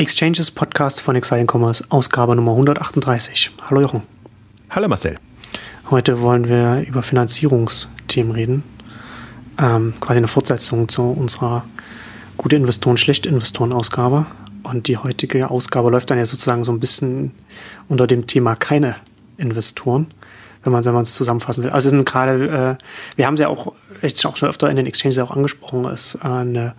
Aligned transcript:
Exchanges 0.00 0.50
Podcast 0.50 1.02
von 1.02 1.14
Exciting 1.14 1.46
Commerce, 1.46 1.84
Ausgabe 1.90 2.34
Nummer 2.34 2.52
138. 2.52 3.50
Hallo 3.68 3.82
Jochen. 3.82 4.00
Hallo 4.70 4.88
Marcel. 4.88 5.18
Heute 5.90 6.22
wollen 6.22 6.48
wir 6.48 6.86
über 6.88 7.02
Finanzierungsthemen 7.02 8.32
reden. 8.32 8.62
Ähm, 9.58 9.92
quasi 10.00 10.16
eine 10.16 10.26
Fortsetzung 10.26 10.88
zu 10.88 11.02
unserer 11.02 11.66
gute 12.38 12.56
Investoren, 12.56 12.96
schlechte 12.96 13.28
Investoren 13.28 13.74
Ausgabe. 13.74 14.24
Und 14.62 14.88
die 14.88 14.96
heutige 14.96 15.50
Ausgabe 15.50 15.90
läuft 15.90 16.10
dann 16.10 16.16
ja 16.16 16.24
sozusagen 16.24 16.64
so 16.64 16.72
ein 16.72 16.80
bisschen 16.80 17.32
unter 17.90 18.06
dem 18.06 18.26
Thema 18.26 18.56
keine 18.56 18.96
Investoren, 19.36 20.06
wenn 20.64 20.72
man 20.72 21.02
es 21.02 21.14
zusammenfassen 21.14 21.62
will. 21.62 21.72
Also 21.72 21.88
es 21.88 21.90
sind 21.90 22.08
gerade, 22.08 22.78
äh, 22.80 22.84
wir 23.16 23.26
haben 23.26 23.34
es 23.34 23.40
ja 23.40 23.48
auch 23.48 23.74
echt 24.00 24.24
auch 24.24 24.38
schon 24.38 24.48
öfter 24.48 24.70
in 24.70 24.76
den 24.76 24.86
Exchanges 24.86 25.18
auch 25.18 25.30
angesprochen, 25.30 25.84
ist 25.84 26.14
äh, 26.14 26.26
eine 26.26 26.74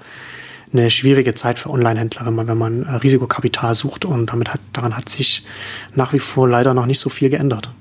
eine 0.73 0.89
schwierige 0.89 1.35
Zeit 1.35 1.59
für 1.59 1.69
Online-Händler, 1.69 2.25
wenn 2.25 2.35
man, 2.35 2.47
wenn 2.47 2.57
man 2.57 2.83
äh, 2.83 2.95
Risikokapital 2.95 3.73
sucht. 3.73 4.05
Und 4.05 4.31
damit 4.31 4.53
hat, 4.53 4.61
daran 4.73 4.95
hat 4.95 5.09
sich 5.09 5.45
nach 5.95 6.13
wie 6.13 6.19
vor 6.19 6.47
leider 6.47 6.73
noch 6.73 6.85
nicht 6.85 6.99
so 6.99 7.09
viel 7.09 7.29
geändert. 7.29 7.71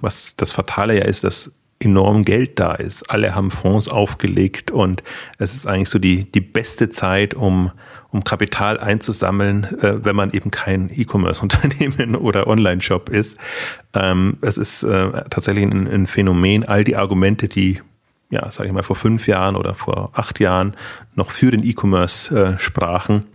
Was 0.00 0.36
das 0.36 0.52
Fatale 0.52 0.98
ja 0.98 1.04
ist, 1.04 1.24
dass 1.24 1.52
enorm 1.78 2.24
Geld 2.24 2.58
da 2.58 2.74
ist. 2.74 3.10
Alle 3.10 3.34
haben 3.34 3.50
Fonds 3.50 3.88
aufgelegt 3.88 4.70
und 4.70 5.02
es 5.38 5.54
ist 5.54 5.66
eigentlich 5.66 5.90
so 5.90 5.98
die, 5.98 6.30
die 6.30 6.40
beste 6.40 6.88
Zeit, 6.88 7.34
um, 7.34 7.70
um 8.10 8.24
Kapital 8.24 8.78
einzusammeln, 8.78 9.64
äh, 9.80 10.04
wenn 10.04 10.16
man 10.16 10.30
eben 10.30 10.50
kein 10.50 10.90
E-Commerce-Unternehmen 10.94 12.16
oder 12.16 12.46
Online-Shop 12.46 13.08
ist. 13.08 13.38
Ähm, 13.92 14.38
es 14.40 14.56
ist 14.56 14.82
äh, 14.82 15.24
tatsächlich 15.30 15.64
ein, 15.64 15.86
ein 15.86 16.06
Phänomen. 16.06 16.64
All 16.64 16.84
die 16.84 16.96
Argumente, 16.96 17.48
die 17.48 17.80
ja, 18.30 18.50
sage 18.50 18.68
ich 18.68 18.72
mal, 18.74 18.82
vor 18.82 18.96
fünf 18.96 19.26
Jahren 19.26 19.56
oder 19.56 19.74
vor 19.74 20.10
acht 20.14 20.40
Jahren 20.40 20.76
noch 21.14 21.30
für 21.30 21.50
den 21.50 21.62
E-Commerce 21.64 22.34
äh, 22.36 22.58
sprachen. 22.58 23.26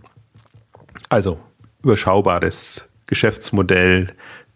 Also 1.08 1.38
überschaubares 1.82 2.88
Geschäftsmodell, 3.06 4.08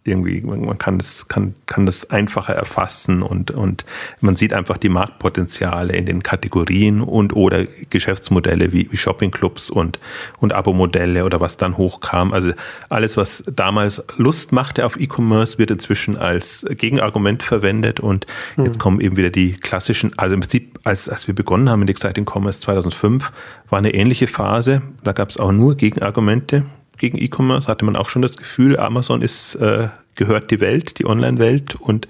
irgendwie, 0.06 0.42
man 0.42 0.77
kann 0.77 0.98
das, 0.98 1.28
kann, 1.28 1.55
kann 1.64 1.86
das 1.86 2.10
einfacher 2.10 2.55
erfassen 2.55 3.22
und, 3.22 3.50
und 3.50 3.86
man 4.20 4.36
sieht 4.36 4.52
einfach 4.52 4.77
die 4.77 4.91
Marktpotenziale 4.91 5.96
in 5.96 6.05
den 6.05 6.22
Kategorien 6.22 7.00
und 7.00 7.34
oder 7.34 7.64
Geschäftsmodelle 7.88 8.72
wie, 8.72 8.86
wie 8.91 8.96
Shoppingclubs 8.98 9.70
und, 9.70 9.98
und 10.38 10.52
Abo-Modelle 10.52 11.24
oder 11.24 11.41
was 11.41 11.56
dann 11.56 11.78
hochkam. 11.78 12.34
Also 12.34 12.52
alles, 12.91 13.16
was 13.16 13.44
damals 13.50 14.05
Lust 14.19 14.52
machte 14.52 14.84
auf 14.84 15.00
E-Commerce, 15.00 15.56
wird 15.56 15.70
inzwischen 15.70 16.18
als 16.18 16.66
Gegenargument 16.68 17.42
verwendet 17.42 17.98
und 17.98 18.27
mhm. 18.56 18.66
jetzt 18.66 18.78
kommen 18.78 19.00
eben 19.00 19.16
wieder 19.16 19.30
die 19.30 19.52
klassischen, 19.55 20.12
also 20.18 20.34
im 20.34 20.41
Prinzip, 20.41 20.80
als, 20.84 21.08
als 21.08 21.27
wir 21.28 21.34
begonnen 21.34 21.70
haben 21.70 21.80
mit 21.80 21.89
Exciting 21.89 22.27
Commerce 22.30 22.61
2005, 22.61 23.33
war 23.70 23.78
eine 23.78 23.94
ähnliche 23.94 24.27
Phase. 24.27 24.83
Da 25.02 25.12
gab 25.12 25.30
es 25.30 25.39
auch 25.39 25.50
nur 25.50 25.77
Gegenargumente 25.77 26.64
gegen 27.05 27.19
E-Commerce 27.19 27.69
hatte 27.69 27.84
man 27.84 27.97
auch 27.97 28.08
schon 28.08 28.22
das 28.22 28.38
Gefühl, 28.38 28.78
Amazon 28.78 29.20
ist, 29.20 29.56
äh, 29.56 29.88
gehört 30.14 30.50
die 30.50 30.60
Welt, 30.60 30.98
die 30.98 31.05
Online-Welt 31.05 31.74
und 31.74 32.08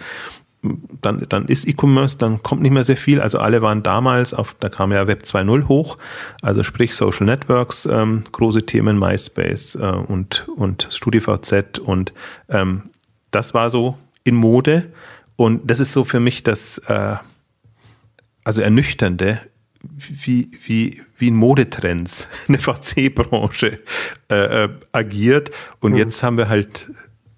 dann, 1.02 1.26
dann 1.28 1.46
ist 1.46 1.66
E-Commerce, 1.66 2.16
dann 2.16 2.44
kommt 2.44 2.62
nicht 2.62 2.70
mehr 2.70 2.84
sehr 2.84 2.96
viel. 2.96 3.20
Also 3.20 3.38
alle 3.38 3.60
waren 3.60 3.82
damals 3.82 4.32
auf, 4.32 4.54
da 4.60 4.68
kam 4.68 4.92
ja 4.92 5.08
Web 5.08 5.22
2.0 5.22 5.66
hoch, 5.66 5.98
also 6.42 6.62
sprich 6.62 6.94
Social 6.94 7.26
Networks, 7.26 7.86
ähm, 7.86 8.22
große 8.30 8.64
Themen, 8.66 8.96
MySpace 8.96 9.74
äh, 9.74 9.80
und, 9.80 10.46
und 10.54 10.86
StudiVZ 10.92 11.80
und 11.80 12.14
ähm, 12.48 12.82
das 13.32 13.52
war 13.52 13.70
so 13.70 13.98
in 14.22 14.36
Mode 14.36 14.92
und 15.34 15.68
das 15.68 15.80
ist 15.80 15.90
so 15.90 16.04
für 16.04 16.20
mich 16.20 16.44
das, 16.44 16.78
äh, 16.86 17.16
also 18.44 18.62
ernüchternde 18.62 19.40
wie, 19.96 20.50
wie, 20.64 21.02
wie 21.24 21.28
in 21.28 21.36
Modetrends 21.36 22.28
eine 22.48 22.58
VC-Branche 22.58 23.78
äh, 24.30 24.64
äh, 24.64 24.68
agiert. 24.92 25.50
Und 25.80 25.92
mhm. 25.92 25.98
jetzt 25.98 26.22
haben 26.22 26.36
wir 26.36 26.48
halt 26.48 26.90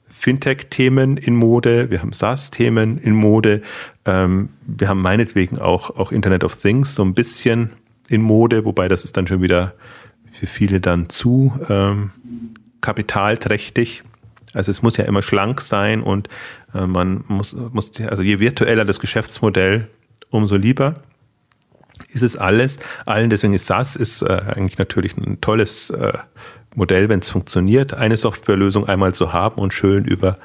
Fintech-Themen 0.09 1.17
in 1.17 1.37
Mode, 1.37 1.91
wir 1.91 2.03
haben 2.03 2.13
SaaS-Themen 2.13 2.99
in 2.99 3.15
Mode, 3.15 3.63
ähm, 4.05 4.49
wir 4.67 4.89
haben 4.89 5.01
meinetwegen 5.01 5.59
auch, 5.59 5.91
auch 5.91 6.11
Internet 6.11 6.43
of 6.43 6.57
Things 6.57 6.97
so 6.97 7.05
ein 7.05 7.15
bisschen 7.15 7.73
in 8.09 8.23
Mode, 8.23 8.65
wobei 8.65 8.89
das 8.89 9.05
ist 9.05 9.17
dann 9.17 9.27
schon 9.27 9.43
wieder 9.43 9.75
für 10.33 10.47
viele 10.47 10.81
dann 10.81 11.09
zu 11.09 11.53
ähm, 11.69 12.11
kapitalträchtig. 12.81 14.03
Also 14.53 14.71
es 14.71 14.83
muss 14.83 14.97
ja 14.97 15.05
immer 15.05 15.23
schlank 15.23 15.61
sein 15.61 16.03
und 16.03 16.29
äh, 16.75 16.87
man 16.87 17.25
muss, 17.29 17.55
muss, 17.55 17.93
also 18.01 18.23
je 18.23 18.41
virtueller 18.41 18.85
das 18.85 19.01
Geschäftsmodell, 19.01 19.89
umso 20.31 20.57
lieber 20.57 20.97
ist 22.11 22.23
es 22.23 22.37
alles. 22.37 22.79
Allen, 23.05 23.31
deswegen 23.31 23.55
ist 23.55 23.67
SaaS 23.67 23.97
ist 23.97 24.23
äh, 24.23 24.41
eigentlich 24.55 24.79
natürlich 24.79 25.17
ein 25.17 25.41
tolles 25.41 25.91
äh, 25.91 26.13
Modell, 26.77 27.09
wenn 27.09 27.21
es 27.21 27.29
funktioniert, 27.29 27.95
eine 27.95 28.17
Softwarelösung 28.17 28.87
einmal 28.87 29.15
zu 29.15 29.33
haben 29.33 29.61
und 29.61 29.73
schön 29.73 30.05
über 30.05 30.39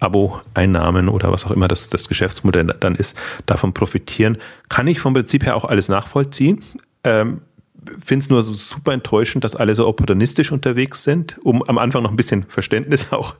Abo-Einnahmen 0.00 1.08
oder 1.08 1.32
was 1.32 1.46
auch 1.46 1.50
immer 1.50 1.66
das, 1.66 1.88
das 1.88 2.08
Geschäftsmodell 2.08 2.66
dann 2.78 2.94
ist, 2.94 3.16
davon 3.46 3.72
profitieren. 3.72 4.36
Kann 4.68 4.86
ich 4.86 5.00
vom 5.00 5.14
Prinzip 5.14 5.44
her 5.46 5.56
auch 5.56 5.64
alles 5.64 5.88
nachvollziehen. 5.88 6.62
Ähm, 7.04 7.40
finde 8.02 8.22
es 8.22 8.30
nur 8.30 8.42
so 8.42 8.52
super 8.54 8.92
enttäuschend, 8.92 9.44
dass 9.44 9.56
alle 9.56 9.74
so 9.74 9.86
opportunistisch 9.86 10.52
unterwegs 10.52 11.04
sind, 11.04 11.38
um 11.42 11.62
am 11.62 11.78
Anfang 11.78 12.02
noch 12.02 12.10
ein 12.10 12.16
bisschen 12.16 12.44
Verständnis 12.48 13.08
auch 13.12 13.36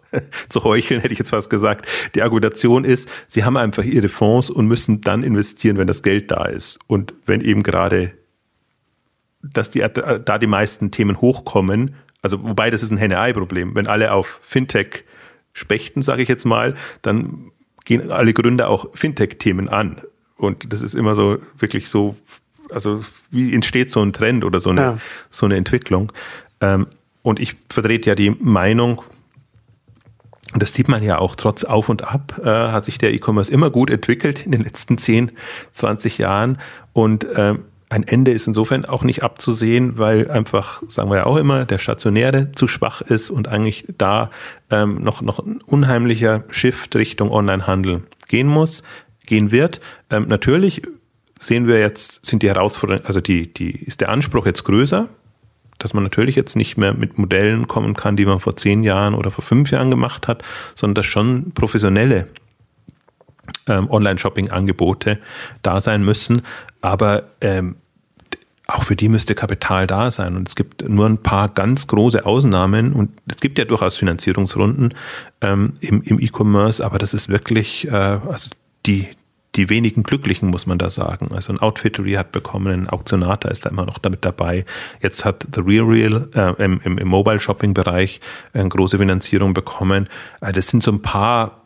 zu 0.49 0.65
heucheln, 0.65 1.01
hätte 1.01 1.13
ich 1.13 1.19
jetzt 1.19 1.31
fast 1.31 1.51
gesagt. 1.51 1.87
Die 2.15 2.23
Argumentation 2.23 2.85
ist, 2.85 3.09
sie 3.27 3.45
haben 3.45 3.57
einfach 3.57 3.85
ihre 3.85 4.09
Fonds 4.09 4.51
und 4.51 4.67
müssen 4.67 5.01
dann 5.01 5.23
investieren, 5.23 5.79
wenn 5.79 5.87
das 5.87 6.03
Geld 6.03 6.31
da 6.31 6.45
ist. 6.47 6.79
Und 6.87 7.15
wenn 7.27 7.41
eben 7.41 7.63
gerade, 7.63 8.13
dass 9.43 9.71
die, 9.71 9.81
da 9.81 10.39
die 10.39 10.47
meisten 10.47 10.91
Themen 10.91 11.21
hochkommen, 11.21 11.95
also 12.23 12.43
wobei 12.43 12.71
das 12.71 12.83
ist 12.83 12.91
ein 12.91 12.99
Henne-Ei-Problem. 12.99 13.75
Wenn 13.75 13.87
alle 13.87 14.13
auf 14.13 14.41
Fintech 14.43 15.05
spechten, 15.53 16.03
sage 16.03 16.23
ich 16.23 16.29
jetzt 16.29 16.45
mal, 16.45 16.75
dann 17.03 17.51
gehen 17.85 18.11
alle 18.11 18.33
Gründer 18.33 18.69
auch 18.69 18.95
Fintech-Themen 18.95 19.69
an. 19.69 20.03
Und 20.37 20.73
das 20.73 20.83
ist 20.83 20.95
immer 20.95 21.15
so 21.15 21.39
wirklich 21.59 21.89
so 21.89 22.17
also 22.71 23.03
wie 23.31 23.55
entsteht 23.55 23.91
so 23.91 24.03
ein 24.03 24.13
Trend 24.13 24.45
oder 24.45 24.61
so 24.61 24.71
eine, 24.71 24.81
ja. 24.81 24.99
so 25.31 25.47
eine 25.47 25.57
Entwicklung? 25.57 26.13
Ähm, 26.61 26.87
und 27.23 27.41
ich 27.41 27.57
vertrete 27.69 28.11
ja 28.11 28.15
die 28.15 28.31
Meinung, 28.31 29.03
und 30.55 30.63
das 30.63 30.73
sieht 30.73 30.89
man 30.89 31.03
ja 31.03 31.19
auch 31.19 31.37
trotz 31.37 31.65
Auf 31.65 31.89
und 31.89 32.05
Ab, 32.05 32.41
äh, 32.43 32.47
hat 32.47 32.85
sich 32.85 32.99
der 32.99 33.13
E-Commerce 33.13 33.53
immer 33.53 33.71
gut 33.71 33.91
entwickelt 33.91 34.47
in 34.47 34.53
den 34.53 34.63
letzten 34.63 34.97
10, 34.97 35.33
20 35.73 36.19
Jahren. 36.19 36.59
Und 36.95 37.25
äh, 37.25 37.55
ein 37.91 38.03
Ende 38.05 38.33
ist 38.33 38.47
insofern 38.47 38.85
auch 38.85 39.03
nicht 39.03 39.23
abzusehen, 39.23 39.99
weil 39.99 40.31
einfach, 40.31 40.83
sagen 40.89 41.11
wir 41.11 41.19
ja 41.19 41.27
auch 41.27 41.37
immer, 41.37 41.65
der 41.65 41.79
Stationäre 41.79 42.53
zu 42.53 42.69
schwach 42.69 43.01
ist 43.01 43.31
und 43.31 43.49
eigentlich 43.49 43.87
da 43.97 44.31
ähm, 44.71 45.03
noch, 45.03 45.23
noch 45.23 45.39
ein 45.39 45.61
unheimlicher 45.67 46.45
Shift 46.49 46.97
Richtung 46.97 47.31
Onlinehandel 47.31 48.03
gehen 48.29 48.47
muss, 48.47 48.83
gehen 49.27 49.53
wird. 49.53 49.81
Ähm, 50.11 50.27
natürlich 50.29 50.83
sehen 51.39 51.67
wir 51.67 51.79
jetzt, 51.79 52.27
sind 52.27 52.43
die 52.43 52.49
Herausforderungen, 52.49 53.07
also 53.07 53.21
die, 53.21 53.53
die, 53.53 53.71
ist 53.71 54.01
der 54.01 54.11
Anspruch 54.11 54.45
jetzt 54.45 54.65
größer, 54.65 55.09
dass 55.79 55.95
man 55.95 56.03
natürlich 56.03 56.35
jetzt 56.35 56.57
nicht 56.57 56.77
mehr 56.77 56.93
mit 56.93 57.19
Modellen 57.19 57.69
kommen 57.69 57.95
kann, 57.95 58.17
die 58.17 58.27
man 58.27 58.41
vor 58.41 58.57
zehn 58.57 58.83
Jahren 58.83 59.15
oder 59.15 59.31
vor 59.31 59.45
fünf 59.45 59.71
Jahren 59.71 59.91
gemacht 59.91 60.27
hat, 60.29 60.43
sondern 60.75 60.97
dass 60.97 61.07
schon 61.07 61.53
professionelle 61.53 62.27
ähm, 63.67 63.89
Online-Shopping-Angebote 63.89 65.19
da 65.63 65.81
sein 65.81 66.05
müssen. 66.05 66.43
Aber 66.81 67.25
ähm, 67.41 67.77
auch 68.67 68.83
für 68.83 68.97
die 68.97 69.09
müsste 69.09 69.35
Kapital 69.35 69.87
da 69.87 70.11
sein. 70.11 70.37
Und 70.37 70.49
es 70.49 70.55
gibt 70.55 70.87
nur 70.87 71.07
ein 71.07 71.19
paar 71.19 71.49
ganz 71.49 71.87
große 71.87 72.27
Ausnahmen. 72.27 72.93
Und 72.93 73.11
es 73.31 73.39
gibt 73.39 73.59
ja 73.59 73.65
durchaus 73.65 73.97
Finanzierungsrunden 73.97 74.95
ähm, 75.41 75.73
im, 75.81 76.03
im 76.03 76.21
E-Commerce, 76.21 76.85
aber 76.85 76.99
das 76.99 77.15
ist 77.15 77.31
wirklich, 77.31 77.89
äh, 77.89 77.91
also 77.93 78.51
die, 78.85 79.09
die 79.59 79.69
wenigen 79.69 80.05
Glücklichen, 80.05 80.49
muss 80.49 80.67
man 80.67 80.79
da 80.79 80.89
sagen. 80.89 81.31
Also 81.35 81.53
ein 81.53 81.59
Outfittery 81.59 82.13
hat 82.13 82.31
bekommen, 82.31 82.73
ein 82.73 82.89
Auktionator 82.89 83.51
ist 83.51 83.67
da 83.67 83.71
immer 83.71 83.85
noch 83.85 83.99
damit 83.99 84.25
dabei. 84.25 84.65
Jetzt 85.03 85.25
hat 85.25 85.49
The 85.53 85.61
Real 85.61 85.85
Real 85.85 86.29
äh, 86.35 86.65
im, 86.65 86.81
im, 86.85 86.97
im 86.97 87.09
Mobile-Shopping-Bereich 87.09 88.21
eine 88.53 88.69
große 88.69 88.99
Finanzierung 88.99 89.55
bekommen. 89.55 90.09
Äh, 90.41 90.53
das 90.53 90.69
sind 90.69 90.83
so 90.83 90.93
ein 90.93 91.03
paar 91.03 91.63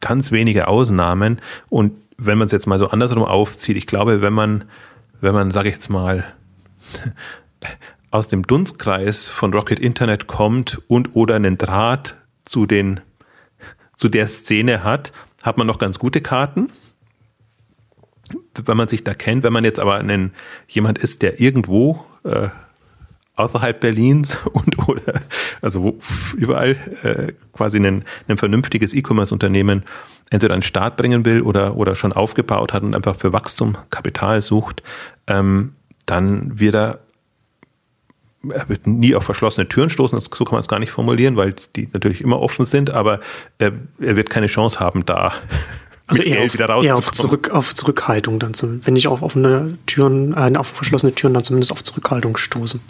ganz 0.00 0.32
wenige 0.32 0.68
Ausnahmen. 0.68 1.40
Und 1.68 1.92
wenn 2.16 2.38
man 2.38 2.46
es 2.46 2.52
jetzt 2.52 2.66
mal 2.66 2.78
so 2.78 2.88
andersrum 2.88 3.24
aufzieht, 3.24 3.76
ich 3.76 3.86
glaube, 3.86 4.22
wenn 4.22 4.32
man, 4.32 4.64
wenn 5.20 5.34
man, 5.34 5.50
sage 5.50 5.68
ich 5.68 5.74
jetzt 5.74 5.90
mal, 5.90 6.24
aus 8.10 8.28
dem 8.28 8.42
Dunstkreis 8.46 9.28
von 9.28 9.52
Rocket 9.52 9.78
Internet 9.78 10.26
kommt 10.28 10.80
und 10.88 11.14
oder 11.14 11.34
einen 11.34 11.58
Draht 11.58 12.16
zu 12.44 12.64
den 12.64 13.00
zu 13.96 14.08
der 14.08 14.26
Szene 14.26 14.82
hat, 14.82 15.12
hat 15.42 15.58
man 15.58 15.66
noch 15.66 15.78
ganz 15.78 15.98
gute 15.98 16.20
Karten 16.20 16.68
wenn 18.64 18.76
man 18.76 18.88
sich 18.88 19.04
da 19.04 19.14
kennt, 19.14 19.44
wenn 19.44 19.52
man 19.52 19.64
jetzt 19.64 19.80
aber 19.80 19.94
einen, 19.94 20.32
jemand 20.68 20.98
ist, 20.98 21.22
der 21.22 21.40
irgendwo 21.40 22.04
äh, 22.24 22.48
außerhalb 23.36 23.80
Berlins 23.80 24.38
und 24.52 24.88
oder 24.88 25.20
also 25.60 25.98
überall 26.36 26.76
äh, 27.02 27.32
quasi 27.52 27.78
ein, 27.78 28.04
ein 28.28 28.36
vernünftiges 28.36 28.94
E-Commerce-Unternehmen 28.94 29.84
entweder 30.30 30.54
an 30.54 30.60
den 30.60 30.66
Start 30.66 30.96
bringen 30.96 31.24
will 31.24 31.42
oder, 31.42 31.76
oder 31.76 31.94
schon 31.94 32.12
aufgebaut 32.12 32.72
hat 32.72 32.82
und 32.82 32.94
einfach 32.94 33.16
für 33.16 33.32
Wachstum 33.32 33.76
Kapital 33.90 34.42
sucht, 34.42 34.82
ähm, 35.26 35.74
dann 36.06 36.58
wird 36.60 36.74
er 36.74 36.98
er 38.50 38.68
wird 38.68 38.86
nie 38.86 39.14
auf 39.14 39.24
verschlossene 39.24 39.68
Türen 39.68 39.90
stoßen, 39.90 40.16
das, 40.16 40.24
so 40.24 40.44
kann 40.44 40.54
man 40.54 40.60
es 40.60 40.68
gar 40.68 40.78
nicht 40.78 40.90
formulieren, 40.90 41.36
weil 41.36 41.54
die 41.76 41.88
natürlich 41.92 42.20
immer 42.20 42.40
offen 42.40 42.66
sind, 42.66 42.90
aber 42.90 43.20
er, 43.58 43.72
er 44.00 44.16
wird 44.16 44.30
keine 44.30 44.46
Chance 44.46 44.80
haben, 44.80 45.06
da 45.06 45.32
also 46.06 46.22
eher 46.22 46.44
auf, 46.44 46.84
eher 46.84 46.98
auf, 46.98 47.12
zurück, 47.12 47.50
auf 47.50 47.74
Zurückhaltung 47.74 48.38
dann, 48.38 48.52
zum, 48.52 48.86
wenn 48.86 48.94
nicht 48.94 49.08
auf 49.08 49.22
offene 49.22 49.78
Türen, 49.86 50.34
äh, 50.34 50.56
auf 50.58 50.68
verschlossene 50.68 51.14
Türen, 51.14 51.32
dann 51.32 51.44
zumindest 51.44 51.72
auf 51.72 51.82
Zurückhaltung 51.82 52.36
stoßen. 52.36 52.80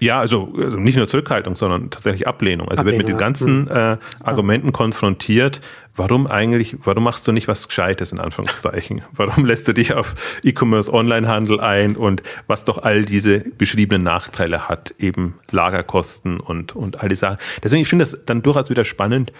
Ja, 0.00 0.20
also, 0.20 0.52
also, 0.56 0.78
nicht 0.78 0.96
nur 0.96 1.06
Zurückhaltung, 1.06 1.56
sondern 1.56 1.90
tatsächlich 1.90 2.26
Ablehnung. 2.26 2.68
Also 2.68 2.80
Ablehnung, 2.80 2.98
wird 2.98 3.06
mit 3.06 3.14
den 3.14 3.18
ganzen 3.18 3.68
hm. 3.68 3.76
äh, 3.76 3.96
Argumenten 4.22 4.68
ja. 4.68 4.72
konfrontiert. 4.72 5.60
Warum 5.96 6.26
eigentlich, 6.26 6.76
warum 6.84 7.04
machst 7.04 7.26
du 7.28 7.32
nicht 7.32 7.48
was 7.48 7.68
Gescheites 7.68 8.12
in 8.12 8.18
Anführungszeichen? 8.18 9.02
Warum 9.12 9.44
lässt 9.44 9.68
du 9.68 9.72
dich 9.72 9.94
auf 9.94 10.16
E-Commerce 10.42 10.92
Onlinehandel 10.92 11.60
ein 11.60 11.94
und 11.94 12.22
was 12.48 12.64
doch 12.64 12.78
all 12.78 13.04
diese 13.04 13.38
beschriebenen 13.38 14.02
Nachteile 14.02 14.68
hat, 14.68 14.92
eben 14.98 15.34
Lagerkosten 15.52 16.40
und, 16.40 16.74
und 16.74 17.00
all 17.00 17.08
die 17.08 17.14
Sachen. 17.14 17.38
Deswegen, 17.62 17.82
ich 17.82 17.88
finde 17.88 18.02
das 18.02 18.24
dann 18.26 18.42
durchaus 18.42 18.70
wieder 18.70 18.82
spannend. 18.82 19.32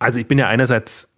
Also 0.00 0.18
ich 0.18 0.26
bin 0.26 0.38
ja 0.38 0.48
einerseits 0.48 1.08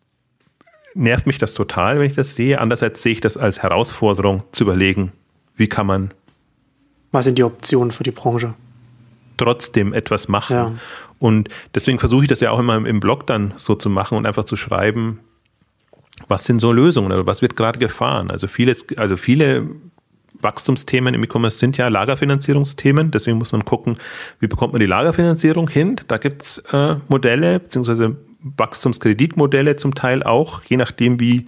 nervt 0.96 1.26
mich 1.26 1.38
das 1.38 1.54
total, 1.54 1.98
wenn 1.98 2.06
ich 2.06 2.14
das 2.14 2.34
sehe. 2.34 2.60
Andererseits 2.60 3.02
sehe 3.02 3.12
ich 3.12 3.20
das 3.20 3.36
als 3.36 3.62
Herausforderung 3.62 4.42
zu 4.52 4.64
überlegen, 4.64 5.12
wie 5.56 5.68
kann 5.68 5.86
man 5.86 6.12
was 7.16 7.24
sind 7.24 7.38
die 7.38 7.44
Optionen 7.44 7.92
für 7.92 8.02
die 8.02 8.10
Branche? 8.10 8.52
Trotzdem 9.38 9.94
etwas 9.94 10.28
machen. 10.28 10.54
Ja. 10.54 10.72
Und 11.18 11.48
deswegen 11.74 11.98
versuche 11.98 12.24
ich 12.24 12.28
das 12.28 12.40
ja 12.40 12.50
auch 12.50 12.58
immer 12.58 12.76
im 12.76 13.00
Blog 13.00 13.26
dann 13.26 13.54
so 13.56 13.74
zu 13.74 13.88
machen 13.88 14.18
und 14.18 14.26
einfach 14.26 14.44
zu 14.44 14.54
schreiben, 14.54 15.20
was 16.28 16.44
sind 16.44 16.60
so 16.60 16.72
Lösungen 16.72 17.12
oder 17.12 17.26
was 17.26 17.40
wird 17.40 17.56
gerade 17.56 17.78
gefahren. 17.78 18.30
Also, 18.30 18.48
vieles, 18.48 18.86
also 18.98 19.16
viele 19.16 19.66
Wachstumsthemen 20.42 21.14
im 21.14 21.24
E-Commerce 21.24 21.56
sind 21.56 21.78
ja 21.78 21.88
Lagerfinanzierungsthemen. 21.88 23.10
Deswegen 23.10 23.38
muss 23.38 23.52
man 23.52 23.64
gucken, 23.64 23.96
wie 24.40 24.46
bekommt 24.46 24.74
man 24.74 24.80
die 24.80 24.86
Lagerfinanzierung 24.86 25.70
hin. 25.70 25.96
Da 26.08 26.18
gibt 26.18 26.42
es 26.42 26.58
äh, 26.72 26.96
Modelle, 27.08 27.60
beziehungsweise 27.60 28.16
Wachstumskreditmodelle 28.56 29.76
zum 29.76 29.94
Teil 29.94 30.22
auch, 30.22 30.62
je 30.64 30.76
nachdem, 30.76 31.20
wie 31.20 31.46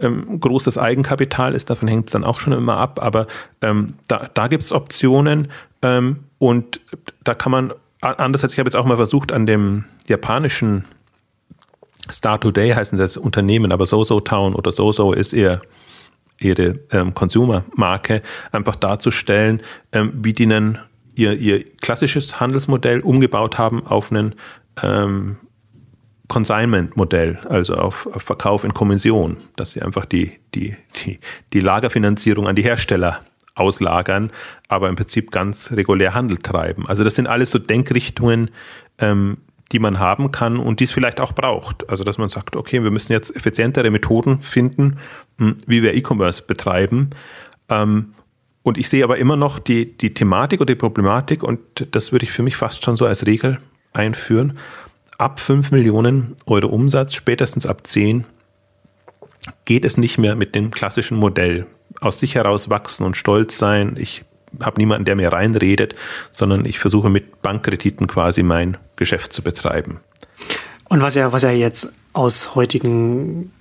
ähm, 0.00 0.40
groß 0.40 0.64
das 0.64 0.78
Eigenkapital 0.78 1.54
ist, 1.54 1.70
davon 1.70 1.88
hängt 1.88 2.08
es 2.08 2.12
dann 2.12 2.24
auch 2.24 2.40
schon 2.40 2.52
immer 2.52 2.76
ab, 2.76 3.00
aber 3.02 3.26
ähm, 3.60 3.94
da, 4.08 4.28
da 4.32 4.48
gibt 4.48 4.64
es 4.64 4.72
Optionen 4.72 5.48
ähm, 5.82 6.20
und 6.38 6.80
da 7.24 7.34
kann 7.34 7.52
man, 7.52 7.72
andererseits, 8.00 8.54
ich 8.54 8.58
habe 8.58 8.68
jetzt 8.68 8.76
auch 8.76 8.86
mal 8.86 8.96
versucht, 8.96 9.32
an 9.32 9.46
dem 9.46 9.84
japanischen 10.06 10.84
Star 12.10 12.40
Today 12.40 12.70
heißen 12.70 12.98
das 12.98 13.16
Unternehmen, 13.16 13.72
aber 13.72 13.86
Soso 13.86 14.20
Town 14.20 14.54
oder 14.54 14.72
Soso 14.72 15.12
ist 15.12 15.32
eher 15.32 15.60
ihre 16.40 16.80
ähm, 16.90 17.14
Consumer-Marke, 17.14 18.22
einfach 18.50 18.76
darzustellen, 18.76 19.62
ähm, 19.92 20.12
wie 20.22 20.32
die 20.32 20.44
einen, 20.44 20.78
ihr, 21.14 21.34
ihr 21.34 21.64
klassisches 21.80 22.40
Handelsmodell 22.40 23.00
umgebaut 23.00 23.58
haben 23.58 23.86
auf 23.86 24.10
einen 24.10 24.34
ähm, 24.82 25.36
Consignment-Modell, 26.32 27.40
also 27.50 27.74
auf, 27.74 28.06
auf, 28.06 28.22
Verkauf 28.22 28.64
in 28.64 28.72
Kommission, 28.72 29.36
dass 29.56 29.72
sie 29.72 29.82
einfach 29.82 30.06
die, 30.06 30.32
die, 30.54 30.74
die, 30.96 31.18
die 31.52 31.60
Lagerfinanzierung 31.60 32.48
an 32.48 32.56
die 32.56 32.62
Hersteller 32.62 33.20
auslagern, 33.54 34.30
aber 34.66 34.88
im 34.88 34.96
Prinzip 34.96 35.30
ganz 35.30 35.72
regulär 35.72 36.14
Handel 36.14 36.38
treiben. 36.38 36.88
Also 36.88 37.04
das 37.04 37.16
sind 37.16 37.26
alles 37.26 37.50
so 37.50 37.58
Denkrichtungen, 37.58 38.50
ähm, 38.96 39.36
die 39.72 39.78
man 39.78 39.98
haben 39.98 40.32
kann 40.32 40.56
und 40.56 40.80
die 40.80 40.84
es 40.84 40.90
vielleicht 40.90 41.20
auch 41.20 41.32
braucht. 41.32 41.90
Also 41.90 42.02
dass 42.02 42.16
man 42.16 42.30
sagt, 42.30 42.56
okay, 42.56 42.82
wir 42.82 42.90
müssen 42.90 43.12
jetzt 43.12 43.36
effizientere 43.36 43.90
Methoden 43.90 44.40
finden, 44.40 44.96
hm, 45.36 45.56
wie 45.66 45.82
wir 45.82 45.92
E-Commerce 45.92 46.42
betreiben. 46.42 47.10
Ähm, 47.68 48.14
und 48.62 48.78
ich 48.78 48.88
sehe 48.88 49.04
aber 49.04 49.18
immer 49.18 49.36
noch 49.36 49.58
die, 49.58 49.98
die 49.98 50.14
Thematik 50.14 50.62
oder 50.62 50.72
die 50.72 50.78
Problematik 50.78 51.42
und 51.42 51.60
das 51.90 52.10
würde 52.10 52.24
ich 52.24 52.32
für 52.32 52.42
mich 52.42 52.56
fast 52.56 52.82
schon 52.82 52.96
so 52.96 53.04
als 53.04 53.26
Regel 53.26 53.58
einführen 53.92 54.58
ab 55.22 55.38
5 55.38 55.70
Millionen 55.70 56.34
Euro 56.46 56.66
Umsatz, 56.66 57.14
spätestens 57.14 57.64
ab 57.64 57.86
10, 57.86 58.24
geht 59.64 59.84
es 59.84 59.96
nicht 59.96 60.18
mehr 60.18 60.34
mit 60.34 60.56
dem 60.56 60.72
klassischen 60.72 61.16
Modell. 61.16 61.66
Aus 62.00 62.18
sich 62.18 62.34
heraus 62.34 62.70
wachsen 62.70 63.06
und 63.06 63.16
stolz 63.16 63.56
sein. 63.56 63.96
Ich 64.00 64.24
habe 64.60 64.80
niemanden, 64.80 65.04
der 65.04 65.14
mir 65.14 65.32
reinredet, 65.32 65.94
sondern 66.32 66.64
ich 66.64 66.80
versuche 66.80 67.08
mit 67.08 67.40
Bankkrediten 67.40 68.08
quasi 68.08 68.42
mein 68.42 68.78
Geschäft 68.96 69.32
zu 69.32 69.42
betreiben. 69.42 70.00
Und 70.88 71.02
was 71.02 71.14
ja, 71.14 71.32
was 71.32 71.42
ja 71.42 71.52
jetzt 71.52 71.92
aus 72.12 72.56
heutigen, 72.56 73.52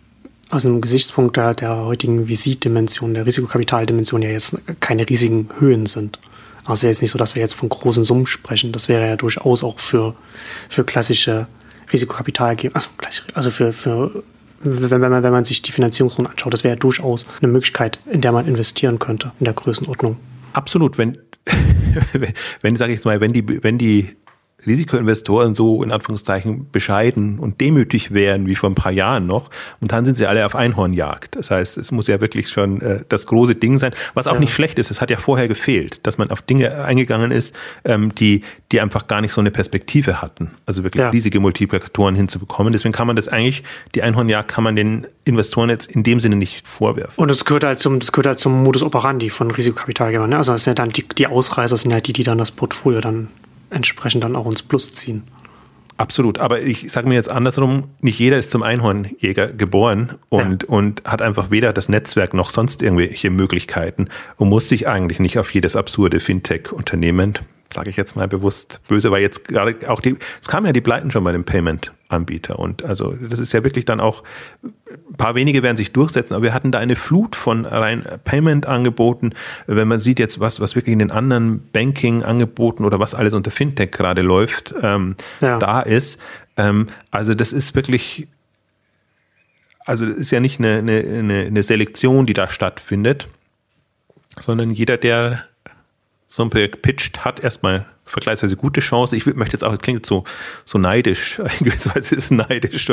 aus 0.49 0.63
dem 0.63 0.81
Gesichtspunkt 0.81 1.37
der, 1.37 1.53
der 1.53 1.77
heutigen 1.77 2.27
Visitdimension, 2.27 3.13
der 3.13 3.27
Risikokapitaldimension 3.27 4.23
ja 4.23 4.29
jetzt 4.29 4.57
keine 4.79 5.07
riesigen 5.07 5.47
Höhen 5.59 5.85
sind. 5.85 6.19
Also 6.65 6.87
jetzt 6.87 7.01
nicht 7.01 7.11
so, 7.11 7.17
dass 7.17 7.35
wir 7.35 7.41
jetzt 7.41 7.53
von 7.53 7.69
großen 7.69 8.03
Summen 8.03 8.27
sprechen. 8.27 8.71
Das 8.71 8.87
wäre 8.87 9.07
ja 9.07 9.15
durchaus 9.15 9.63
auch 9.63 9.79
für, 9.79 10.15
für 10.69 10.83
klassische 10.83 11.47
Risikokapitalgeber, 11.91 12.75
also, 12.75 12.89
also 13.33 13.51
für, 13.51 13.73
für 13.73 14.23
wenn, 14.63 15.01
man, 15.01 15.23
wenn 15.23 15.31
man 15.31 15.45
sich 15.45 15.61
die 15.61 15.71
Finanzierung 15.71 16.27
anschaut, 16.27 16.53
das 16.53 16.63
wäre 16.63 16.75
ja 16.75 16.79
durchaus 16.79 17.25
eine 17.41 17.51
Möglichkeit, 17.51 17.99
in 18.05 18.21
der 18.21 18.31
man 18.31 18.47
investieren 18.47 18.99
könnte, 18.99 19.31
in 19.39 19.45
der 19.45 19.53
Größenordnung. 19.53 20.17
Absolut. 20.53 20.97
Wenn, 20.97 21.17
wenn 22.61 22.75
sage 22.75 22.93
ich 22.93 22.97
jetzt 22.97 23.05
mal, 23.05 23.19
wenn 23.19 23.33
die, 23.33 23.63
wenn 23.63 23.77
die 23.77 24.15
Risikoinvestoren 24.65 25.55
so 25.55 25.83
in 25.83 25.91
Anführungszeichen 25.91 26.67
bescheiden 26.71 27.39
und 27.39 27.61
demütig 27.61 28.13
wären 28.13 28.47
wie 28.47 28.55
vor 28.55 28.69
ein 28.69 28.75
paar 28.75 28.91
Jahren 28.91 29.25
noch. 29.25 29.49
Und 29.79 29.91
dann 29.91 30.05
sind 30.05 30.15
sie 30.15 30.27
alle 30.27 30.45
auf 30.45 30.55
Einhornjagd. 30.55 31.35
Das 31.35 31.51
heißt, 31.51 31.77
es 31.77 31.91
muss 31.91 32.07
ja 32.07 32.21
wirklich 32.21 32.49
schon 32.49 32.81
äh, 32.81 33.03
das 33.09 33.25
große 33.27 33.55
Ding 33.55 33.77
sein, 33.77 33.93
was 34.13 34.27
auch 34.27 34.35
ja. 34.35 34.39
nicht 34.39 34.53
schlecht 34.53 34.79
ist. 34.79 34.91
Es 34.91 35.01
hat 35.01 35.09
ja 35.09 35.17
vorher 35.17 35.47
gefehlt, 35.47 36.05
dass 36.05 36.17
man 36.17 36.29
auf 36.31 36.41
Dinge 36.41 36.83
eingegangen 36.83 37.31
ist, 37.31 37.55
ähm, 37.83 38.13
die, 38.15 38.43
die 38.71 38.81
einfach 38.81 39.07
gar 39.07 39.21
nicht 39.21 39.33
so 39.33 39.41
eine 39.41 39.51
Perspektive 39.51 40.21
hatten. 40.21 40.51
Also 40.65 40.83
wirklich 40.83 41.01
ja. 41.01 41.09
riesige 41.09 41.39
Multiplikatoren 41.39 42.15
hinzubekommen. 42.15 42.71
Deswegen 42.71 42.93
kann 42.93 43.07
man 43.07 43.15
das 43.15 43.27
eigentlich, 43.27 43.63
die 43.95 44.03
Einhornjagd 44.03 44.49
kann 44.49 44.63
man 44.63 44.75
den 44.75 45.07
Investoren 45.25 45.69
jetzt 45.69 45.89
in 45.91 46.03
dem 46.03 46.19
Sinne 46.19 46.35
nicht 46.35 46.67
vorwerfen. 46.67 47.13
Und 47.21 47.29
das 47.29 47.45
gehört 47.45 47.63
halt 47.63 47.79
zum, 47.79 47.99
das 47.99 48.11
gehört 48.11 48.27
halt 48.27 48.39
zum 48.39 48.63
Modus 48.63 48.83
operandi 48.83 49.29
von 49.29 49.51
Risikokapitalgebern. 49.51 50.29
Ne? 50.29 50.37
Also 50.37 50.51
das 50.51 50.63
sind 50.63 50.71
ja 50.71 50.83
dann 50.83 50.89
die, 50.89 51.07
die 51.07 51.27
Ausreißer 51.27 51.77
sind 51.77 51.91
ja 51.91 52.01
die, 52.01 52.13
die 52.13 52.23
dann 52.23 52.37
das 52.37 52.51
Portfolio 52.51 53.01
dann 53.01 53.27
entsprechend 53.71 54.23
dann 54.23 54.35
auch 54.35 54.45
ins 54.45 54.61
Plus 54.61 54.93
ziehen. 54.93 55.23
Absolut, 56.01 56.39
aber 56.39 56.61
ich 56.61 56.91
sage 56.91 57.07
mir 57.07 57.13
jetzt 57.13 57.29
andersrum, 57.29 57.89
nicht 57.99 58.17
jeder 58.17 58.39
ist 58.39 58.49
zum 58.49 58.63
Einhornjäger 58.63 59.49
geboren 59.49 60.17
und, 60.29 60.63
ja. 60.63 60.69
und 60.69 61.03
hat 61.05 61.21
einfach 61.21 61.51
weder 61.51 61.73
das 61.73 61.89
Netzwerk 61.89 62.33
noch 62.33 62.49
sonst 62.49 62.81
irgendwelche 62.81 63.29
Möglichkeiten 63.29 64.07
und 64.37 64.49
muss 64.49 64.67
sich 64.67 64.87
eigentlich 64.87 65.19
nicht 65.19 65.37
auf 65.37 65.53
jedes 65.53 65.75
absurde 65.75 66.19
Fintech-Unternehmen, 66.19 67.37
sage 67.71 67.91
ich 67.91 67.97
jetzt 67.97 68.15
mal 68.15 68.27
bewusst 68.27 68.81
böse, 68.87 69.11
weil 69.11 69.21
jetzt 69.21 69.47
gerade 69.47 69.75
auch 69.89 70.01
die, 70.01 70.15
es 70.41 70.47
kamen 70.47 70.65
ja 70.65 70.73
die 70.73 70.81
Pleiten 70.81 71.11
schon 71.11 71.23
bei 71.23 71.33
dem 71.33 71.43
Payment 71.43 71.91
Anbieter. 72.11 72.59
Und 72.59 72.83
also 72.83 73.13
das 73.13 73.39
ist 73.39 73.53
ja 73.53 73.63
wirklich 73.63 73.85
dann 73.85 73.99
auch, 73.99 74.23
ein 74.63 75.15
paar 75.17 75.35
wenige 75.35 75.63
werden 75.63 75.77
sich 75.77 75.91
durchsetzen, 75.91 76.33
aber 76.33 76.43
wir 76.43 76.53
hatten 76.53 76.71
da 76.71 76.79
eine 76.79 76.95
Flut 76.95 77.35
von 77.35 77.65
rein 77.65 78.05
Payment-Angeboten. 78.23 79.33
Wenn 79.67 79.87
man 79.87 79.99
sieht 79.99 80.19
jetzt, 80.19 80.39
was, 80.39 80.59
was 80.59 80.75
wirklich 80.75 80.93
in 80.93 80.99
den 80.99 81.11
anderen 81.11 81.67
Banking-Angeboten 81.71 82.85
oder 82.85 82.99
was 82.99 83.15
alles 83.15 83.33
unter 83.33 83.51
Fintech 83.51 83.91
gerade 83.91 84.21
läuft, 84.21 84.73
ähm, 84.81 85.15
ja. 85.41 85.57
da 85.59 85.81
ist. 85.81 86.19
Ähm, 86.57 86.87
also 87.09 87.33
das 87.33 87.53
ist 87.53 87.75
wirklich, 87.75 88.27
also 89.85 90.05
das 90.05 90.17
ist 90.17 90.31
ja 90.31 90.39
nicht 90.39 90.59
eine, 90.59 90.77
eine, 90.77 91.45
eine 91.47 91.63
Selektion, 91.63 92.25
die 92.25 92.33
da 92.33 92.49
stattfindet, 92.49 93.27
sondern 94.39 94.71
jeder, 94.71 94.97
der 94.97 95.45
so 96.27 96.43
ein 96.43 96.49
Projekt 96.49 96.81
pitcht, 96.81 97.25
hat 97.25 97.41
erstmal 97.41 97.85
vergleichsweise 98.11 98.55
gute 98.55 98.81
Chance. 98.81 99.15
Ich 99.15 99.25
möchte 99.25 99.53
jetzt 99.53 99.63
auch, 99.63 99.71
das 99.71 99.81
klingt 99.81 100.05
so, 100.05 100.23
so 100.65 100.77
neidisch, 100.77 101.39
in 101.59 101.65
gewisser 101.65 101.95
Weise 101.95 102.15
ist 102.15 102.25
es 102.25 102.31
neidisch, 102.31 102.91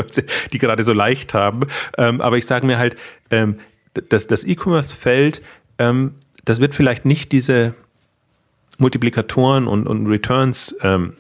die 0.53 0.59
gerade 0.59 0.83
so 0.85 0.93
leicht 0.93 1.35
haben. 1.35 1.61
Ähm, 1.97 2.21
aber 2.21 2.39
ich 2.39 2.47
sage 2.47 2.67
mir 2.67 2.79
halt, 2.79 2.97
ähm, 3.31 3.59
das, 4.09 4.27
das 4.27 4.45
E-Commerce-Feld, 4.45 5.43
ähm, 5.79 6.15
das 6.45 6.61
wird 6.61 6.75
vielleicht 6.75 7.05
nicht 7.05 7.33
diese 7.33 7.75
Multiplikatoren 8.79 9.67
und, 9.67 9.87
und 9.87 10.07
Returns 10.07 10.77
ähm, 10.83 11.15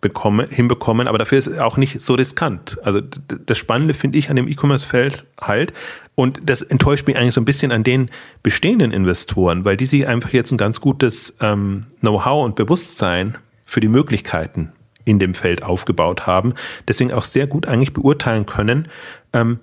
bekommen, 0.00 0.48
hinbekommen, 0.48 1.08
aber 1.08 1.18
dafür 1.18 1.38
ist 1.38 1.46
es 1.46 1.58
auch 1.58 1.76
nicht 1.76 2.00
so 2.00 2.14
riskant. 2.14 2.78
Also 2.82 3.00
das 3.00 3.58
Spannende 3.58 3.94
finde 3.94 4.18
ich 4.18 4.30
an 4.30 4.36
dem 4.36 4.48
E-Commerce-Feld 4.48 5.26
halt, 5.40 5.72
und 6.16 6.40
das 6.44 6.62
enttäuscht 6.62 7.06
mich 7.06 7.16
eigentlich 7.16 7.34
so 7.34 7.42
ein 7.42 7.44
bisschen 7.44 7.72
an 7.72 7.84
den 7.84 8.10
bestehenden 8.42 8.90
Investoren, 8.90 9.66
weil 9.66 9.76
die 9.76 9.84
sich 9.84 10.06
einfach 10.06 10.32
jetzt 10.32 10.50
ein 10.50 10.56
ganz 10.56 10.80
gutes 10.80 11.36
ähm, 11.40 11.84
Know-how 12.00 12.44
und 12.44 12.56
Bewusstsein 12.56 13.36
für 13.66 13.80
die 13.80 13.88
Möglichkeiten 13.88 14.72
in 15.04 15.18
dem 15.18 15.34
Feld 15.34 15.62
aufgebaut 15.62 16.26
haben. 16.26 16.54
Deswegen 16.88 17.12
auch 17.12 17.24
sehr 17.24 17.46
gut 17.46 17.68
eigentlich 17.68 17.92
beurteilen 17.92 18.46
können, 18.46 18.88
ähm, 19.34 19.58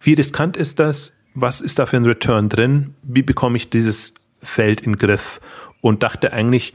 wie 0.00 0.14
riskant 0.14 0.56
ist 0.56 0.78
das, 0.78 1.12
was 1.34 1.60
ist 1.60 1.80
da 1.80 1.86
für 1.86 1.96
ein 1.96 2.06
Return 2.06 2.48
drin, 2.48 2.94
wie 3.02 3.22
bekomme 3.22 3.56
ich 3.56 3.68
dieses 3.68 4.14
Feld 4.40 4.80
in 4.80 4.92
den 4.92 4.98
Griff 4.98 5.40
und 5.80 6.04
dachte 6.04 6.32
eigentlich, 6.32 6.74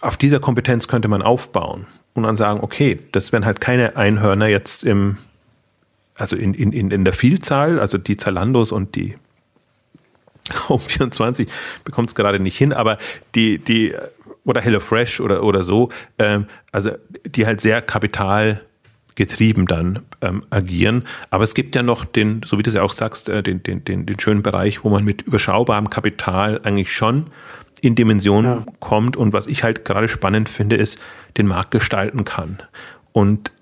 auf 0.00 0.16
dieser 0.16 0.40
Kompetenz 0.40 0.88
könnte 0.88 1.08
man 1.08 1.22
aufbauen 1.22 1.86
und 2.14 2.24
dann 2.24 2.36
sagen, 2.36 2.60
okay, 2.62 2.98
das 3.12 3.32
werden 3.32 3.44
halt 3.44 3.60
keine 3.60 3.96
Einhörner 3.96 4.46
jetzt 4.46 4.84
im 4.84 5.18
also 6.20 6.36
in, 6.36 6.52
in, 6.52 6.90
in 6.90 7.04
der 7.04 7.14
Vielzahl, 7.14 7.80
also 7.80 7.96
die 7.96 8.18
Zalandos 8.18 8.72
und 8.72 8.94
die 8.94 9.16
Home 10.68 10.80
24 10.80 11.48
bekommt 11.82 12.10
es 12.10 12.14
gerade 12.14 12.38
nicht 12.40 12.58
hin, 12.58 12.72
aber 12.72 12.98
die, 13.34 13.58
die, 13.58 13.94
oder 14.44 14.60
HelloFresh 14.60 15.20
oder, 15.20 15.42
oder 15.42 15.62
so, 15.62 15.88
ähm, 16.18 16.46
also 16.72 16.90
die 17.24 17.46
halt 17.46 17.60
sehr 17.62 17.80
kapitalgetrieben 17.80 19.66
dann 19.66 20.00
ähm, 20.20 20.44
agieren. 20.50 21.04
Aber 21.30 21.44
es 21.44 21.54
gibt 21.54 21.74
ja 21.74 21.82
noch 21.82 22.04
den, 22.04 22.42
so 22.44 22.58
wie 22.58 22.62
du 22.62 22.68
es 22.68 22.74
ja 22.74 22.82
auch 22.82 22.92
sagst, 22.92 23.30
äh, 23.30 23.42
den, 23.42 23.62
den, 23.62 23.84
den, 23.84 24.04
den 24.04 24.20
schönen 24.20 24.42
Bereich, 24.42 24.84
wo 24.84 24.90
man 24.90 25.04
mit 25.04 25.22
überschaubarem 25.22 25.88
Kapital 25.88 26.60
eigentlich 26.64 26.92
schon 26.92 27.30
in 27.82 27.94
Dimensionen 27.94 28.64
ja. 28.66 28.72
kommt 28.80 29.16
und 29.16 29.32
was 29.32 29.46
ich 29.46 29.62
halt 29.62 29.84
gerade 29.84 30.08
spannend 30.08 30.48
finde, 30.48 30.76
ist, 30.76 30.98
den 31.36 31.46
Markt 31.46 31.70
gestalten 31.70 32.24
kann. 32.24 32.58
Und 33.12 33.52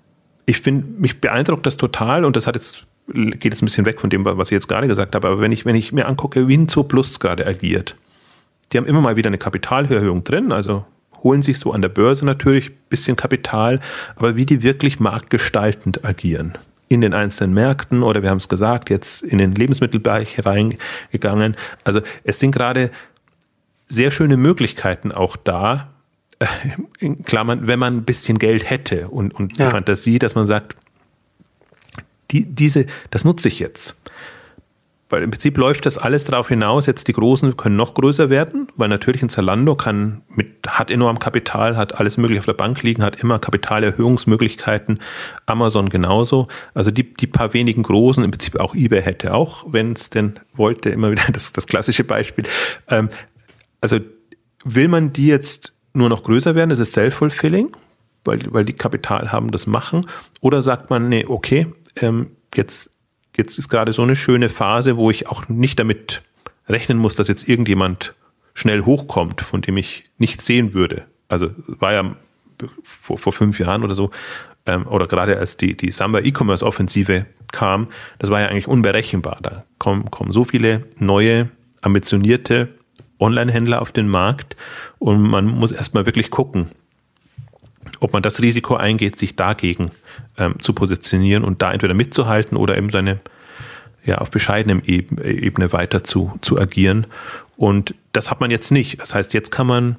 ich 0.45 0.61
finde, 0.61 0.85
mich 0.99 1.21
beeindruckt 1.21 1.65
das 1.65 1.77
total 1.77 2.25
und 2.25 2.35
das 2.35 2.47
hat 2.47 2.55
jetzt 2.55 2.85
geht 3.13 3.45
jetzt 3.45 3.61
ein 3.61 3.65
bisschen 3.65 3.85
weg 3.85 3.99
von 3.99 4.09
dem, 4.09 4.25
was 4.25 4.49
ich 4.49 4.55
jetzt 4.55 4.67
gerade 4.67 4.87
gesagt 4.87 5.15
habe, 5.15 5.27
aber 5.27 5.41
wenn 5.41 5.51
ich, 5.51 5.65
wenn 5.65 5.75
ich 5.75 5.91
mir 5.91 6.07
angucke, 6.07 6.47
wie 6.47 6.53
Winzo 6.53 6.83
Plus 6.83 7.19
gerade 7.19 7.45
agiert, 7.45 7.95
die 8.71 8.77
haben 8.77 8.85
immer 8.85 9.01
mal 9.01 9.15
wieder 9.15 9.27
eine 9.27 9.37
Kapitalerhöhung 9.37 10.23
drin, 10.23 10.51
also 10.51 10.85
holen 11.23 11.41
sich 11.41 11.59
so 11.59 11.71
an 11.71 11.81
der 11.81 11.89
Börse 11.89 12.25
natürlich 12.25 12.69
ein 12.69 12.77
bisschen 12.89 13.15
Kapital, 13.15 13.79
aber 14.15 14.35
wie 14.35 14.45
die 14.45 14.63
wirklich 14.63 14.99
marktgestaltend 14.99 16.05
agieren. 16.05 16.53
In 16.87 17.01
den 17.01 17.13
einzelnen 17.13 17.53
Märkten 17.53 18.03
oder 18.03 18.23
wir 18.23 18.29
haben 18.29 18.37
es 18.37 18.49
gesagt, 18.49 18.89
jetzt 18.89 19.21
in 19.21 19.37
den 19.37 19.53
Lebensmittelbereich 19.53 20.43
reingegangen. 20.43 21.55
Also 21.83 22.01
es 22.23 22.39
sind 22.39 22.51
gerade 22.51 22.89
sehr 23.89 24.11
schöne 24.11 24.37
Möglichkeiten 24.37 25.11
auch 25.11 25.35
da, 25.35 25.89
äh, 26.39 26.45
in 26.99 27.23
Klammern, 27.23 27.67
wenn 27.67 27.79
man 27.79 27.97
ein 27.97 28.03
bisschen 28.05 28.39
Geld 28.39 28.69
hätte 28.69 29.09
und, 29.09 29.33
und 29.33 29.57
ja. 29.57 29.65
die 29.65 29.71
Fantasie, 29.71 30.19
dass 30.19 30.35
man 30.35 30.45
sagt, 30.45 30.75
die, 32.31 32.45
diese, 32.45 32.85
das 33.09 33.25
nutze 33.25 33.47
ich 33.47 33.59
jetzt. 33.59 33.95
Weil 35.09 35.23
im 35.23 35.31
Prinzip 35.31 35.57
läuft 35.57 35.87
das 35.87 35.97
alles 35.97 36.25
darauf 36.25 36.49
hinaus, 36.49 36.85
jetzt 36.85 37.07
die 37.07 37.13
Großen 37.13 37.57
können 37.57 37.75
noch 37.75 37.95
größer 37.95 38.29
werden, 38.29 38.67
weil 38.75 38.89
natürlich 38.89 39.23
ein 39.23 39.29
Zalando 39.29 39.75
kann 39.75 40.21
mit, 40.29 40.67
hat 40.67 40.91
enorm 40.91 41.17
Kapital, 41.17 41.75
hat 41.75 41.99
alles 41.99 42.17
mögliche 42.17 42.41
auf 42.41 42.45
der 42.45 42.53
Bank 42.53 42.83
liegen, 42.83 43.03
hat 43.03 43.19
immer 43.19 43.39
Kapitalerhöhungsmöglichkeiten, 43.39 44.99
Amazon 45.47 45.89
genauso. 45.89 46.47
Also 46.75 46.91
die, 46.91 47.11
die 47.11 47.25
paar 47.25 47.55
wenigen 47.55 47.81
Großen, 47.81 48.23
im 48.23 48.29
Prinzip 48.29 48.59
auch 48.59 48.75
eBay 48.75 49.01
hätte 49.01 49.33
auch, 49.33 49.65
wenn 49.67 49.93
es 49.93 50.11
denn 50.11 50.39
wollte, 50.53 50.91
immer 50.91 51.09
wieder 51.09 51.23
das, 51.33 51.53
das 51.53 51.65
klassische 51.65 52.03
Beispiel. 52.03 52.45
Ähm, 52.87 53.09
also 53.81 53.99
will 54.63 54.87
man 54.87 55.13
die 55.13 55.27
jetzt 55.27 55.73
nur 55.93 56.09
noch 56.09 56.23
größer 56.23 56.55
werden, 56.55 56.69
das 56.69 56.79
ist 56.79 56.93
self-fulfilling, 56.93 57.71
weil, 58.25 58.41
weil 58.51 58.65
die 58.65 58.73
Kapital 58.73 59.31
haben, 59.31 59.51
das 59.51 59.67
machen, 59.67 60.05
oder 60.41 60.61
sagt 60.61 60.89
man, 60.89 61.09
nee, 61.09 61.25
okay, 61.27 61.67
ähm, 61.97 62.31
jetzt, 62.55 62.91
jetzt 63.35 63.57
ist 63.57 63.69
gerade 63.69 63.93
so 63.93 64.03
eine 64.03 64.15
schöne 64.15 64.49
Phase, 64.49 64.97
wo 64.97 65.09
ich 65.09 65.27
auch 65.27 65.47
nicht 65.47 65.79
damit 65.79 66.21
rechnen 66.67 66.97
muss, 66.97 67.15
dass 67.15 67.27
jetzt 67.27 67.47
irgendjemand 67.47 68.13
schnell 68.53 68.83
hochkommt, 68.83 69.41
von 69.41 69.61
dem 69.61 69.77
ich 69.77 70.09
nichts 70.17 70.45
sehen 70.45 70.73
würde. 70.73 71.05
Also 71.27 71.51
war 71.65 71.93
ja 71.93 72.15
vor, 72.83 73.17
vor 73.17 73.33
fünf 73.33 73.59
Jahren 73.59 73.83
oder 73.83 73.95
so, 73.95 74.11
ähm, 74.65 74.85
oder 74.87 75.07
gerade 75.07 75.37
als 75.37 75.57
die, 75.57 75.75
die 75.75 75.91
Samba 75.91 76.19
E-Commerce 76.19 76.65
Offensive 76.65 77.25
kam, 77.51 77.87
das 78.19 78.29
war 78.29 78.41
ja 78.41 78.47
eigentlich 78.47 78.67
unberechenbar. 78.67 79.39
Da 79.41 79.63
kommen, 79.77 80.11
kommen 80.11 80.31
so 80.31 80.43
viele 80.43 80.85
neue, 80.97 81.49
ambitionierte 81.81 82.69
Online-Händler 83.19 83.81
auf 83.81 83.91
den 83.91 84.07
Markt 84.07 84.55
und 84.97 85.21
man 85.21 85.45
muss 85.45 85.71
erstmal 85.71 86.05
wirklich 86.05 86.29
gucken, 86.29 86.67
ob 87.99 88.13
man 88.13 88.23
das 88.23 88.41
Risiko 88.41 88.75
eingeht, 88.75 89.19
sich 89.19 89.35
dagegen 89.35 89.91
ähm, 90.37 90.59
zu 90.59 90.73
positionieren 90.73 91.43
und 91.43 91.61
da 91.61 91.71
entweder 91.71 91.93
mitzuhalten 91.93 92.57
oder 92.57 92.77
eben 92.77 92.89
seine 92.89 93.19
ja, 94.05 94.19
auf 94.19 94.31
bescheidenem 94.31 94.81
Ebene 94.85 95.73
weiter 95.73 96.03
zu, 96.03 96.33
zu 96.41 96.59
agieren. 96.59 97.07
Und 97.57 97.95
das 98.13 98.31
hat 98.31 98.39
man 98.39 98.51
jetzt 98.51 98.71
nicht. 98.71 99.01
Das 99.01 99.13
heißt, 99.13 99.33
jetzt 99.33 99.51
kann 99.51 99.67
man 99.67 99.97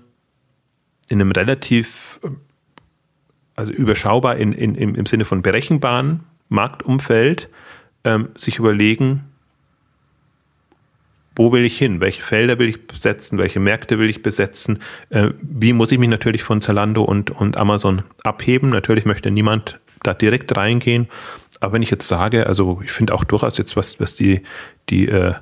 in 1.08 1.20
einem 1.20 1.32
relativ, 1.32 2.20
also 3.56 3.72
überschaubar 3.72 4.36
in, 4.36 4.52
in, 4.52 4.74
im, 4.74 5.06
Sinne 5.06 5.24
von 5.24 5.42
berechenbaren 5.42 6.20
Marktumfeld 6.48 7.48
ähm, 8.04 8.28
sich 8.34 8.58
überlegen, 8.58 9.24
wo 11.36 11.52
will 11.52 11.64
ich 11.64 11.78
hin? 11.78 12.00
Welche 12.00 12.22
Felder 12.22 12.58
will 12.58 12.68
ich 12.68 12.86
besetzen? 12.86 13.38
Welche 13.38 13.60
Märkte 13.60 13.98
will 13.98 14.10
ich 14.10 14.22
besetzen? 14.22 14.80
Äh, 15.10 15.30
wie 15.40 15.72
muss 15.72 15.92
ich 15.92 15.98
mich 15.98 16.08
natürlich 16.08 16.42
von 16.42 16.60
Zalando 16.60 17.02
und, 17.02 17.30
und 17.30 17.56
Amazon 17.56 18.02
abheben? 18.24 18.70
Natürlich 18.70 19.04
möchte 19.04 19.30
niemand 19.30 19.80
da 20.02 20.14
direkt 20.14 20.56
reingehen. 20.56 21.08
Aber 21.60 21.74
wenn 21.74 21.82
ich 21.82 21.90
jetzt 21.90 22.08
sage, 22.08 22.46
also 22.46 22.80
ich 22.82 22.90
finde 22.90 23.14
auch 23.14 23.24
durchaus 23.24 23.58
jetzt, 23.58 23.76
was, 23.76 24.00
was 24.00 24.16
die, 24.16 24.42
die 24.88 25.08
äh, 25.08 25.34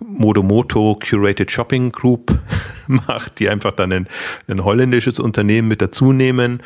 Modomoto 0.00 0.98
Curated 1.00 1.50
Shopping 1.50 1.92
Group 1.92 2.38
macht, 2.86 3.38
die 3.38 3.48
einfach 3.48 3.72
dann 3.72 3.92
ein, 3.92 4.08
ein 4.48 4.64
holländisches 4.64 5.18
Unternehmen 5.20 5.68
mit 5.68 5.82
dazu 5.82 6.12
nehmen 6.12 6.62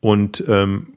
und 0.00 0.44
ähm, 0.48 0.94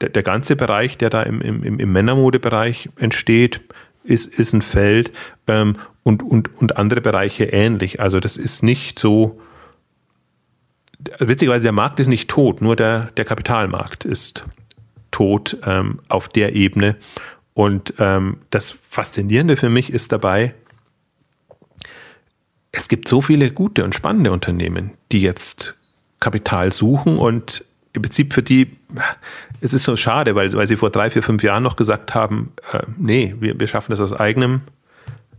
der, 0.00 0.10
der 0.10 0.22
ganze 0.22 0.56
Bereich, 0.56 0.98
der 0.98 1.10
da 1.10 1.22
im, 1.22 1.40
im, 1.40 1.78
im 1.78 1.92
Männermodebereich 1.92 2.90
entsteht, 2.98 3.60
ist, 4.04 4.38
ist 4.38 4.52
ein 4.52 4.62
Feld 4.62 5.12
ähm, 5.48 5.76
und, 6.06 6.22
und, 6.22 6.56
und 6.58 6.76
andere 6.76 7.00
Bereiche 7.00 7.46
ähnlich. 7.46 7.98
Also 7.98 8.20
das 8.20 8.36
ist 8.36 8.62
nicht 8.62 8.96
so, 8.96 9.40
witzigerweise 11.18 11.64
der 11.64 11.72
Markt 11.72 11.98
ist 11.98 12.06
nicht 12.06 12.30
tot, 12.30 12.62
nur 12.62 12.76
der, 12.76 13.10
der 13.16 13.24
Kapitalmarkt 13.24 14.04
ist 14.04 14.44
tot 15.10 15.56
ähm, 15.66 15.98
auf 16.08 16.28
der 16.28 16.54
Ebene. 16.54 16.94
Und 17.54 17.94
ähm, 17.98 18.36
das 18.50 18.78
Faszinierende 18.88 19.56
für 19.56 19.68
mich 19.68 19.92
ist 19.92 20.12
dabei, 20.12 20.54
es 22.70 22.86
gibt 22.86 23.08
so 23.08 23.20
viele 23.20 23.50
gute 23.50 23.82
und 23.82 23.92
spannende 23.92 24.30
Unternehmen, 24.30 24.92
die 25.10 25.22
jetzt 25.22 25.74
Kapital 26.20 26.72
suchen 26.72 27.18
und 27.18 27.64
im 27.94 28.02
Prinzip 28.02 28.32
für 28.32 28.44
die, 28.44 28.76
es 29.60 29.74
ist 29.74 29.82
so 29.82 29.96
schade, 29.96 30.36
weil, 30.36 30.52
weil 30.52 30.68
sie 30.68 30.76
vor 30.76 30.90
drei, 30.90 31.10
vier, 31.10 31.24
fünf 31.24 31.42
Jahren 31.42 31.64
noch 31.64 31.74
gesagt 31.74 32.14
haben, 32.14 32.52
äh, 32.72 32.82
nee, 32.96 33.34
wir, 33.40 33.58
wir 33.58 33.66
schaffen 33.66 33.90
das 33.90 33.98
aus 33.98 34.12
eigenem 34.12 34.60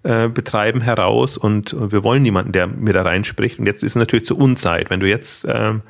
äh, 0.08 0.30
Betreiben 0.30 0.80
heraus 0.80 1.38
und 1.38 1.76
wir 1.78 2.02
wollen 2.02 2.24
niemanden, 2.24 2.54
der 2.54 2.68
mir 2.68 2.94
da 2.94 3.02
reinspricht. 3.02 3.60
Und 3.60 3.66
jetzt 3.66 3.84
ist 3.84 3.92
es 3.92 3.96
natürlich 3.98 4.26
zur 4.26 4.40
Unzeit, 4.40 4.90
wenn 4.90 5.02
du 5.02 5.10
jetzt 5.10 5.46
ähm, 5.50 5.82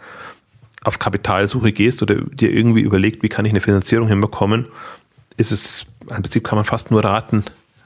auf 0.84 0.98
Kapitalsuche 0.98 1.72
gehst 1.72 2.02
oder 2.02 2.16
dir 2.16 2.52
irgendwie 2.52 2.82
überlegt, 2.82 3.22
wie 3.22 3.30
kann 3.30 3.46
ich 3.46 3.52
eine 3.52 3.62
Finanzierung 3.62 4.08
hinbekommen, 4.08 4.66
ist 5.38 5.52
es, 5.52 5.86
im 6.02 6.24
Prinzip 6.24 6.44
kann 6.44 6.56
man 6.56 6.66
fast 6.66 6.90
nur 6.90 7.04
raten, 7.04 7.44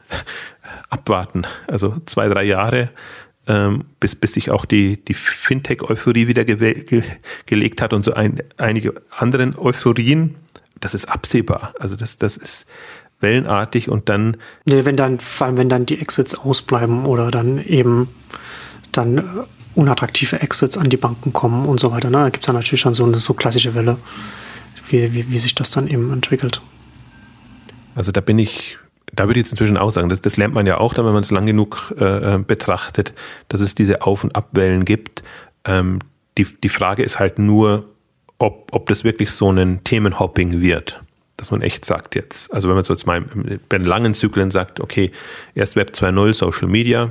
abwarten. 0.89 1.45
Also 1.67 1.97
zwei, 2.05 2.29
drei 2.29 2.43
Jahre 2.43 2.91
ähm, 3.47 3.83
bis, 3.99 4.15
bis 4.15 4.31
sich 4.31 4.51
auch 4.51 4.63
die, 4.63 5.03
die 5.03 5.13
Fintech-Euphorie 5.13 6.29
wieder 6.29 6.45
ge 6.45 7.03
gelegt 7.45 7.81
hat 7.81 7.91
und 7.91 8.03
so 8.03 8.13
ein, 8.13 8.41
einige 8.55 8.93
anderen 9.09 9.57
Euphorien, 9.57 10.35
das 10.79 10.93
ist 10.93 11.09
absehbar. 11.09 11.73
Also 11.77 11.97
das, 11.97 12.17
das 12.17 12.37
ist 12.37 12.67
wellenartig 13.21 13.89
und 13.89 14.09
dann. 14.09 14.37
Nee, 14.65 14.85
wenn 14.85 14.97
dann, 14.97 15.19
vor 15.19 15.47
allem 15.47 15.57
wenn 15.57 15.69
dann 15.69 15.85
die 15.85 15.99
Exits 15.99 16.35
ausbleiben 16.35 17.05
oder 17.05 17.31
dann 17.31 17.63
eben 17.63 18.09
dann 18.91 19.17
äh, 19.17 19.21
unattraktive 19.75 20.41
Exits 20.41 20.77
an 20.77 20.89
die 20.89 20.97
Banken 20.97 21.33
kommen 21.33 21.65
und 21.65 21.79
so 21.79 21.91
weiter. 21.91 22.09
Ne? 22.09 22.17
Da 22.17 22.29
gibt 22.29 22.43
es 22.43 22.45
dann 22.45 22.55
natürlich 22.55 22.81
schon 22.81 22.93
so 22.93 23.05
eine 23.05 23.15
so 23.15 23.33
klassische 23.33 23.73
Welle, 23.73 23.97
wie, 24.89 25.13
wie, 25.13 25.31
wie 25.31 25.37
sich 25.37 25.55
das 25.55 25.71
dann 25.71 25.87
eben 25.87 26.11
entwickelt. 26.11 26.61
Also 27.95 28.11
da 28.11 28.21
bin 28.21 28.39
ich 28.39 28.77
da 29.13 29.27
würde 29.27 29.39
ich 29.39 29.45
jetzt 29.45 29.51
inzwischen 29.51 29.77
auch 29.77 29.89
sagen, 29.89 30.09
das, 30.09 30.21
das 30.21 30.37
lernt 30.37 30.53
man 30.53 30.65
ja 30.65 30.77
auch 30.77 30.93
dann, 30.93 31.05
wenn 31.05 31.13
man 31.13 31.23
es 31.23 31.31
lang 31.31 31.45
genug 31.45 31.93
äh, 31.99 32.35
äh, 32.35 32.37
betrachtet, 32.39 33.13
dass 33.49 33.61
es 33.61 33.75
diese 33.75 34.03
Auf- 34.03 34.23
und 34.23 34.35
Abwellen 34.35 34.85
gibt. 34.85 35.23
Ähm, 35.65 35.99
die, 36.37 36.47
die 36.63 36.69
Frage 36.69 37.03
ist 37.03 37.19
halt 37.19 37.37
nur, 37.37 37.89
ob, 38.37 38.69
ob 38.73 38.87
das 38.87 39.03
wirklich 39.03 39.31
so 39.31 39.51
ein 39.51 39.83
Themenhopping 39.83 40.61
wird, 40.61 41.01
dass 41.41 41.49
man 41.49 41.63
echt 41.63 41.85
sagt 41.85 42.13
jetzt. 42.13 42.53
Also 42.53 42.67
wenn 42.67 42.75
man 42.75 42.83
so 42.83 42.93
jetzt 42.93 43.07
mal 43.07 43.21
bei 43.67 43.79
den 43.79 43.87
langen 43.87 44.13
Zyklen 44.13 44.51
sagt, 44.51 44.79
okay, 44.79 45.11
erst 45.55 45.75
Web 45.75 45.89
2.0, 45.95 46.35
Social 46.35 46.67
Media, 46.67 47.09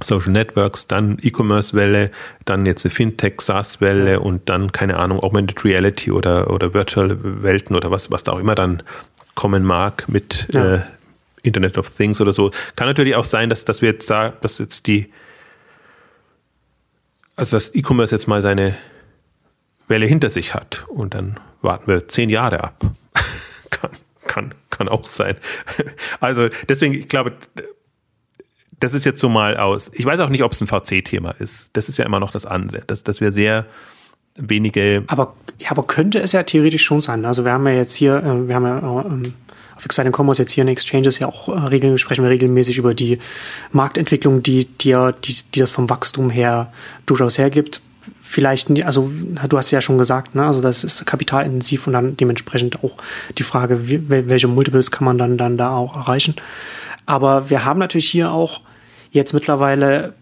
Social 0.00 0.30
Networks, 0.30 0.86
dann 0.86 1.18
E-Commerce-Welle, 1.20 2.12
dann 2.44 2.66
jetzt 2.66 2.86
eine 2.86 2.94
Fintech, 2.94 3.40
SaaS-Welle 3.40 4.20
und 4.20 4.48
dann, 4.48 4.70
keine 4.70 4.96
Ahnung, 4.96 5.18
Augmented 5.18 5.64
Reality 5.64 6.12
oder, 6.12 6.50
oder 6.50 6.72
Virtual 6.72 7.18
Welten 7.42 7.74
oder 7.74 7.90
was, 7.90 8.12
was 8.12 8.22
da 8.22 8.30
auch 8.30 8.38
immer 8.38 8.54
dann 8.54 8.84
kommen 9.34 9.64
mag 9.64 10.08
mit 10.08 10.46
ja. 10.52 10.74
äh, 10.74 10.80
Internet 11.42 11.78
of 11.78 11.90
Things 11.90 12.20
oder 12.20 12.32
so. 12.32 12.52
Kann 12.76 12.86
natürlich 12.86 13.16
auch 13.16 13.24
sein, 13.24 13.50
dass, 13.50 13.64
dass 13.64 13.82
wir 13.82 13.90
jetzt 13.90 14.06
sagen, 14.06 14.36
dass 14.40 14.58
jetzt 14.58 14.86
die, 14.86 15.12
also 17.34 17.56
dass 17.56 17.74
E-Commerce 17.74 18.14
jetzt 18.14 18.28
mal 18.28 18.40
seine 18.40 18.76
Welle 19.88 20.06
hinter 20.06 20.30
sich 20.30 20.54
hat 20.54 20.84
und 20.88 21.14
dann 21.14 21.40
warten 21.60 21.88
wir 21.88 22.06
zehn 22.06 22.30
Jahre 22.30 22.62
ab. 22.62 22.84
Kann, 23.70 23.90
kann, 24.26 24.54
kann 24.70 24.88
auch 24.88 25.06
sein. 25.06 25.36
also 26.20 26.48
deswegen, 26.68 26.94
ich 26.94 27.08
glaube, 27.08 27.32
das 28.80 28.94
ist 28.94 29.04
jetzt 29.04 29.20
so 29.20 29.28
mal 29.28 29.56
aus. 29.56 29.90
Ich 29.94 30.04
weiß 30.04 30.20
auch 30.20 30.28
nicht, 30.28 30.42
ob 30.42 30.52
es 30.52 30.60
ein 30.60 30.66
VC-Thema 30.66 31.30
ist. 31.38 31.70
Das 31.72 31.88
ist 31.88 31.96
ja 31.96 32.04
immer 32.04 32.20
noch 32.20 32.30
das 32.30 32.46
andere, 32.46 32.82
dass, 32.86 33.02
dass 33.04 33.20
wir 33.20 33.32
sehr 33.32 33.66
wenige. 34.36 35.04
Aber, 35.06 35.34
ja, 35.58 35.70
aber 35.70 35.84
könnte 35.84 36.20
es 36.20 36.32
ja 36.32 36.42
theoretisch 36.42 36.84
schon 36.84 37.00
sein. 37.00 37.24
Also 37.24 37.44
wir 37.44 37.52
haben 37.52 37.66
ja 37.66 37.74
jetzt 37.74 37.94
hier, 37.94 38.16
äh, 38.18 38.48
wir 38.48 38.54
haben 38.54 38.64
ja 38.64 39.04
ähm, 39.06 39.34
auf 39.76 39.84
Exciting 39.84 40.12
Commerce 40.14 40.42
jetzt 40.42 40.52
hier 40.52 40.62
in 40.62 40.68
Exchanges 40.68 41.18
ja 41.18 41.28
auch 41.28 41.48
äh, 41.48 41.52
regeln, 41.52 41.96
sprechen 41.98 42.22
wir 42.22 42.30
regelmäßig 42.30 42.78
über 42.78 42.94
die 42.94 43.18
Marktentwicklung, 43.72 44.42
die, 44.42 44.66
die, 44.66 44.94
die, 45.24 45.36
die 45.54 45.60
das 45.60 45.70
vom 45.70 45.88
Wachstum 45.88 46.30
her 46.30 46.72
durchaus 47.06 47.38
hergibt. 47.38 47.80
Vielleicht, 48.28 48.68
also 48.84 49.10
du 49.48 49.56
hast 49.56 49.70
ja 49.70 49.80
schon 49.80 49.98
gesagt, 49.98 50.34
ne, 50.34 50.44
also 50.44 50.60
das 50.60 50.82
ist 50.82 51.06
kapitalintensiv 51.06 51.86
und 51.86 51.92
dann 51.92 52.16
dementsprechend 52.16 52.82
auch 52.82 52.96
die 53.38 53.44
Frage, 53.44 53.88
wie, 53.88 54.02
welche 54.08 54.48
Multiples 54.48 54.90
kann 54.90 55.04
man 55.04 55.16
dann, 55.16 55.38
dann 55.38 55.56
da 55.56 55.70
auch 55.70 55.94
erreichen. 55.94 56.34
Aber 57.06 57.50
wir 57.50 57.64
haben 57.64 57.78
natürlich 57.78 58.10
hier 58.10 58.32
auch 58.32 58.62
jetzt 59.12 59.32
mittlerweile 59.32 60.12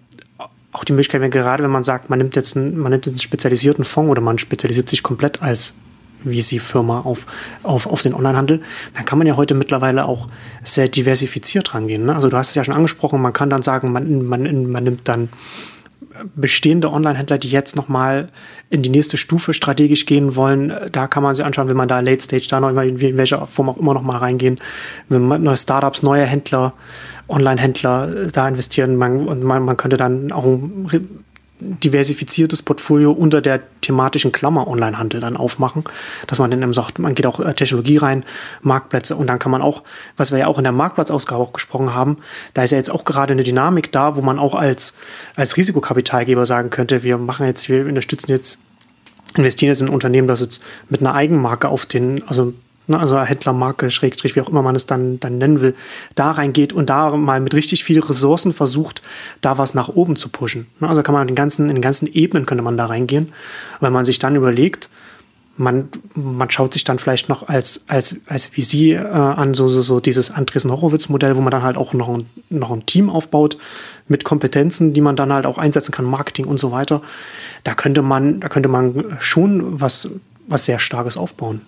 auch 0.71 0.85
die 0.85 0.93
Möglichkeit, 0.93 1.23
wenn 1.23 1.31
gerade 1.31 1.65
wenn 1.65 1.71
man 1.71 1.83
sagt, 1.83 2.11
man 2.11 2.19
nimmt 2.19 2.37
jetzt 2.37 2.57
einen, 2.57 2.77
man 2.77 2.93
nimmt 2.93 3.07
einen 3.07 3.17
spezialisierten 3.17 3.85
Fonds 3.85 4.11
oder 4.11 4.21
man 4.21 4.39
spezialisiert 4.39 4.91
sich 4.91 5.03
komplett 5.03 5.41
als 5.41 5.73
VC-Firma 6.25 7.01
auf, 7.01 7.27
auf, 7.63 7.87
auf 7.87 8.03
den 8.03 8.13
Onlinehandel, 8.13 8.61
dann 8.95 9.05
kann 9.07 9.19
man 9.19 9.27
ja 9.27 9.37
heute 9.37 9.55
mittlerweile 9.55 10.05
auch 10.05 10.29
sehr 10.63 10.89
diversifiziert 10.89 11.75
rangehen. 11.75 12.05
Ne? 12.05 12.15
Also 12.15 12.29
du 12.29 12.37
hast 12.37 12.51
es 12.51 12.55
ja 12.55 12.65
schon 12.65 12.75
angesprochen, 12.75 13.23
man 13.23 13.33
kann 13.33 13.51
dann 13.51 13.63
sagen, 13.63 13.93
man, 13.93 14.27
man, 14.27 14.67
man 14.71 14.85
nimmt 14.85 15.09
dann 15.09 15.29
bestehende 16.35 16.93
Online-Händler, 16.93 17.39
die 17.39 17.49
jetzt 17.49 17.77
nochmal 17.77 18.29
in 18.71 18.83
die 18.83 18.91
nächste 18.91 19.17
Stufe 19.17 19.53
strategisch 19.53 20.07
gehen 20.07 20.37
wollen, 20.37 20.73
da 20.93 21.07
kann 21.07 21.23
man 21.23 21.35
sich 21.35 21.45
anschauen, 21.45 21.69
wenn 21.69 21.77
man 21.77 21.89
da 21.89 22.01
Late 22.01 22.23
Stage 22.23 22.47
da 22.49 22.61
noch 22.61 22.71
in 22.71 23.01
welcher 23.01 23.47
Form 23.47 23.69
auch 23.69 23.77
immer 23.77 23.95
noch 23.95 24.03
mal 24.03 24.19
reingehen, 24.19 24.59
wenn 25.09 25.27
man 25.27 25.43
neue 25.43 25.57
Startups, 25.57 26.03
neue 26.03 26.25
Händler, 26.25 26.73
Online-Händler 27.29 28.29
da 28.33 28.49
investieren, 28.49 28.97
man, 28.97 29.27
und 29.27 29.43
man, 29.43 29.65
man 29.65 29.77
könnte 29.77 29.97
dann 29.97 30.31
auch 30.33 30.45
diversifiziertes 31.83 32.63
Portfolio 32.63 33.13
unter 33.13 33.41
der 33.41 33.61
thematischen 33.81 34.33
Klammer 34.33 34.69
Onlinehandel 34.69 35.21
dann 35.21 35.37
aufmachen, 35.37 35.85
dass 36.27 36.39
man 36.39 36.51
dann 36.51 36.63
eben 36.63 36.75
sagt, 36.75 36.99
man 36.99 37.15
geht 37.15 37.27
auch 37.27 37.41
äh, 37.41 37.55
Technologie 37.55 37.97
rein, 37.97 38.25
Marktplätze 38.63 39.17
und 39.17 39.27
dann 39.27 39.39
kann 39.39 39.51
man 39.51 39.63
auch, 39.63 39.83
was 40.17 40.31
wir 40.31 40.39
ja 40.39 40.47
auch 40.47 40.59
in 40.59 40.65
der 40.65 40.73
Marktplatzausgabe 40.73 41.43
auch 41.43 41.53
gesprochen 41.53 41.95
haben, 41.95 42.19
da 42.55 42.63
ist 42.63 42.71
ja 42.71 42.79
jetzt 42.79 42.91
auch 42.91 43.05
gerade 43.05 43.33
eine 43.33 43.43
Dynamik 43.43 43.93
da, 43.93 44.17
wo 44.17 44.23
man 44.23 44.39
auch 44.39 44.55
als, 44.55 44.95
als 45.37 45.57
Risikokapitalgeber 45.57 46.47
sagen 46.47 46.71
könnte, 46.71 47.03
wir 47.03 47.19
machen 47.19 47.47
jetzt, 47.47 47.69
wir 47.69 47.87
unterstützen 47.87 48.31
jetzt 48.31 48.59
investieren 49.37 49.71
jetzt 49.71 49.81
in 49.81 49.89
ein 49.89 49.95
Unternehmen, 49.95 50.29
das 50.29 50.41
jetzt 50.41 50.63
mit 50.89 51.01
einer 51.01 51.15
Eigenmarke 51.15 51.69
auf 51.69 51.87
den, 51.87 52.27
also 52.29 52.55
also 52.89 53.21
Händlermarke, 53.21 53.91
Schrägstrich, 53.91 54.37
wie 54.37 54.41
auch 54.41 54.49
immer 54.49 54.63
man 54.63 54.77
es 54.77 54.87
dann, 54.87 55.19
dann 55.21 55.39
nennen 55.39 55.61
will, 55.61 55.75
da 56.15 56.33
reingeht 56.33 56.73
und 56.73 56.91
da 56.91 57.17
mal 57.17 57.41
mit 57.41 57.55
richtig 57.55 57.85
viel 57.85 58.01
Ressourcen 58.01 58.53
versucht, 58.53 59.03
da 59.41 59.59
was 59.59 59.75
nach 59.75 59.89
oben 59.89 60.17
zu 60.17 60.29
pushen. 60.29 60.67
Ne, 60.81 60.89
also 60.89 61.03
kann 61.03 61.15
man 61.15 61.23
in 61.23 61.29
den 61.29 61.37
ganzen, 61.37 61.69
in 61.69 61.77
den 61.77 61.83
ganzen 61.83 62.07
Ebenen 62.07 62.47
könnte 62.47 62.65
man 62.65 62.77
da 62.77 62.87
reingehen. 62.87 63.33
wenn 63.81 63.93
man 63.93 64.05
sich 64.05 64.19
dann 64.19 64.37
überlegt, 64.37 64.91
man, 65.57 65.89
man 66.15 66.51
schaut 66.51 66.73
sich 66.73 66.85
dann 66.85 66.99
vielleicht 66.99 67.29
noch 67.29 67.49
als, 67.49 67.85
als, 67.87 68.17
als 68.27 68.47
VC 68.47 68.75
äh, 68.75 68.97
an, 68.99 69.55
so, 69.55 69.69
so, 69.69 69.83
so 69.83 70.01
dieses 70.01 70.31
Andresen 70.31 70.71
Horowitz-Modell, 70.71 71.37
wo 71.37 71.41
man 71.41 71.51
dann 71.51 71.63
halt 71.63 71.77
auch 71.77 71.93
noch 71.93 72.09
ein, 72.09 72.29
noch 72.51 72.71
ein 72.71 72.87
Team 72.87 73.09
aufbaut 73.09 73.57
mit 74.09 74.25
Kompetenzen, 74.25 74.93
die 74.93 75.01
man 75.01 75.17
dann 75.17 75.33
halt 75.33 75.47
auch 75.47 75.59
einsetzen 75.59 75.93
kann, 75.93 76.05
Marketing 76.05 76.47
und 76.47 76.59
so 76.59 76.73
weiter. 76.73 77.03
Da 77.63 77.75
könnte 77.75 78.03
man, 78.03 78.41
da 78.41 78.49
könnte 78.49 78.69
man 78.69 79.17
schon 79.21 79.81
was, 79.81 80.11
was 80.49 80.65
sehr 80.65 80.79
Starkes 80.79 81.17
aufbauen. 81.17 81.61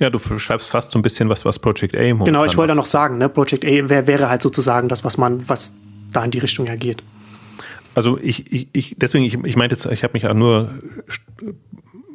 Ja, 0.00 0.08
du 0.08 0.18
beschreibst 0.18 0.70
fast 0.70 0.90
so 0.92 0.98
ein 0.98 1.02
bisschen 1.02 1.28
was, 1.28 1.44
was 1.44 1.58
Project 1.58 1.94
A 1.94 2.12
Genau, 2.24 2.44
ich 2.44 2.56
wollte 2.56 2.68
da 2.68 2.74
noch 2.74 2.86
sagen, 2.86 3.18
ne? 3.18 3.28
Project 3.28 3.64
A 3.66 3.88
wär, 3.88 4.06
wäre 4.06 4.30
halt 4.30 4.40
sozusagen 4.40 4.88
das, 4.88 5.04
was 5.04 5.18
man, 5.18 5.48
was 5.48 5.74
da 6.10 6.24
in 6.24 6.30
die 6.30 6.38
Richtung 6.38 6.66
ja 6.66 6.74
geht. 6.74 7.02
Also 7.94 8.18
ich, 8.18 8.50
ich, 8.50 8.68
ich 8.72 8.96
deswegen, 8.98 9.24
ich, 9.24 9.34
ich 9.44 9.56
meinte 9.56 9.74
jetzt, 9.74 9.84
ich 9.86 10.02
habe 10.02 10.14
mich 10.14 10.26
auch 10.26 10.34
nur 10.34 10.70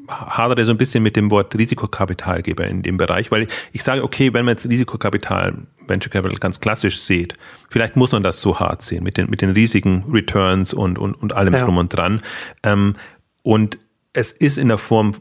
hadere 0.07 0.65
so 0.65 0.71
ein 0.71 0.77
bisschen 0.77 1.03
mit 1.03 1.15
dem 1.15 1.29
Wort 1.31 1.55
Risikokapitalgeber 1.55 2.65
in 2.65 2.81
dem 2.81 2.97
Bereich, 2.97 3.31
weil 3.31 3.43
ich, 3.43 3.49
ich 3.71 3.83
sage, 3.83 4.03
okay, 4.03 4.33
wenn 4.33 4.45
man 4.45 4.53
jetzt 4.53 4.67
Risikokapital, 4.67 5.55
Venture 5.87 6.11
Capital 6.11 6.37
ganz 6.39 6.59
klassisch 6.59 6.99
sieht, 6.99 7.35
vielleicht 7.69 7.95
muss 7.95 8.11
man 8.11 8.23
das 8.23 8.41
so 8.41 8.59
hart 8.59 8.81
sehen, 8.81 9.03
mit 9.03 9.17
den, 9.17 9.29
mit 9.29 9.41
den 9.41 9.51
riesigen 9.51 10.05
Returns 10.11 10.73
und, 10.73 10.97
und, 10.97 11.13
und 11.13 11.33
allem 11.33 11.53
ja. 11.53 11.63
drum 11.63 11.77
und 11.77 11.89
dran. 11.89 12.21
Ähm, 12.63 12.95
und 13.43 13.77
es 14.13 14.31
ist 14.31 14.57
in 14.57 14.69
der 14.69 14.77
Form, 14.77 15.13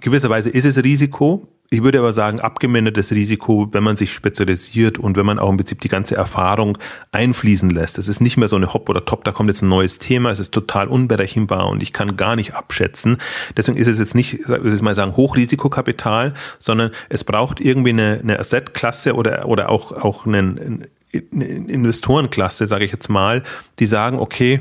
gewisserweise 0.00 0.50
ist 0.50 0.64
es 0.64 0.82
Risiko, 0.82 1.48
ich 1.72 1.84
würde 1.84 2.00
aber 2.00 2.12
sagen, 2.12 2.40
abgemännertes 2.40 3.12
Risiko, 3.12 3.68
wenn 3.70 3.84
man 3.84 3.96
sich 3.96 4.12
spezialisiert 4.12 4.98
und 4.98 5.16
wenn 5.16 5.24
man 5.24 5.38
auch 5.38 5.48
im 5.48 5.56
Prinzip 5.56 5.80
die 5.80 5.88
ganze 5.88 6.16
Erfahrung 6.16 6.76
einfließen 7.12 7.70
lässt. 7.70 7.96
Es 7.96 8.08
ist 8.08 8.20
nicht 8.20 8.36
mehr 8.36 8.48
so 8.48 8.56
eine 8.56 8.74
Hop 8.74 8.88
oder 8.88 9.04
Top, 9.04 9.22
da 9.22 9.30
kommt 9.30 9.48
jetzt 9.48 9.62
ein 9.62 9.68
neues 9.68 10.00
Thema, 10.00 10.30
es 10.30 10.40
ist 10.40 10.52
total 10.52 10.88
unberechenbar 10.88 11.68
und 11.68 11.80
ich 11.80 11.92
kann 11.92 12.16
gar 12.16 12.34
nicht 12.34 12.54
abschätzen. 12.54 13.18
Deswegen 13.56 13.78
ist 13.78 13.86
es 13.86 14.00
jetzt 14.00 14.16
nicht, 14.16 14.34
ich 14.34 14.48
würde 14.48 14.82
mal 14.82 14.96
sagen, 14.96 15.16
Hochrisikokapital, 15.16 16.34
sondern 16.58 16.90
es 17.08 17.22
braucht 17.22 17.60
irgendwie 17.60 17.90
eine, 17.90 18.18
eine 18.20 18.40
Assetklasse 18.40 19.14
oder, 19.14 19.46
oder 19.46 19.68
auch, 19.68 19.92
auch 19.92 20.26
einen, 20.26 20.86
eine 21.32 21.44
Investorenklasse, 21.46 22.66
sage 22.66 22.84
ich 22.84 22.90
jetzt 22.90 23.08
mal, 23.08 23.44
die 23.78 23.86
sagen, 23.86 24.18
okay, 24.18 24.60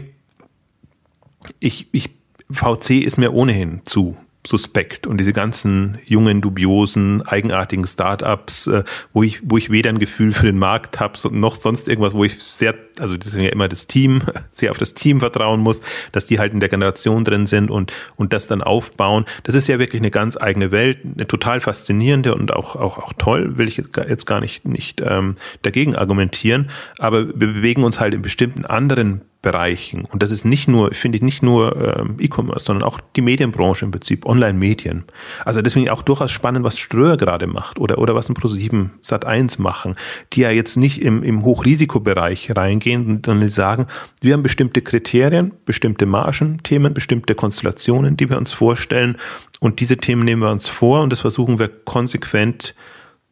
ich, 1.59 1.87
ich, 1.91 2.11
VC 2.51 3.03
ist 3.03 3.17
mir 3.17 3.33
ohnehin 3.33 3.81
zu 3.85 4.15
suspekt 4.47 5.05
und 5.05 5.17
diese 5.17 5.33
ganzen 5.33 5.99
jungen, 6.05 6.39
dubiosen, 6.39 7.21
eigenartigen 7.23 7.85
Startups, 7.85 8.67
äh, 8.67 8.83
wo 9.11 9.21
ich, 9.21 9.41
wo 9.43 9.57
ich 9.57 9.69
weder 9.69 9.89
ein 9.89 9.99
Gefühl 9.99 10.31
für 10.31 10.45
den 10.45 10.57
Markt 10.57 10.99
habe, 11.01 11.19
noch 11.31 11.55
sonst 11.55 11.89
irgendwas, 11.89 12.13
wo 12.13 12.23
ich 12.23 12.41
sehr, 12.41 12.73
also 12.99 13.17
deswegen 13.17 13.43
ja 13.43 13.51
immer 13.51 13.67
das 13.67 13.87
Team, 13.87 14.21
sehr 14.51 14.71
auf 14.71 14.77
das 14.77 14.93
Team 14.93 15.19
vertrauen 15.19 15.59
muss, 15.59 15.81
dass 16.13 16.23
die 16.23 16.39
halt 16.39 16.53
in 16.53 16.61
der 16.61 16.69
Generation 16.69 17.25
drin 17.25 17.47
sind 17.47 17.69
und, 17.69 17.91
und 18.15 18.31
das 18.31 18.47
dann 18.47 18.61
aufbauen. 18.61 19.25
Das 19.43 19.55
ist 19.55 19.67
ja 19.67 19.77
wirklich 19.77 20.01
eine 20.01 20.11
ganz 20.11 20.37
eigene 20.37 20.71
Welt, 20.71 20.99
eine 21.03 21.27
total 21.27 21.59
faszinierende 21.59 22.33
und 22.33 22.53
auch, 22.53 22.77
auch, 22.77 22.97
auch 22.97 23.13
toll, 23.17 23.57
will 23.57 23.67
ich 23.67 23.77
jetzt 23.77 24.25
gar 24.25 24.39
nicht, 24.39 24.65
nicht 24.65 25.01
ähm, 25.05 25.35
dagegen 25.63 25.97
argumentieren, 25.97 26.69
aber 26.97 27.27
wir 27.27 27.33
bewegen 27.53 27.83
uns 27.83 27.99
halt 27.99 28.13
in 28.13 28.21
bestimmten 28.21 28.65
anderen 28.65 29.21
Bereichen. 29.41 30.03
Und 30.03 30.21
das 30.21 30.31
ist 30.31 30.43
nicht 30.43 30.67
nur, 30.67 30.93
finde 30.93 31.15
ich, 31.15 31.21
nicht 31.21 31.41
nur 31.41 31.97
ähm, 31.97 32.17
E-Commerce, 32.19 32.65
sondern 32.65 32.83
auch 32.83 32.99
die 33.15 33.21
Medienbranche 33.21 33.85
im 33.85 33.91
Prinzip, 33.91 34.25
Online-Medien. 34.25 35.05
Also 35.45 35.61
deswegen 35.61 35.89
auch 35.89 36.01
durchaus 36.01 36.31
spannend, 36.31 36.65
was 36.65 36.77
Ströer 36.77 37.15
gerade 37.15 37.47
macht 37.47 37.79
oder, 37.79 37.99
oder 37.99 38.15
was 38.15 38.27
ein 38.27 38.35
Pro7 38.35 38.89
Sat1 39.01 39.61
machen, 39.61 39.95
die 40.33 40.41
ja 40.41 40.51
jetzt 40.51 40.75
nicht 40.75 41.01
im, 41.01 41.23
im 41.23 41.45
Hochrisikobereich 41.45 42.53
reingehen, 42.53 43.21
sondern 43.25 43.39
die 43.39 43.49
sagen, 43.49 43.87
wir 44.19 44.33
haben 44.33 44.43
bestimmte 44.43 44.81
Kriterien, 44.81 45.53
bestimmte 45.65 46.05
Margen, 46.05 46.61
Themen, 46.63 46.93
bestimmte 46.93 47.33
Konstellationen, 47.33 48.17
die 48.17 48.29
wir 48.29 48.37
uns 48.37 48.51
vorstellen. 48.51 49.17
Und 49.61 49.79
diese 49.79 49.95
Themen 49.95 50.25
nehmen 50.25 50.41
wir 50.41 50.51
uns 50.51 50.67
vor 50.67 51.01
und 51.01 51.11
das 51.11 51.21
versuchen 51.21 51.59
wir 51.59 51.69
konsequent 51.69 52.75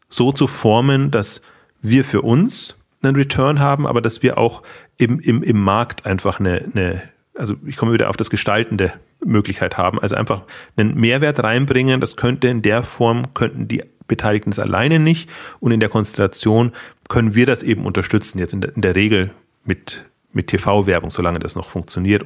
so 0.08 0.32
zu 0.32 0.48
formen, 0.48 1.12
dass 1.12 1.42
wir 1.82 2.06
für 2.06 2.22
uns 2.22 2.78
einen 3.04 3.16
Return 3.16 3.60
haben, 3.60 3.86
aber 3.86 4.02
dass 4.02 4.24
wir 4.24 4.38
auch 4.38 4.64
im, 4.98 5.20
im, 5.20 5.44
im 5.44 5.62
Markt 5.62 6.06
einfach 6.06 6.40
eine, 6.40 6.64
eine, 6.74 7.02
also 7.36 7.56
ich 7.66 7.78
komme 7.78 7.94
wieder 7.94 8.10
auf 8.10 8.18
das 8.18 8.30
gestaltende 8.30 8.94
Möglichkeit 9.24 9.78
haben, 9.78 10.00
also 10.00 10.16
einfach 10.16 10.44
einen 10.76 10.96
Mehrwert 10.96 11.44
reinbringen, 11.44 12.02
das 12.02 12.16
könnte 12.16 12.48
in 12.48 12.62
der 12.62 12.84
Form, 12.84 13.34
könnten 13.34 13.68
die 13.68 13.84
Beteiligten 14.08 14.52
es 14.52 14.60
alleine 14.60 15.00
nicht 15.00 15.30
und 15.60 15.72
in 15.72 15.80
der 15.80 15.90
Konstellation 15.90 16.72
können 17.10 17.36
wir 17.36 17.46
das 17.46 17.64
eben 17.64 17.86
unterstützen, 17.86 18.40
jetzt 18.40 18.54
in 18.54 18.62
der, 18.62 18.76
in 18.76 18.82
der 18.82 18.96
Regel 18.96 19.32
mit, 19.66 20.06
mit 20.32 20.48
TV-Werbung, 20.48 21.12
solange 21.12 21.40
das 21.40 21.56
noch 21.56 21.70
funktioniert. 21.70 22.24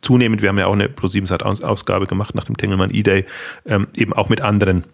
Zunehmend, 0.00 0.42
wir 0.42 0.48
haben 0.48 0.58
ja 0.58 0.66
auch 0.66 0.72
eine 0.72 0.86
Pro7-Ausgabe 0.86 2.06
gemacht 2.06 2.34
nach 2.34 2.44
dem 2.44 2.56
Tengelmann 2.56 2.94
E-Day, 2.94 3.26
ähm, 3.66 3.88
eben 3.94 4.12
auch 4.12 4.28
mit 4.28 4.40
anderen 4.40 4.84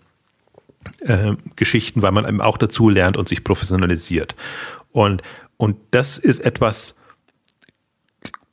äh, 1.00 1.34
Geschichten, 1.56 2.02
weil 2.02 2.12
man 2.12 2.26
eben 2.26 2.40
auch 2.40 2.58
dazu 2.58 2.88
lernt 2.88 3.16
und 3.16 3.28
sich 3.28 3.44
professionalisiert. 3.44 4.34
Und, 4.92 5.22
und 5.56 5.76
das 5.90 6.18
ist 6.18 6.40
etwas, 6.40 6.94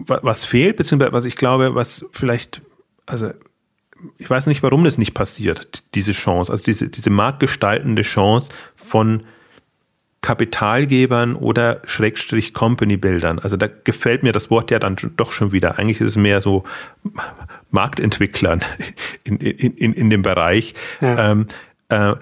was 0.08 0.44
fehlt, 0.44 0.78
beziehungsweise 0.78 1.14
was 1.14 1.26
ich 1.26 1.36
glaube, 1.36 1.76
was 1.76 2.06
vielleicht, 2.12 2.62
also 3.06 3.32
ich 4.18 4.30
weiß 4.30 4.48
nicht, 4.48 4.64
warum 4.64 4.84
das 4.84 4.98
nicht 4.98 5.14
passiert, 5.14 5.84
diese 5.96 6.12
Chance, 6.12 6.52
also 6.52 6.64
diese, 6.64 6.90
diese 6.90 7.10
marktgestaltende 7.10 8.02
Chance 8.02 8.52
von 8.76 9.24
Kapitalgebern 10.22 11.36
oder 11.36 11.82
Schrägstrich 11.86 12.54
Company-Bildern. 12.54 13.40
Also 13.40 13.58
da 13.58 13.68
gefällt 13.68 14.22
mir 14.22 14.32
das 14.32 14.52
Wort 14.52 14.70
ja 14.70 14.78
dann 14.78 14.96
doch 15.18 15.32
schon 15.32 15.52
wieder. 15.52 15.80
Eigentlich 15.80 16.00
ist 16.00 16.12
es 16.12 16.16
mehr 16.16 16.42
so 16.42 16.64
Marktentwicklern 17.72 18.62
in, 19.24 19.38
in, 19.38 19.74
in, 19.74 19.94
in 19.94 20.10
dem 20.12 20.22
Bereich, 20.22 20.76
ja. 21.00 21.32
ähm, 21.32 21.46
äh, 21.90 22.14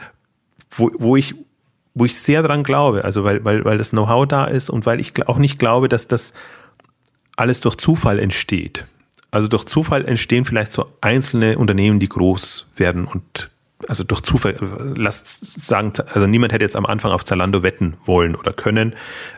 wo, 0.71 0.91
wo 0.97 1.15
ich 1.15 1.35
wo 1.95 2.05
ich 2.05 2.15
sehr 2.15 2.43
dran 2.43 2.63
glaube, 2.63 3.03
also 3.03 3.25
weil, 3.25 3.43
weil, 3.43 3.65
weil 3.65 3.77
das 3.77 3.89
Know-how 3.89 4.25
da 4.25 4.45
ist 4.45 4.69
und 4.69 4.85
weil 4.85 5.01
ich 5.01 5.27
auch 5.27 5.37
nicht 5.37 5.59
glaube, 5.59 5.89
dass 5.89 6.07
das 6.07 6.33
alles 7.39 7.62
durch 7.62 7.75
Zufall 7.78 8.19
entsteht. 8.19 8.86
Also 9.32 9.47
durch 9.47 9.65
Zufall 9.65 10.06
entstehen 10.06 10.45
vielleicht 10.45 10.71
so 10.71 10.88
einzelne 11.02 11.58
Unternehmen, 11.58 11.99
die 11.99 12.10
groß 12.10 12.67
werden 12.75 13.06
und 13.06 13.49
also 13.88 14.04
durch 14.04 14.21
Zufall, 14.21 14.58
lasst 14.97 15.65
sagen, 15.65 15.93
also 16.13 16.28
niemand 16.28 16.52
hätte 16.52 16.65
jetzt 16.65 16.75
am 16.75 16.86
Anfang 16.86 17.13
auf 17.13 17.23
Zalando 17.23 17.63
wetten 17.63 17.95
wollen 18.06 18.36
oder 18.36 18.52
können. 18.52 18.93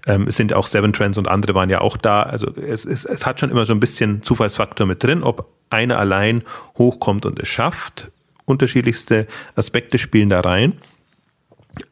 Ähm, 0.07 0.25
es 0.27 0.35
sind 0.35 0.51
auch 0.53 0.65
Seven 0.65 0.93
Trends 0.93 1.19
und 1.19 1.27
andere 1.27 1.53
waren 1.53 1.69
ja 1.69 1.81
auch 1.81 1.95
da. 1.95 2.23
Also 2.23 2.51
es, 2.55 2.85
es, 2.85 3.05
es 3.05 3.27
hat 3.27 3.39
schon 3.39 3.51
immer 3.51 3.67
so 3.67 3.73
ein 3.73 3.79
bisschen 3.79 4.23
Zufallsfaktor 4.23 4.87
mit 4.87 5.03
drin, 5.03 5.21
ob 5.21 5.47
einer 5.69 5.99
allein 5.99 6.43
hochkommt 6.77 7.27
und 7.27 7.39
es 7.39 7.49
schafft. 7.49 8.11
Unterschiedlichste 8.45 9.27
Aspekte 9.55 9.99
spielen 9.99 10.29
da 10.29 10.39
rein. 10.39 10.73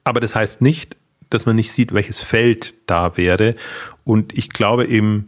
Aber 0.04 0.20
das 0.20 0.36
heißt 0.36 0.62
nicht, 0.62 0.98
dass 1.30 1.46
man 1.46 1.56
nicht 1.56 1.72
sieht, 1.72 1.94
welches 1.94 2.20
Feld 2.20 2.74
da 2.88 3.16
wäre. 3.16 3.56
Und 4.04 4.36
ich 4.36 4.50
glaube 4.50 4.88
eben, 4.88 5.28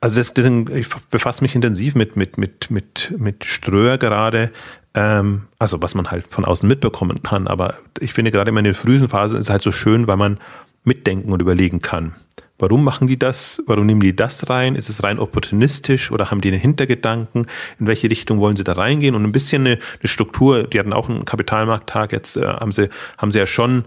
also 0.00 0.16
das, 0.16 0.32
das, 0.34 0.46
ich 0.46 0.88
befasse 1.10 1.42
mich 1.42 1.54
intensiv 1.54 1.94
mit, 1.94 2.16
mit, 2.16 2.38
mit, 2.38 2.70
mit, 2.70 3.14
mit 3.18 3.44
Ströer 3.44 3.98
gerade, 3.98 4.52
ähm, 4.94 5.42
also 5.58 5.82
was 5.82 5.94
man 5.94 6.10
halt 6.10 6.26
von 6.30 6.44
außen 6.44 6.68
mitbekommen 6.68 7.22
kann. 7.22 7.48
Aber 7.48 7.74
ich 8.00 8.12
finde 8.12 8.30
gerade 8.30 8.56
in 8.56 8.64
der 8.64 8.74
frühen 8.74 9.08
Phase 9.08 9.36
ist 9.36 9.46
es 9.46 9.50
halt 9.50 9.62
so 9.62 9.72
schön, 9.72 10.06
weil 10.06 10.16
man 10.16 10.38
mitdenken 10.84 11.32
und 11.32 11.42
überlegen 11.42 11.82
kann. 11.82 12.14
Warum 12.60 12.82
machen 12.82 13.06
die 13.06 13.18
das? 13.18 13.62
Warum 13.66 13.86
nehmen 13.86 14.00
die 14.00 14.16
das 14.16 14.50
rein? 14.50 14.74
Ist 14.74 14.88
es 14.88 15.04
rein 15.04 15.20
opportunistisch 15.20 16.10
oder 16.10 16.30
haben 16.30 16.40
die 16.40 16.48
einen 16.48 16.60
Hintergedanken? 16.60 17.46
In 17.78 17.86
welche 17.86 18.10
Richtung 18.10 18.40
wollen 18.40 18.56
sie 18.56 18.64
da 18.64 18.72
reingehen? 18.72 19.14
Und 19.14 19.22
ein 19.22 19.32
bisschen 19.32 19.64
eine, 19.64 19.78
eine 20.00 20.08
Struktur, 20.08 20.64
die 20.64 20.78
hatten 20.80 20.92
auch 20.92 21.08
einen 21.08 21.24
Kapitalmarkttag, 21.24 22.12
jetzt 22.12 22.36
äh, 22.36 22.44
haben, 22.44 22.72
sie, 22.72 22.88
haben 23.16 23.30
sie 23.30 23.38
ja 23.38 23.46
schon 23.46 23.84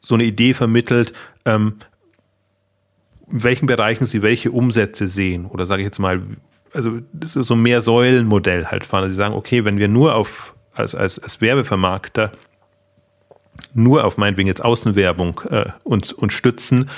so 0.00 0.14
eine 0.14 0.24
Idee 0.24 0.52
vermittelt, 0.52 1.14
ähm, 1.46 1.76
in 3.30 3.42
welchen 3.42 3.66
Bereichen 3.66 4.06
sie 4.06 4.22
welche 4.22 4.50
Umsätze 4.50 5.06
sehen. 5.06 5.46
Oder 5.46 5.66
sage 5.66 5.82
ich 5.82 5.86
jetzt 5.86 5.98
mal, 5.98 6.22
also 6.72 7.00
das 7.12 7.36
ist 7.36 7.46
so 7.46 7.56
mehr 7.56 7.80
Säulenmodell 7.80 8.66
halt 8.66 8.84
fahren. 8.84 9.04
Also 9.04 9.12
sie 9.12 9.18
sagen, 9.18 9.34
okay, 9.34 9.64
wenn 9.64 9.78
wir 9.78 9.88
nur 9.88 10.14
auf 10.14 10.54
als, 10.74 10.94
als, 10.94 11.18
als 11.18 11.40
Werbevermarkter 11.40 12.32
nur 13.72 14.04
auf 14.04 14.16
meinetwegen 14.16 14.48
jetzt 14.48 14.64
Außenwerbung 14.64 15.40
äh, 15.50 15.66
uns, 15.84 16.12
uns 16.12 16.32
stützen, 16.32 16.90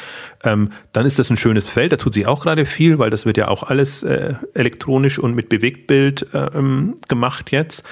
ähm, 0.44 0.72
dann 0.92 1.06
ist 1.06 1.18
das 1.18 1.30
ein 1.30 1.36
schönes 1.36 1.68
Feld. 1.68 1.92
Da 1.92 1.96
tut 1.96 2.14
sich 2.14 2.26
auch 2.26 2.42
gerade 2.42 2.66
viel, 2.66 2.98
weil 2.98 3.10
das 3.10 3.26
wird 3.26 3.36
ja 3.36 3.48
auch 3.48 3.62
alles 3.62 4.02
äh, 4.02 4.34
elektronisch 4.54 5.18
und 5.18 5.34
mit 5.34 5.48
Bewegtbild 5.48 6.34
äh, 6.34 6.46
ähm, 6.54 6.96
gemacht 7.08 7.50
jetzt. 7.50 7.84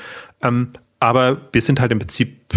Ähm, 0.42 0.70
aber 1.00 1.40
wir 1.52 1.62
sind 1.62 1.80
halt 1.80 1.92
im 1.92 1.98
Prinzip 1.98 2.54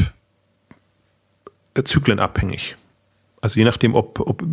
äh, 1.76 1.84
zyklenabhängig. 1.84 2.76
Also 3.42 3.60
je 3.60 3.66
nachdem, 3.66 3.96
ob 3.96 4.20
ob, 4.20 4.44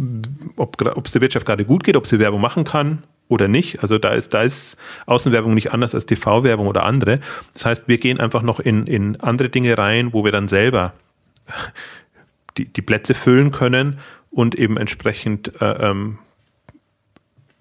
ob, 0.57 0.83
ob 0.83 1.07
es 1.07 1.13
der 1.13 1.23
Wirtschaft 1.23 1.47
gerade 1.47 1.65
gut 1.65 1.85
geht, 1.85 1.97
ob 1.97 2.07
sie 2.07 2.19
Werbung 2.19 2.41
machen 2.41 2.65
kann 2.65 3.05
oder 3.29 3.49
nicht. 3.49 3.81
Also 3.81 3.99
da 3.99 4.11
ist, 4.11 4.35
da 4.35 4.43
ist 4.43 4.77
Außenwerbung 5.07 5.55
nicht 5.55 5.73
anders 5.73 5.95
als 5.95 6.07
TV-Werbung 6.07 6.67
oder 6.67 6.85
andere. 6.85 7.21
Das 7.53 7.67
heißt, 7.67 7.89
wir 7.89 7.99
gehen 7.99 8.21
einfach 8.21 8.43
noch 8.43 8.61
in, 8.61 8.87
in 8.87 9.21
andere 9.21 9.49
Dinge 9.49 9.77
rein, 9.79 10.13
wo 10.13 10.25
wir 10.25 10.33
dann 10.33 10.49
selber 10.49 10.93
die, 12.57 12.67
die 12.67 12.83
Plätze 12.83 13.15
füllen 13.15 13.51
können 13.51 13.99
und 14.31 14.55
eben 14.55 14.77
entsprechend 14.77 15.61
äh, 15.61 15.91
ähm, 15.91 16.19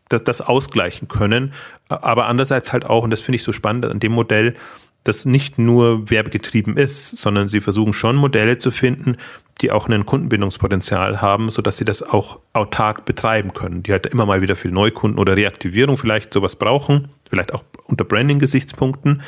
das, 0.09 0.23
das 0.23 0.41
ausgleichen 0.41 1.07
können. 1.07 1.53
Aber 1.87 2.27
andererseits 2.27 2.73
halt 2.73 2.85
auch, 2.85 3.03
und 3.03 3.09
das 3.09 3.21
finde 3.21 3.37
ich 3.37 3.43
so 3.43 3.51
spannend 3.51 3.85
an 3.85 3.99
dem 3.99 4.11
Modell, 4.11 4.55
das 5.03 5.25
nicht 5.25 5.57
nur 5.59 6.09
werbegetrieben 6.09 6.77
ist, 6.77 7.17
sondern 7.17 7.49
sie 7.49 7.61
versuchen 7.61 7.93
schon 7.93 8.15
Modelle 8.15 8.57
zu 8.57 8.71
finden, 8.71 9.17
die 9.61 9.71
auch 9.71 9.87
ein 9.87 10.05
Kundenbindungspotenzial 10.05 11.21
haben, 11.21 11.49
sodass 11.49 11.77
sie 11.77 11.85
das 11.85 12.03
auch 12.03 12.39
autark 12.53 13.05
betreiben 13.05 13.53
können, 13.53 13.83
die 13.83 13.91
halt 13.91 14.07
immer 14.07 14.25
mal 14.25 14.41
wieder 14.41 14.55
viel 14.55 14.71
Neukunden 14.71 15.19
oder 15.19 15.37
Reaktivierung 15.37 15.97
vielleicht 15.97 16.33
sowas 16.33 16.55
brauchen, 16.55 17.09
vielleicht 17.29 17.53
auch 17.53 17.63
unter 17.85 18.03
Branding-Gesichtspunkten. 18.03 19.21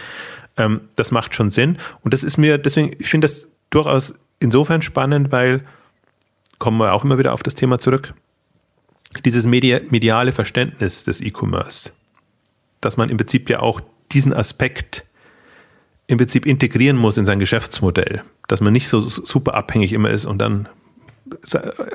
Ähm, 0.57 0.81
das 0.95 1.11
macht 1.11 1.35
schon 1.35 1.49
Sinn. 1.49 1.77
Und 2.01 2.13
das 2.13 2.23
ist 2.23 2.37
mir, 2.37 2.57
deswegen, 2.57 2.95
ich 2.99 3.09
finde 3.09 3.25
das 3.25 3.47
durchaus 3.69 4.13
insofern 4.39 4.81
spannend, 4.81 5.31
weil, 5.31 5.63
kommen 6.59 6.77
wir 6.79 6.93
auch 6.93 7.03
immer 7.03 7.17
wieder 7.17 7.33
auf 7.33 7.43
das 7.43 7.55
Thema 7.55 7.79
zurück, 7.79 8.13
dieses 9.23 9.45
mediale 9.45 10.31
Verständnis 10.31 11.03
des 11.03 11.21
E-Commerce, 11.21 11.91
dass 12.81 12.97
man 12.97 13.09
im 13.09 13.17
Prinzip 13.17 13.49
ja 13.49 13.59
auch 13.59 13.79
diesen 14.11 14.33
Aspekt 14.33 15.05
im 16.07 16.17
Prinzip 16.17 16.45
integrieren 16.45 16.97
muss 16.97 17.17
in 17.17 17.25
sein 17.25 17.39
Geschäftsmodell, 17.39 18.23
dass 18.47 18.61
man 18.61 18.73
nicht 18.73 18.87
so 18.87 18.99
super 18.99 19.53
abhängig 19.55 19.93
immer 19.93 20.09
ist 20.09 20.25
und 20.25 20.39
dann 20.39 20.69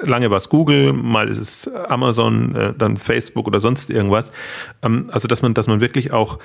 lange 0.02 0.30
war 0.30 0.38
es 0.38 0.48
Google, 0.48 0.92
mal 0.92 1.28
ist 1.28 1.38
es 1.38 1.68
Amazon, 1.68 2.54
äh, 2.54 2.74
dann 2.76 2.96
Facebook 2.96 3.46
oder 3.46 3.60
sonst 3.60 3.90
irgendwas. 3.90 4.32
Ähm, 4.82 5.08
also 5.12 5.28
dass 5.28 5.42
man, 5.42 5.54
dass 5.54 5.68
man 5.68 5.80
wirklich 5.80 6.12
auch 6.12 6.38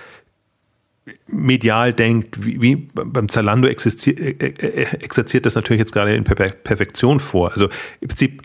medial 1.28 1.94
denkt, 1.94 2.44
wie, 2.44 2.62
wie 2.62 2.76
beim 2.76 3.30
Zalando 3.30 3.68
existiert, 3.68 4.20
äh, 4.20 4.48
äh, 4.48 4.86
exerziert 5.02 5.46
das 5.46 5.54
natürlich 5.56 5.80
jetzt 5.80 5.94
gerade 5.94 6.15
in 6.15 6.24
Perfektion 6.24 7.20
vor. 7.20 7.52
Also 7.52 7.70
im 8.02 8.08
Prinzip 8.08 8.41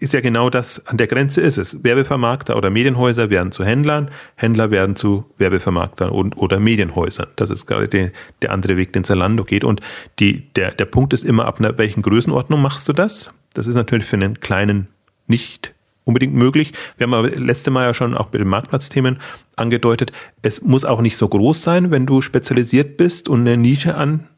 ist 0.00 0.14
ja 0.14 0.20
genau 0.20 0.50
das, 0.50 0.86
an 0.86 0.98
der 0.98 1.08
Grenze 1.08 1.40
ist 1.40 1.58
es. 1.58 1.82
Werbevermarkter 1.82 2.56
oder 2.56 2.70
Medienhäuser 2.70 3.30
werden 3.30 3.50
zu 3.50 3.64
Händlern, 3.64 4.10
Händler 4.36 4.70
werden 4.70 4.94
zu 4.94 5.24
Werbevermarktern 5.38 6.10
und, 6.10 6.36
oder 6.36 6.60
Medienhäusern. 6.60 7.28
Das 7.34 7.50
ist 7.50 7.66
gerade 7.66 7.88
die, 7.88 8.10
der 8.42 8.52
andere 8.52 8.76
Weg, 8.76 8.92
den 8.92 9.02
Zalando 9.02 9.42
geht. 9.42 9.64
Und 9.64 9.80
die, 10.20 10.52
der, 10.54 10.70
der 10.70 10.86
Punkt 10.86 11.12
ist 11.12 11.24
immer, 11.24 11.46
ab 11.46 11.58
einer 11.58 11.76
welchen 11.76 12.02
Größenordnung 12.02 12.62
machst 12.62 12.88
du 12.88 12.92
das? 12.92 13.30
Das 13.52 13.66
ist 13.66 13.74
natürlich 13.74 14.04
für 14.04 14.16
einen 14.16 14.38
kleinen 14.38 14.88
nicht 15.26 15.74
unbedingt 16.04 16.34
möglich. 16.34 16.72
Wir 16.96 17.04
haben 17.04 17.14
aber 17.14 17.30
letzte 17.30 17.70
Mal 17.70 17.84
ja 17.84 17.94
schon 17.94 18.16
auch 18.16 18.26
bei 18.26 18.38
den 18.38 18.48
Marktplatzthemen 18.48 19.20
angedeutet, 19.56 20.12
es 20.42 20.62
muss 20.62 20.84
auch 20.84 21.00
nicht 21.00 21.16
so 21.16 21.28
groß 21.28 21.62
sein, 21.62 21.90
wenn 21.90 22.06
du 22.06 22.22
spezialisiert 22.22 22.96
bist 22.96 23.28
und 23.28 23.40
eine 23.40 23.56
Nische 23.56 23.94
an, 23.94 24.28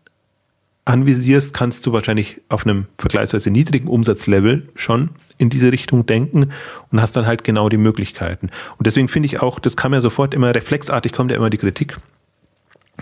anvisierst, 0.85 1.55
kannst 1.55 1.87
du 1.87 1.93
wahrscheinlich 1.93 2.41
auf 2.49 2.67
einem 2.67 2.87
vergleichsweise 2.99 3.51
niedrigen 3.51 3.89
Umsatzlevel 3.89 4.69
schon 4.75 5.11
in 5.39 5.49
diese 5.49 5.71
Richtung 5.71 6.07
denken 6.07 6.51
und 6.91 7.01
hast 7.01 7.15
dann 7.17 7.27
halt 7.27 7.45
genau 7.45 7.69
die 7.69 7.77
Möglichkeiten. 7.77 8.51
Und 8.79 8.87
deswegen 8.87 9.09
finde 9.09 9.27
ich 9.27 9.41
auch, 9.41 9.61
das 9.61 9.77
kam 9.77 9.95
ja 9.95 10.01
sofort 10.01 10.35
immer 10.35 10.55
reflexartig, 10.55 11.13
kommt 11.13 11.31
ja 11.31 11.37
immer 11.37 11.51
die 11.51 11.59
Kritik, 11.59 11.99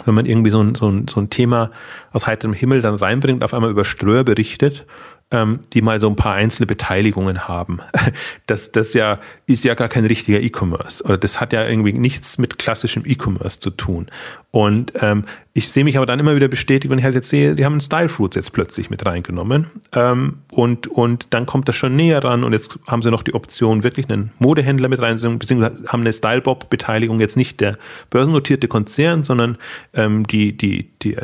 wenn 0.04 0.14
man 0.14 0.26
irgendwie 0.26 0.50
so 0.50 0.62
ein, 0.62 0.74
so 0.74 0.88
ein, 0.88 1.08
so 1.08 1.20
ein 1.20 1.30
Thema 1.30 1.70
aus 2.12 2.26
heiterem 2.26 2.52
Himmel 2.52 2.82
dann 2.82 2.94
reinbringt, 2.94 3.42
auf 3.42 3.54
einmal 3.54 3.70
über 3.70 3.84
Ströer 3.84 4.24
berichtet 4.24 4.84
ähm, 5.30 5.60
die 5.72 5.82
mal 5.82 6.00
so 6.00 6.08
ein 6.08 6.16
paar 6.16 6.34
einzelne 6.34 6.66
Beteiligungen 6.66 7.48
haben. 7.48 7.80
Das, 8.46 8.72
das 8.72 8.94
ja, 8.94 9.20
ist 9.46 9.62
ja 9.64 9.74
gar 9.74 9.88
kein 9.88 10.04
richtiger 10.04 10.40
E-Commerce. 10.40 11.04
Oder 11.04 11.18
das 11.18 11.40
hat 11.40 11.52
ja 11.52 11.68
irgendwie 11.68 11.92
nichts 11.92 12.36
mit 12.36 12.58
klassischem 12.58 13.04
E-Commerce 13.06 13.60
zu 13.60 13.70
tun. 13.70 14.08
Und 14.50 14.92
ähm, 15.00 15.24
ich 15.52 15.70
sehe 15.70 15.84
mich 15.84 15.96
aber 15.96 16.06
dann 16.06 16.18
immer 16.18 16.34
wieder 16.34 16.48
bestätigt, 16.48 16.90
wenn 16.90 16.98
ich 16.98 17.04
halt 17.04 17.14
jetzt 17.14 17.28
sehe, 17.28 17.54
die 17.54 17.64
haben 17.64 17.80
Style 17.80 18.08
Fruits 18.08 18.34
jetzt 18.34 18.52
plötzlich 18.52 18.90
mit 18.90 19.06
reingenommen. 19.06 19.70
Ähm, 19.92 20.38
und, 20.50 20.88
und 20.88 21.28
dann 21.30 21.46
kommt 21.46 21.68
das 21.68 21.76
schon 21.76 21.94
näher 21.94 22.24
ran 22.24 22.42
und 22.42 22.52
jetzt 22.52 22.76
haben 22.88 23.02
sie 23.02 23.12
noch 23.12 23.22
die 23.22 23.34
Option, 23.34 23.84
wirklich 23.84 24.10
einen 24.10 24.32
Modehändler 24.40 24.88
mit 24.88 25.00
reinzunehmen, 25.00 25.38
beziehungsweise 25.38 25.86
haben 25.86 26.00
eine 26.00 26.12
Style 26.12 26.40
Bob-Beteiligung 26.40 27.20
jetzt 27.20 27.36
nicht 27.36 27.60
der 27.60 27.78
börsennotierte 28.10 28.66
Konzern, 28.66 29.22
sondern 29.22 29.58
ähm, 29.94 30.26
die, 30.26 30.56
die, 30.56 30.90
die, 31.02 31.16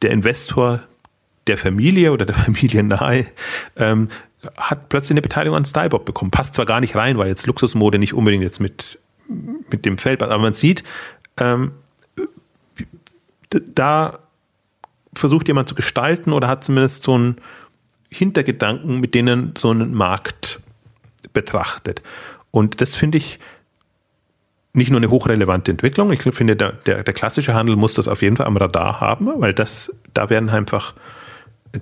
der 0.00 0.10
Investor 0.10 0.80
der 1.48 1.58
Familie 1.58 2.12
oder 2.12 2.26
der 2.26 2.34
Familie 2.46 2.82
nahe, 2.82 3.26
ähm, 3.76 4.08
hat 4.56 4.88
plötzlich 4.88 5.12
eine 5.12 5.22
Beteiligung 5.22 5.56
an 5.56 5.64
Stylebob 5.64 6.04
bekommen. 6.04 6.30
Passt 6.30 6.54
zwar 6.54 6.66
gar 6.66 6.80
nicht 6.80 6.94
rein, 6.94 7.18
weil 7.18 7.28
jetzt 7.28 7.46
Luxusmode 7.46 7.98
nicht 7.98 8.14
unbedingt 8.14 8.44
jetzt 8.44 8.60
mit, 8.60 8.98
mit 9.70 9.84
dem 9.84 9.98
Feld, 9.98 10.22
aber 10.22 10.38
man 10.38 10.54
sieht, 10.54 10.84
ähm, 11.38 11.72
da 13.50 14.20
versucht 15.14 15.48
jemand 15.48 15.68
zu 15.68 15.74
gestalten 15.74 16.32
oder 16.32 16.48
hat 16.48 16.62
zumindest 16.62 17.02
so 17.02 17.14
einen 17.14 17.36
Hintergedanken, 18.10 19.00
mit 19.00 19.14
denen 19.14 19.54
so 19.56 19.70
einen 19.70 19.94
Markt 19.94 20.60
betrachtet. 21.32 22.02
Und 22.50 22.80
das 22.80 22.94
finde 22.94 23.18
ich 23.18 23.38
nicht 24.72 24.90
nur 24.90 24.98
eine 24.98 25.10
hochrelevante 25.10 25.70
Entwicklung. 25.70 26.12
Ich 26.12 26.22
finde, 26.22 26.56
der, 26.56 26.72
der, 26.72 27.02
der 27.02 27.14
klassische 27.14 27.54
Handel 27.54 27.76
muss 27.76 27.94
das 27.94 28.08
auf 28.08 28.22
jeden 28.22 28.36
Fall 28.36 28.46
am 28.46 28.56
Radar 28.56 29.00
haben, 29.00 29.28
weil 29.40 29.52
das, 29.52 29.92
da 30.14 30.30
werden 30.30 30.48
einfach 30.50 30.94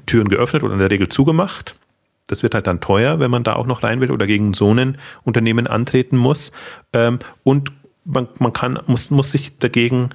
Türen 0.04 0.28
geöffnet 0.28 0.62
oder 0.62 0.74
in 0.74 0.80
der 0.80 0.90
Regel 0.90 1.09
zugemacht. 1.09 1.76
Das 2.26 2.42
wird 2.42 2.54
halt 2.54 2.66
dann 2.66 2.80
teuer, 2.80 3.20
wenn 3.20 3.30
man 3.30 3.44
da 3.44 3.54
auch 3.54 3.66
noch 3.66 3.82
rein 3.82 4.00
will 4.00 4.11
oder 4.11 4.26
gegen 4.26 4.52
so 4.52 4.72
ein 4.72 4.98
Unternehmen 5.22 5.66
antreten 5.66 6.16
muss. 6.16 6.50
Ähm, 6.92 7.20
und 7.44 7.72
man, 8.04 8.28
man 8.38 8.52
kann, 8.52 8.78
muss, 8.87 9.11
muss 9.11 9.32
sich 9.32 9.59
dagegen, 9.59 10.11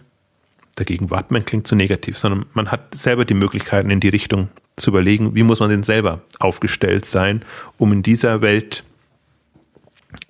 dagegen 0.75 1.09
wappnen 1.09 1.45
klingt 1.45 1.67
zu 1.67 1.75
negativ, 1.75 2.17
sondern 2.17 2.45
man 2.53 2.71
hat 2.71 2.95
selber 2.95 3.25
die 3.25 3.33
Möglichkeiten 3.33 3.91
in 3.91 3.99
die 3.99 4.09
Richtung 4.09 4.49
zu 4.75 4.89
überlegen, 4.89 5.35
wie 5.35 5.43
muss 5.43 5.59
man 5.59 5.69
denn 5.69 5.83
selber 5.83 6.21
aufgestellt 6.39 7.05
sein, 7.05 7.43
um 7.77 7.93
in 7.93 8.03
dieser 8.03 8.41
Welt 8.41 8.83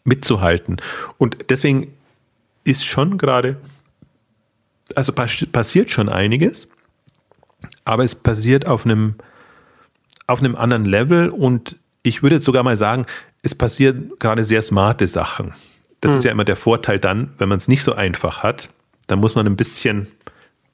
mitzuhalten. 0.04 0.78
Und 1.18 1.38
deswegen 1.50 1.94
ist 2.64 2.86
schon 2.86 3.18
gerade, 3.18 3.58
also 4.96 5.14
passiert 5.14 5.90
schon 5.90 6.10
einiges, 6.10 6.68
aber 7.86 8.04
es 8.04 8.16
passiert 8.16 8.68
auf 8.68 8.86
einem 8.86 9.16
auf 10.32 10.40
einem 10.40 10.56
anderen 10.56 10.86
Level 10.86 11.30
und 11.30 11.76
ich 12.04 12.24
würde 12.24 12.38
jetzt 12.38 12.46
sogar 12.46 12.64
mal 12.64 12.78
sagen, 12.78 13.06
es 13.44 13.56
passieren 13.56 14.12
gerade 14.20 14.44
sehr 14.44 14.62
smarte 14.62 15.08
Sachen. 15.08 15.54
Das 16.00 16.14
mhm. 16.14 16.18
ist 16.18 16.24
ja 16.24 16.32
immer 16.32 16.46
der 16.46 16.56
Vorteil 16.56 17.00
dann, 17.00 17.32
wenn 17.38 17.50
man 17.50 17.58
es 17.58 17.68
nicht 17.68 17.84
so 17.84 17.94
einfach 17.94 18.44
hat, 18.44 18.70
dann 19.08 19.20
muss 19.20 19.36
man 19.36 19.46
ein 19.46 19.56
bisschen 19.56 20.08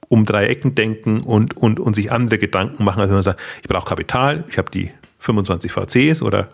um 0.08 0.24
drei 0.24 0.46
Ecken 0.46 0.74
denken 0.74 1.20
und, 1.20 1.56
und, 1.56 1.80
und 1.80 1.94
sich 1.94 2.10
andere 2.10 2.38
Gedanken 2.38 2.84
machen, 2.84 3.00
als 3.00 3.08
wenn 3.08 3.16
man 3.16 3.22
sagt, 3.22 3.40
ich 3.62 3.68
brauche 3.68 3.84
Kapital, 3.84 4.44
ich 4.48 4.56
habe 4.56 4.70
die 4.70 4.90
25 5.18 5.70
VCs 5.70 6.22
oder 6.22 6.48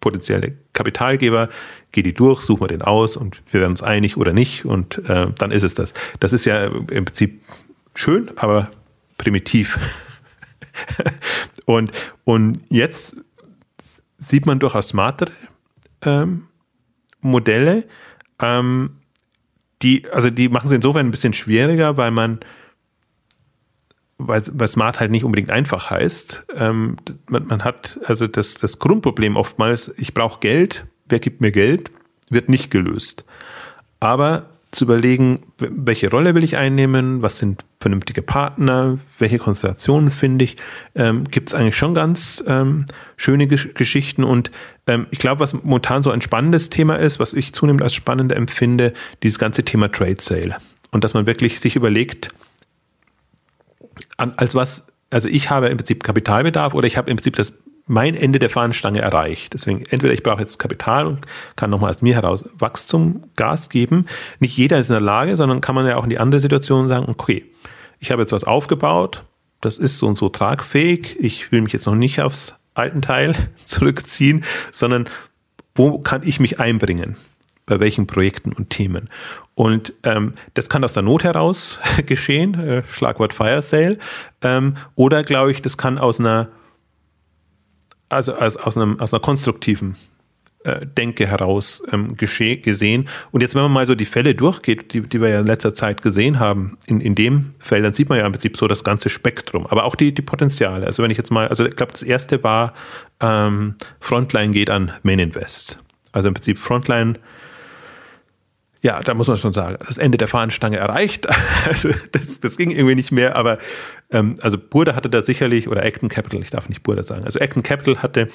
potenzielle 0.00 0.54
Kapitalgeber, 0.72 1.50
gehe 1.92 2.02
die 2.02 2.14
durch, 2.14 2.40
suchen 2.40 2.62
wir 2.62 2.68
den 2.68 2.82
aus 2.82 3.16
und 3.16 3.42
wir 3.52 3.60
werden 3.60 3.72
uns 3.72 3.82
einig 3.82 4.16
oder 4.16 4.32
nicht 4.32 4.64
und 4.64 4.98
äh, 5.08 5.26
dann 5.38 5.50
ist 5.50 5.62
es 5.62 5.74
das. 5.74 5.92
Das 6.18 6.32
ist 6.32 6.46
ja 6.46 6.66
im 6.66 7.04
Prinzip 7.04 7.42
schön, 7.94 8.30
aber 8.36 8.70
primitiv. 9.18 9.78
Und, 11.66 11.92
und 12.24 12.58
jetzt 12.68 13.16
sieht 14.18 14.46
man 14.46 14.58
durchaus 14.58 14.88
smartere 14.88 15.32
ähm, 16.02 16.46
Modelle. 17.20 17.86
Ähm, 18.40 18.96
die, 19.82 20.08
also 20.10 20.30
die 20.30 20.48
machen 20.48 20.66
es 20.66 20.72
insofern 20.72 21.06
ein 21.06 21.10
bisschen 21.10 21.32
schwieriger, 21.32 21.96
weil 21.96 22.10
man, 22.10 22.40
weil, 24.18 24.42
weil 24.52 24.68
Smart 24.68 25.00
halt 25.00 25.10
nicht 25.10 25.24
unbedingt 25.24 25.50
einfach 25.50 25.90
heißt. 25.90 26.44
Ähm, 26.54 26.96
man, 27.28 27.46
man, 27.46 27.64
hat 27.64 27.98
also 28.04 28.26
das, 28.26 28.54
das 28.54 28.78
Grundproblem 28.78 29.36
oftmals, 29.36 29.92
ich 29.96 30.12
brauche 30.12 30.40
Geld, 30.40 30.86
wer 31.06 31.18
gibt 31.18 31.40
mir 31.40 31.52
Geld, 31.52 31.90
wird 32.28 32.48
nicht 32.48 32.70
gelöst. 32.70 33.24
Aber 33.98 34.50
zu 34.70 34.84
überlegen, 34.84 35.40
welche 35.58 36.10
Rolle 36.10 36.34
will 36.34 36.44
ich 36.44 36.56
einnehmen, 36.56 37.22
was 37.22 37.38
sind 37.38 37.64
vernünftige 37.80 38.22
Partner, 38.22 38.98
welche 39.18 39.38
Konstellationen 39.38 40.10
finde 40.10 40.44
ich, 40.44 40.56
ähm, 40.94 41.24
gibt 41.24 41.48
es 41.48 41.54
eigentlich 41.54 41.76
schon 41.76 41.94
ganz 41.94 42.42
ähm, 42.46 42.86
schöne 43.16 43.48
Gesch 43.48 43.74
Geschichten 43.74 44.22
und 44.22 44.50
ähm, 44.86 45.06
ich 45.10 45.18
glaube, 45.18 45.40
was 45.40 45.54
momentan 45.54 46.02
so 46.02 46.10
ein 46.10 46.20
spannendes 46.20 46.70
Thema 46.70 46.96
ist, 46.96 47.18
was 47.18 47.34
ich 47.34 47.52
zunehmend 47.52 47.82
als 47.82 47.94
spannend 47.94 48.32
empfinde, 48.32 48.92
dieses 49.22 49.38
ganze 49.38 49.64
Thema 49.64 49.90
Trade 49.90 50.20
Sale 50.20 50.56
und 50.92 51.02
dass 51.02 51.14
man 51.14 51.26
wirklich 51.26 51.58
sich 51.58 51.74
überlegt, 51.74 52.28
an, 54.16 54.34
als 54.36 54.54
was, 54.54 54.86
also 55.10 55.28
ich 55.28 55.50
habe 55.50 55.68
im 55.68 55.78
Prinzip 55.78 56.04
Kapitalbedarf 56.04 56.74
oder 56.74 56.86
ich 56.86 56.96
habe 56.96 57.10
im 57.10 57.16
Prinzip 57.16 57.34
das 57.36 57.54
mein 57.90 58.14
Ende 58.14 58.38
der 58.38 58.50
Fahnenstange 58.50 59.00
erreicht. 59.00 59.52
Deswegen 59.52 59.84
entweder 59.90 60.14
ich 60.14 60.22
brauche 60.22 60.40
jetzt 60.40 60.58
Kapital 60.58 61.08
und 61.08 61.26
kann 61.56 61.70
nochmal 61.70 61.90
aus 61.90 62.02
mir 62.02 62.14
heraus 62.14 62.48
Wachstum, 62.56 63.24
Gas 63.34 63.68
geben. 63.68 64.06
Nicht 64.38 64.56
jeder 64.56 64.78
ist 64.78 64.90
in 64.90 64.94
der 64.94 65.00
Lage, 65.00 65.36
sondern 65.36 65.60
kann 65.60 65.74
man 65.74 65.86
ja 65.86 65.96
auch 65.96 66.04
in 66.04 66.10
die 66.10 66.20
andere 66.20 66.40
Situation 66.40 66.86
sagen, 66.86 67.06
okay, 67.08 67.44
ich 67.98 68.12
habe 68.12 68.22
jetzt 68.22 68.30
was 68.30 68.44
aufgebaut, 68.44 69.24
das 69.60 69.76
ist 69.76 69.98
so 69.98 70.06
und 70.06 70.16
so 70.16 70.28
tragfähig, 70.28 71.16
ich 71.18 71.50
will 71.50 71.62
mich 71.62 71.72
jetzt 71.72 71.86
noch 71.86 71.96
nicht 71.96 72.20
aufs 72.20 72.54
alten 72.74 73.02
Teil 73.02 73.34
zurückziehen, 73.64 74.44
sondern 74.70 75.08
wo 75.74 75.98
kann 75.98 76.22
ich 76.24 76.38
mich 76.38 76.60
einbringen? 76.60 77.16
Bei 77.66 77.80
welchen 77.80 78.06
Projekten 78.06 78.52
und 78.52 78.70
Themen? 78.70 79.08
Und 79.56 79.94
ähm, 80.04 80.34
das 80.54 80.68
kann 80.68 80.84
aus 80.84 80.92
der 80.92 81.02
Not 81.02 81.24
heraus 81.24 81.80
geschehen, 82.06 82.54
äh, 82.54 82.82
Schlagwort 82.92 83.32
Fire 83.32 83.62
Sale, 83.62 83.98
ähm, 84.42 84.76
oder 84.94 85.24
glaube 85.24 85.50
ich, 85.50 85.60
das 85.60 85.76
kann 85.76 85.98
aus 85.98 86.20
einer 86.20 86.50
also 88.10 88.34
aus, 88.34 88.56
aus, 88.56 88.76
einem, 88.76 89.00
aus 89.00 89.14
einer 89.14 89.20
konstruktiven 89.22 89.96
äh, 90.64 90.86
Denke 90.86 91.26
heraus 91.26 91.82
ähm, 91.90 92.16
gesehen. 92.16 93.08
Und 93.30 93.40
jetzt, 93.40 93.54
wenn 93.54 93.62
man 93.62 93.72
mal 93.72 93.86
so 93.86 93.94
die 93.94 94.04
Fälle 94.04 94.34
durchgeht, 94.34 94.92
die, 94.92 95.00
die 95.00 95.20
wir 95.20 95.30
ja 95.30 95.40
in 95.40 95.46
letzter 95.46 95.72
Zeit 95.72 96.02
gesehen 96.02 96.38
haben, 96.38 96.76
in, 96.86 97.00
in 97.00 97.14
dem 97.14 97.54
Feld, 97.58 97.84
dann 97.84 97.94
sieht 97.94 98.10
man 98.10 98.18
ja 98.18 98.26
im 98.26 98.32
Prinzip 98.32 98.58
so 98.58 98.68
das 98.68 98.84
ganze 98.84 99.08
Spektrum, 99.08 99.66
aber 99.66 99.84
auch 99.84 99.94
die, 99.94 100.12
die 100.12 100.22
Potenziale. 100.22 100.84
Also 100.86 101.02
wenn 101.02 101.10
ich 101.10 101.16
jetzt 101.16 101.30
mal, 101.30 101.48
also 101.48 101.64
ich 101.64 101.76
glaube, 101.76 101.92
das 101.92 102.02
erste 102.02 102.44
war, 102.44 102.74
ähm, 103.20 103.76
Frontline 104.00 104.52
geht 104.52 104.68
an 104.68 104.92
Main 105.02 105.18
Invest. 105.18 105.78
Also 106.12 106.28
im 106.28 106.34
Prinzip 106.34 106.58
Frontline 106.58 107.18
ja, 108.82 109.00
da 109.00 109.14
muss 109.14 109.28
man 109.28 109.36
schon 109.36 109.52
sagen, 109.52 109.76
das 109.86 109.98
Ende 109.98 110.18
der 110.18 110.28
Fahnenstange 110.28 110.76
erreicht. 110.76 111.26
Also 111.66 111.90
das, 112.12 112.40
das 112.40 112.56
ging 112.56 112.70
irgendwie 112.70 112.94
nicht 112.94 113.12
mehr, 113.12 113.36
aber 113.36 113.58
ähm, 114.10 114.36
also 114.40 114.56
Burda 114.58 114.94
hatte 114.96 115.10
da 115.10 115.20
sicherlich, 115.20 115.68
oder 115.68 115.84
Acton 115.84 116.08
Capital, 116.08 116.40
ich 116.40 116.50
darf 116.50 116.68
nicht 116.68 116.82
Burda 116.82 117.04
sagen, 117.04 117.24
also 117.24 117.38
Acton 117.38 117.62
Capital 117.62 118.02
hatte, 118.02 118.28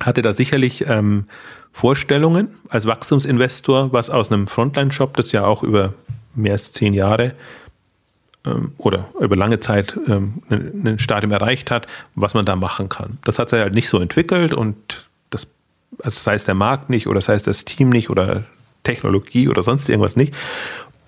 hatte 0.00 0.22
da 0.22 0.32
sicherlich 0.32 0.86
ähm, 0.86 1.26
Vorstellungen 1.72 2.54
als 2.68 2.86
Wachstumsinvestor, 2.86 3.92
was 3.92 4.10
aus 4.10 4.30
einem 4.30 4.46
Frontline-Shop, 4.46 5.16
das 5.16 5.32
ja 5.32 5.44
auch 5.44 5.62
über 5.62 5.94
mehr 6.34 6.52
als 6.52 6.72
zehn 6.72 6.94
Jahre 6.94 7.34
ähm, 8.46 8.72
oder 8.78 9.08
über 9.20 9.36
lange 9.36 9.58
Zeit 9.58 9.98
ähm, 10.08 10.42
ein 10.50 10.98
Stadium 10.98 11.32
erreicht 11.32 11.70
hat, 11.70 11.86
was 12.14 12.34
man 12.34 12.44
da 12.44 12.56
machen 12.56 12.88
kann. 12.88 13.18
Das 13.24 13.38
hat 13.38 13.50
sich 13.50 13.60
halt 13.60 13.74
nicht 13.74 13.88
so 13.88 13.98
entwickelt 13.98 14.54
und 14.54 15.08
das, 15.30 15.52
also 16.02 16.20
sei 16.20 16.34
es 16.34 16.44
der 16.44 16.54
Markt 16.54 16.90
nicht 16.90 17.06
oder 17.08 17.20
sei 17.20 17.34
es 17.34 17.42
das 17.42 17.64
Team 17.64 17.90
nicht 17.90 18.08
oder 18.08 18.44
Technologie 18.82 19.48
oder 19.48 19.62
sonst 19.62 19.88
irgendwas 19.88 20.16
nicht. 20.16 20.34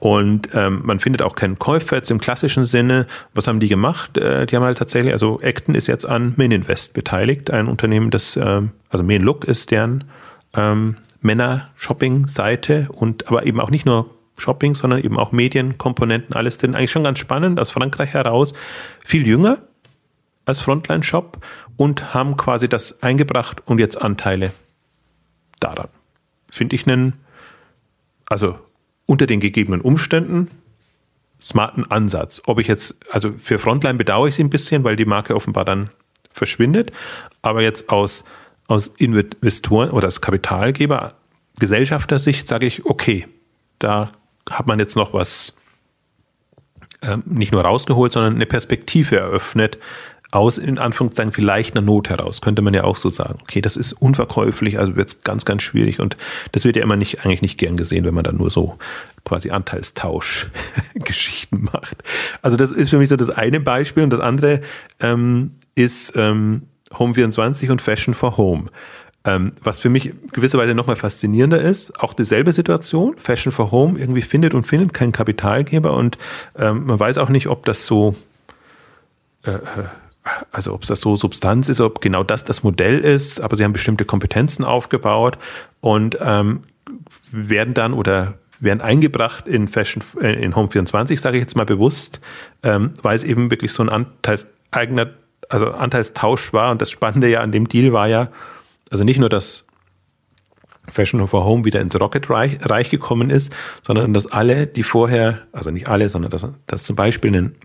Und 0.00 0.50
ähm, 0.52 0.82
man 0.84 1.00
findet 1.00 1.22
auch 1.22 1.34
keinen 1.34 1.58
Käufer 1.58 1.96
jetzt 1.96 2.10
im 2.10 2.20
klassischen 2.20 2.66
Sinne. 2.66 3.06
Was 3.32 3.46
haben 3.46 3.58
die 3.58 3.68
gemacht? 3.68 4.18
Äh, 4.18 4.44
die 4.44 4.54
haben 4.54 4.62
halt 4.62 4.76
tatsächlich, 4.76 5.12
also 5.12 5.40
Acton 5.40 5.74
ist 5.74 5.86
jetzt 5.86 6.04
an 6.04 6.34
Mininvest 6.36 6.92
beteiligt, 6.92 7.50
ein 7.50 7.68
Unternehmen, 7.68 8.10
das, 8.10 8.36
ähm, 8.36 8.72
also 8.90 9.02
Minlook 9.02 9.44
ist 9.46 9.70
deren 9.70 10.04
ähm, 10.52 10.98
Männer-Shopping-Seite 11.22 12.88
und 12.92 13.28
aber 13.28 13.46
eben 13.46 13.60
auch 13.60 13.70
nicht 13.70 13.86
nur 13.86 14.10
Shopping, 14.36 14.74
sondern 14.74 15.00
eben 15.00 15.18
auch 15.18 15.32
Medienkomponenten, 15.32 16.34
alles 16.34 16.58
drin. 16.58 16.74
Eigentlich 16.74 16.90
schon 16.90 17.04
ganz 17.04 17.18
spannend, 17.18 17.58
aus 17.58 17.70
Frankreich 17.70 18.12
heraus. 18.12 18.52
Viel 19.00 19.26
jünger 19.26 19.58
als 20.44 20.60
Frontline-Shop 20.60 21.38
und 21.76 22.12
haben 22.12 22.36
quasi 22.36 22.68
das 22.68 23.02
eingebracht 23.02 23.62
und 23.64 23.78
jetzt 23.78 24.00
Anteile 24.00 24.52
daran. 25.60 25.88
Finde 26.50 26.76
ich 26.76 26.86
einen 26.86 27.23
also 28.26 28.58
unter 29.06 29.26
den 29.26 29.40
gegebenen 29.40 29.80
Umständen 29.80 30.50
smarten 31.42 31.90
Ansatz. 31.90 32.40
Ob 32.46 32.58
ich 32.58 32.66
jetzt, 32.66 32.96
also 33.12 33.32
für 33.32 33.58
Frontline 33.58 33.98
bedauere 33.98 34.28
ich 34.28 34.34
sie 34.36 34.44
ein 34.44 34.50
bisschen, 34.50 34.82
weil 34.82 34.96
die 34.96 35.04
Marke 35.04 35.34
offenbar 35.34 35.64
dann 35.64 35.90
verschwindet. 36.32 36.90
Aber 37.42 37.62
jetzt 37.62 37.90
aus, 37.90 38.24
aus 38.66 38.88
Investoren 38.88 39.90
oder 39.90 40.06
als 40.06 40.20
Kapitalgeber, 40.20 41.14
Gesellschafter-Sicht 41.58 42.48
sage 42.48 42.66
ich, 42.66 42.86
okay, 42.86 43.28
da 43.78 44.10
hat 44.50 44.66
man 44.66 44.78
jetzt 44.78 44.96
noch 44.96 45.12
was 45.12 45.54
äh, 47.02 47.18
nicht 47.26 47.52
nur 47.52 47.62
rausgeholt, 47.62 48.12
sondern 48.12 48.34
eine 48.34 48.46
Perspektive 48.46 49.16
eröffnet, 49.18 49.78
aus, 50.34 50.58
in 50.58 50.78
Anführungszeichen, 50.78 51.32
vielleicht 51.32 51.76
einer 51.76 51.84
Not 51.84 52.08
heraus, 52.10 52.40
könnte 52.40 52.62
man 52.62 52.72
ja 52.74 52.82
auch 52.84 52.96
so 52.96 53.08
sagen. 53.08 53.38
Okay, 53.42 53.60
das 53.60 53.76
ist 53.76 53.92
unverkäuflich, 53.92 54.78
also 54.78 54.94
wird 54.96 55.08
es 55.08 55.22
ganz, 55.22 55.44
ganz 55.44 55.62
schwierig 55.62 56.00
und 56.00 56.16
das 56.52 56.64
wird 56.64 56.76
ja 56.76 56.82
immer 56.82 56.96
nicht, 56.96 57.24
eigentlich 57.24 57.42
nicht 57.42 57.58
gern 57.58 57.76
gesehen, 57.76 58.04
wenn 58.04 58.14
man 58.14 58.24
dann 58.24 58.36
nur 58.36 58.50
so 58.50 58.76
quasi 59.24 59.50
Anteilstausch-Geschichten 59.50 61.64
macht. 61.72 61.98
Also 62.42 62.56
das 62.56 62.72
ist 62.72 62.90
für 62.90 62.98
mich 62.98 63.08
so 63.08 63.16
das 63.16 63.30
eine 63.30 63.60
Beispiel 63.60 64.02
und 64.02 64.10
das 64.10 64.20
andere 64.20 64.60
ähm, 65.00 65.52
ist 65.76 66.14
ähm, 66.16 66.64
Home24 66.92 67.70
und 67.70 67.80
Fashion 67.80 68.12
for 68.14 68.36
Home. 68.36 68.64
Ähm, 69.26 69.52
was 69.62 69.78
für 69.78 69.88
mich 69.88 70.12
gewisserweise 70.32 70.74
nochmal 70.74 70.96
faszinierender 70.96 71.62
ist, 71.62 71.98
auch 72.00 72.12
dieselbe 72.12 72.52
Situation, 72.52 73.16
Fashion 73.16 73.52
for 73.52 73.70
Home 73.70 73.98
irgendwie 73.98 74.20
findet 74.20 74.52
und 74.52 74.66
findet 74.66 74.92
keinen 74.92 75.12
Kapitalgeber 75.12 75.94
und 75.94 76.18
ähm, 76.58 76.84
man 76.86 77.00
weiß 77.00 77.16
auch 77.18 77.30
nicht, 77.30 77.46
ob 77.46 77.64
das 77.64 77.86
so 77.86 78.14
äh, 79.46 79.52
äh 79.52 79.84
also 80.52 80.72
ob 80.72 80.82
es 80.82 80.88
das 80.88 81.00
so 81.00 81.16
Substanz 81.16 81.68
ist, 81.68 81.80
ob 81.80 82.00
genau 82.00 82.22
das 82.22 82.44
das 82.44 82.62
Modell 82.62 83.00
ist, 83.00 83.40
aber 83.40 83.56
sie 83.56 83.64
haben 83.64 83.72
bestimmte 83.72 84.04
Kompetenzen 84.04 84.64
aufgebaut 84.64 85.38
und 85.80 86.16
ähm, 86.20 86.60
werden 87.30 87.74
dann 87.74 87.92
oder 87.92 88.38
werden 88.60 88.80
eingebracht 88.80 89.48
in 89.48 89.68
Fashion 89.68 90.02
äh, 90.20 90.42
in 90.42 90.56
Home 90.56 90.70
24, 90.70 91.20
sage 91.20 91.36
ich 91.36 91.42
jetzt 91.42 91.56
mal 91.56 91.66
bewusst, 91.66 92.20
ähm, 92.62 92.94
weil 93.02 93.16
es 93.16 93.24
eben 93.24 93.50
wirklich 93.50 93.72
so 93.72 93.82
ein 93.82 93.88
Anteils 93.88 94.46
eigener, 94.70 95.10
also 95.48 95.70
Anteilstausch 95.70 96.52
war. 96.52 96.70
Und 96.70 96.80
das 96.80 96.90
Spannende 96.90 97.28
ja 97.28 97.40
an 97.40 97.52
dem 97.52 97.68
Deal 97.68 97.92
war 97.92 98.08
ja, 98.08 98.28
also 98.90 99.04
nicht 99.04 99.18
nur, 99.18 99.28
dass 99.28 99.64
Fashion 100.90 101.26
for 101.26 101.44
Home 101.44 101.64
wieder 101.64 101.80
ins 101.80 101.98
Rocket-Reich 101.98 102.58
Reich 102.62 102.90
gekommen 102.90 103.30
ist, 103.30 103.54
sondern 103.82 104.12
dass 104.12 104.26
alle, 104.26 104.66
die 104.66 104.82
vorher, 104.82 105.42
also 105.52 105.70
nicht 105.70 105.88
alle, 105.88 106.08
sondern 106.10 106.30
dass, 106.30 106.46
dass 106.66 106.84
zum 106.84 106.96
Beispiel 106.96 107.34
ein 107.34 107.56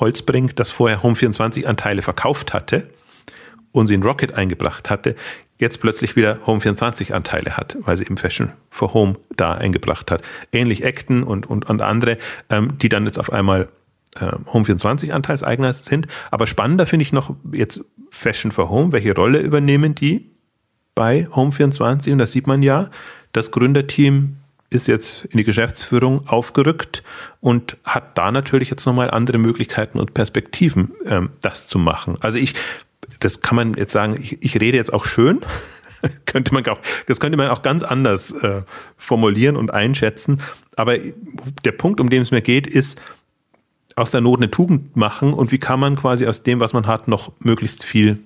Holzbrink, 0.00 0.56
das 0.56 0.70
vorher 0.70 1.02
Home24 1.02 1.66
Anteile 1.66 2.02
verkauft 2.02 2.54
hatte 2.54 2.88
und 3.72 3.86
sie 3.86 3.94
in 3.94 4.02
Rocket 4.02 4.34
eingebracht 4.34 4.90
hatte, 4.90 5.16
jetzt 5.58 5.80
plötzlich 5.80 6.16
wieder 6.16 6.38
Home24 6.46 7.12
Anteile 7.12 7.56
hat, 7.56 7.76
weil 7.80 7.96
sie 7.96 8.04
im 8.04 8.16
Fashion 8.16 8.52
for 8.68 8.94
Home 8.94 9.16
da 9.36 9.52
eingebracht 9.52 10.10
hat. 10.10 10.22
Ähnlich 10.52 10.84
Acton 10.84 11.22
und, 11.22 11.48
und, 11.48 11.70
und 11.70 11.80
andere, 11.80 12.18
ähm, 12.50 12.76
die 12.78 12.88
dann 12.88 13.06
jetzt 13.06 13.18
auf 13.18 13.32
einmal 13.32 13.68
ähm, 14.20 14.44
Home24 14.52 15.12
Anteilseigner 15.12 15.72
sind. 15.72 16.08
Aber 16.30 16.46
spannender 16.46 16.84
finde 16.84 17.04
ich 17.04 17.12
noch 17.12 17.34
jetzt 17.52 17.84
Fashion 18.10 18.50
for 18.50 18.68
Home. 18.68 18.92
Welche 18.92 19.14
Rolle 19.14 19.38
übernehmen 19.38 19.94
die 19.94 20.30
bei 20.94 21.28
Home24? 21.32 22.12
Und 22.12 22.18
da 22.18 22.26
sieht 22.26 22.46
man 22.46 22.62
ja, 22.62 22.90
das 23.32 23.50
Gründerteam 23.52 24.36
ist 24.72 24.88
jetzt 24.88 25.24
in 25.26 25.38
die 25.38 25.44
Geschäftsführung 25.44 26.26
aufgerückt 26.28 27.02
und 27.40 27.76
hat 27.84 28.16
da 28.18 28.32
natürlich 28.32 28.70
jetzt 28.70 28.86
nochmal 28.86 29.10
andere 29.10 29.38
Möglichkeiten 29.38 29.98
und 29.98 30.14
Perspektiven, 30.14 30.92
ähm, 31.06 31.30
das 31.40 31.68
zu 31.68 31.78
machen. 31.78 32.16
Also 32.20 32.38
ich, 32.38 32.54
das 33.20 33.40
kann 33.40 33.56
man 33.56 33.74
jetzt 33.74 33.92
sagen, 33.92 34.18
ich, 34.20 34.42
ich 34.42 34.60
rede 34.60 34.76
jetzt 34.76 34.92
auch 34.92 35.04
schön. 35.04 35.40
könnte 36.26 36.52
man 36.52 36.66
auch, 36.66 36.80
das 37.06 37.20
könnte 37.20 37.38
man 37.38 37.48
auch 37.48 37.62
ganz 37.62 37.82
anders 37.82 38.32
äh, 38.32 38.62
formulieren 38.96 39.56
und 39.56 39.72
einschätzen. 39.72 40.40
Aber 40.76 40.96
der 41.64 41.72
Punkt, 41.72 42.00
um 42.00 42.10
den 42.10 42.22
es 42.22 42.30
mir 42.30 42.42
geht, 42.42 42.66
ist, 42.66 43.00
aus 43.94 44.10
der 44.10 44.22
Not 44.22 44.40
eine 44.40 44.50
Tugend 44.50 44.96
machen 44.96 45.34
und 45.34 45.52
wie 45.52 45.58
kann 45.58 45.78
man 45.78 45.96
quasi 45.96 46.26
aus 46.26 46.42
dem, 46.42 46.60
was 46.60 46.72
man 46.72 46.86
hat, 46.86 47.08
noch 47.08 47.32
möglichst 47.40 47.84
viel 47.84 48.18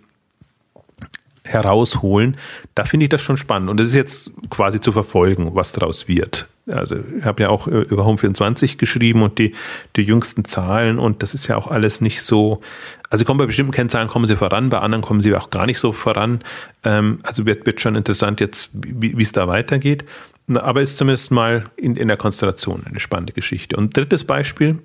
herausholen, 1.47 2.37
da 2.75 2.85
finde 2.85 3.05
ich 3.05 3.11
das 3.11 3.23
schon 3.23 3.37
spannend. 3.37 3.71
Und 3.71 3.81
es 3.81 3.89
ist 3.89 3.95
jetzt 3.95 4.33
quasi 4.51 4.81
zu 4.81 4.93
verfolgen, 4.93 5.55
was 5.55 5.73
daraus 5.73 6.09
wird. 6.09 6.49
Also 6.69 6.97
ich 7.19 7.25
habe 7.25 7.45
ja 7.45 7.49
auch 7.49 7.69
äh, 7.69 7.83
über 7.83 8.05
Home24 8.05 8.77
geschrieben 8.77 9.23
und 9.23 9.39
die, 9.39 9.55
die 9.95 10.03
jüngsten 10.03 10.45
Zahlen 10.45 10.99
und 10.99 11.23
das 11.23 11.33
ist 11.33 11.47
ja 11.47 11.57
auch 11.57 11.69
alles 11.69 12.01
nicht 12.01 12.23
so, 12.23 12.61
also 13.09 13.25
kommen 13.25 13.39
bei 13.39 13.47
bestimmten 13.47 13.73
Kennzahlen 13.73 14.09
kommen 14.09 14.27
sie 14.27 14.37
voran, 14.37 14.69
bei 14.69 14.81
anderen 14.81 15.03
kommen 15.03 15.21
sie 15.21 15.35
auch 15.35 15.51
gar 15.51 15.67
nicht 15.67 15.79
so 15.79 15.93
voran. 15.93 16.43
Ähm, 16.85 17.21
also 17.23 17.47
wird, 17.47 17.67
wird 17.67 17.81
schon 17.81 17.95
interessant 17.95 18.41
jetzt, 18.41 18.71
wie 18.73 19.23
es 19.23 19.33
da 19.33 19.47
weitergeht. 19.47 20.05
Aber 20.53 20.81
ist 20.81 20.99
zumindest 20.99 21.31
mal 21.31 21.65
in, 21.77 21.97
in 21.97 22.09
der 22.09 22.17
Konstellation 22.17 22.85
eine 22.85 23.01
spannende 23.01 23.33
Geschichte. 23.33 23.77
Und 23.77 23.97
drittes 23.97 24.25
Beispiel, 24.25 24.79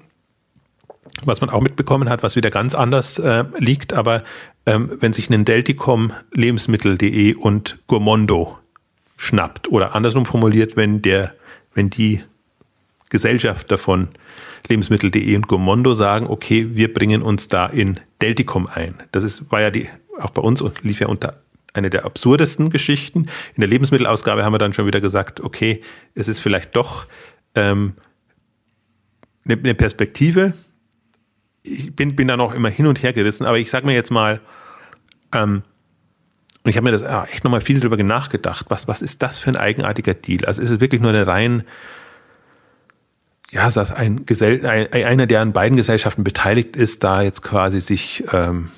was 1.26 1.42
man 1.42 1.50
auch 1.50 1.62
mitbekommen 1.62 2.10
hat, 2.10 2.24
was 2.24 2.36
wieder 2.36 2.52
ganz 2.52 2.76
anders 2.76 3.18
äh, 3.20 3.44
liegt, 3.58 3.94
aber 3.94 4.24
ähm, 4.66 4.92
wenn 5.00 5.14
sich 5.14 5.30
ein 5.30 5.46
Delticom 5.46 6.14
Lebensmittel.de 6.32 7.36
und 7.36 7.80
Gourmondo 7.88 8.58
schnappt 9.18 9.70
oder 9.70 9.96
andersrum 9.96 10.26
formuliert, 10.26 10.76
wenn 10.76 11.02
der, 11.02 11.34
wenn 11.74 11.90
die 11.90 12.24
Gesellschaft 13.10 13.72
davon 13.72 14.10
Lebensmittel.de 14.68 15.36
und 15.36 15.48
Gourmondo 15.48 15.94
sagen, 15.94 16.28
okay, 16.28 16.76
wir 16.76 16.94
bringen 16.94 17.22
uns 17.22 17.48
da 17.48 17.66
in 17.66 18.00
Delticom 18.22 18.68
ein. 18.68 19.02
Das 19.12 19.24
ist, 19.24 19.52
war 19.52 19.62
ja 19.62 19.72
die, 19.72 19.90
auch 20.20 20.30
bei 20.30 20.42
uns 20.42 20.62
und 20.62 20.84
lief 20.84 21.00
ja 21.00 21.08
unter 21.08 21.42
eine 21.74 21.90
der 21.90 22.06
absurdesten 22.06 22.70
Geschichten. 22.70 23.28
In 23.56 23.62
der 23.62 23.68
Lebensmittelausgabe 23.68 24.44
haben 24.44 24.54
wir 24.54 24.60
dann 24.60 24.74
schon 24.74 24.86
wieder 24.86 25.02
gesagt, 25.02 25.40
okay, 25.40 25.82
es 26.16 26.28
ist 26.28 26.40
vielleicht 26.40 26.76
doch 26.76 27.06
ähm, 27.56 27.94
eine 29.46 29.74
Perspektive, 29.74 30.54
ich 31.64 31.96
bin, 31.96 32.16
bin 32.16 32.28
da 32.28 32.38
noch 32.38 32.54
immer 32.54 32.70
hin 32.70 32.88
und 32.88 33.04
her 33.04 33.14
gerissen, 33.14 33.46
aber 33.46 33.58
ich 33.58 33.70
sage 33.70 33.86
mir 33.86 33.94
jetzt 33.94 34.12
mal, 34.12 34.42
ähm, 35.32 35.64
und 36.64 36.70
ich 36.70 36.78
habe 36.78 36.86
mir 36.86 36.92
das 36.92 37.02
ja, 37.02 37.24
echt 37.26 37.44
nochmal 37.44 37.62
viel 37.62 37.80
darüber 37.80 38.02
nachgedacht, 38.02 38.68
was, 38.70 38.88
was 38.88 39.02
ist 39.02 39.24
das 39.24 39.40
für 39.40 39.50
ein 39.50 39.56
eigenartiger 39.56 40.14
Deal? 40.14 40.46
Also 40.46 40.62
ist 40.62 40.70
es 40.70 40.80
wirklich 40.80 41.02
nur 41.02 41.10
eine 41.10 41.26
rein, 41.26 41.64
ja, 43.52 43.70
dass 43.70 43.92
ein 43.92 44.26
Gesell 44.26 44.66
ein, 44.66 44.92
einer, 44.94 45.28
der 45.28 45.42
an 45.42 45.54
beiden 45.54 45.76
Gesellschaften 45.76 46.24
beteiligt 46.24 46.76
ist, 46.76 47.04
da 47.04 47.22
jetzt 47.22 47.42
quasi 47.42 47.82
sich, 47.82 48.24
ähm, 48.32 48.70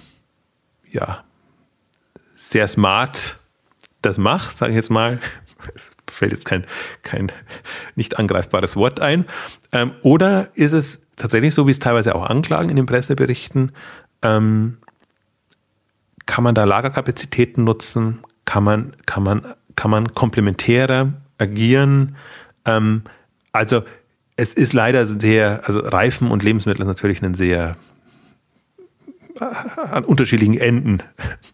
ja, 0.92 1.24
sehr 2.36 2.68
smart 2.68 3.40
das 4.02 4.18
macht, 4.18 4.58
sage 4.58 4.72
ich 4.72 4.76
jetzt 4.76 4.90
mal. 4.90 5.20
Es 5.74 5.92
fällt 6.10 6.34
jetzt 6.34 6.44
kein, 6.44 6.66
kein 7.04 7.32
nicht 7.96 8.20
angreifbares 8.20 8.76
Wort 8.76 9.00
ein. 9.00 9.26
Ähm, 9.72 9.94
oder 10.02 10.50
ist 10.56 10.74
es 10.74 11.03
tatsächlich 11.16 11.54
so, 11.54 11.68
wie 11.68 11.72
es 11.72 11.80
teilweise 11.80 12.16
auch 12.16 12.30
anklagen 12.30 12.70
in 12.70 12.76
den 12.76 12.86
Presseberichten, 12.86 13.72
ähm, 14.22 14.78
kann 16.26 16.44
man 16.44 16.56
da 16.56 16.64
Lagerkapazitäten 16.64 17.64
nutzen? 17.64 18.20
Kann 18.46 18.64
man, 18.64 18.96
kann 19.06 19.24
man, 19.24 19.54
kann 19.76 19.92
man 19.92 20.14
komplementärer 20.14 21.14
agieren? 21.38 22.16
Ähm, 22.66 23.04
also 23.52 23.84
es 24.36 24.54
ist 24.54 24.74
leider 24.74 25.06
sehr, 25.06 25.62
also 25.66 25.80
Reifen 25.80 26.32
und 26.32 26.44
Lebensmittel 26.44 26.82
ist 26.82 26.88
natürlich 26.88 27.22
ein 27.22 27.34
sehr 27.34 27.76
an 29.92 30.06
unterschiedlichen 30.06 30.58
Enden 30.58 31.02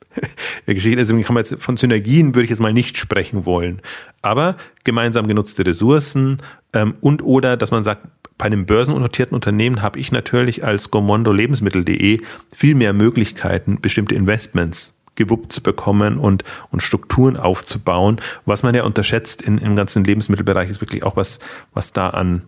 der 0.67 0.75
Geschichte. 0.75 0.97
Deswegen 0.97 1.23
kann 1.23 1.33
man 1.33 1.43
jetzt 1.43 1.61
von 1.61 1.77
Synergien 1.77 2.35
würde 2.35 2.43
ich 2.43 2.49
jetzt 2.49 2.59
mal 2.59 2.73
nicht 2.73 2.97
sprechen 2.97 3.45
wollen. 3.45 3.81
Aber 4.21 4.55
gemeinsam 4.83 5.27
genutzte 5.27 5.65
Ressourcen 5.65 6.41
ähm, 6.73 6.95
und 7.01 7.23
oder, 7.23 7.57
dass 7.57 7.71
man 7.71 7.83
sagt, 7.83 8.05
bei 8.39 8.45
einem 8.45 8.65
börsennotierten 8.65 9.35
Unternehmen 9.35 9.83
habe 9.83 9.99
ich 9.99 10.11
natürlich 10.11 10.63
als 10.63 10.89
Gomondo 10.89 11.31
Lebensmittel.de 11.33 12.21
viel 12.55 12.73
mehr 12.73 12.93
Möglichkeiten, 12.93 13.81
bestimmte 13.81 14.15
Investments 14.15 14.95
gewuppt 15.15 15.51
zu 15.51 15.61
bekommen 15.61 16.17
und, 16.17 16.45
und 16.71 16.81
Strukturen 16.81 17.35
aufzubauen. 17.35 18.21
Was 18.45 18.63
man 18.63 18.73
ja 18.73 18.83
unterschätzt 18.83 19.41
in, 19.41 19.57
im 19.57 19.75
ganzen 19.75 20.05
Lebensmittelbereich 20.05 20.69
ist 20.69 20.79
wirklich 20.79 21.03
auch 21.03 21.17
was, 21.17 21.39
was 21.73 21.91
da 21.91 22.11
an, 22.11 22.43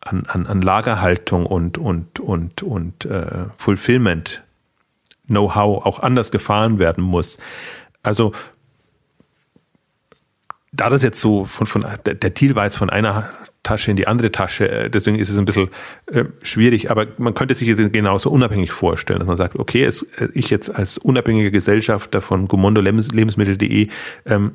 an, 0.00 0.26
an, 0.26 0.46
an 0.46 0.60
Lagerhaltung 0.60 1.46
und, 1.46 1.78
und, 1.78 2.20
und, 2.20 2.62
und 2.62 3.06
äh, 3.06 3.46
Fulfillment 3.56 4.42
Know-how 5.26 5.86
auch 5.86 6.00
anders 6.00 6.30
gefahren 6.30 6.78
werden 6.78 7.02
muss. 7.02 7.38
Also 8.02 8.32
da 10.72 10.90
das 10.90 11.02
jetzt 11.02 11.20
so 11.20 11.46
von, 11.46 11.66
von 11.66 11.86
der, 12.04 12.14
der 12.14 12.30
Deal 12.30 12.54
war 12.54 12.64
jetzt 12.64 12.76
von 12.76 12.90
einer 12.90 13.32
Tasche 13.68 13.90
in 13.90 13.98
die 13.98 14.06
andere 14.06 14.32
Tasche. 14.32 14.70
Äh, 14.70 14.90
deswegen 14.90 15.18
ist 15.18 15.28
es 15.28 15.38
ein 15.38 15.44
bisschen 15.44 15.68
äh, 16.06 16.24
schwierig, 16.42 16.90
aber 16.90 17.06
man 17.18 17.34
könnte 17.34 17.54
sich 17.54 17.68
genauso 17.92 18.30
unabhängig 18.30 18.72
vorstellen, 18.72 19.18
dass 19.18 19.28
man 19.28 19.36
sagt, 19.36 19.56
okay, 19.56 19.84
es, 19.84 20.02
äh, 20.02 20.28
ich 20.32 20.48
jetzt 20.48 20.74
als 20.74 20.96
unabhängiger 20.96 21.50
Gesellschafter 21.50 22.22
von 22.22 22.48
Gomondo 22.48 22.80
Lebensmittel.de 22.80 23.88
ähm, 24.24 24.54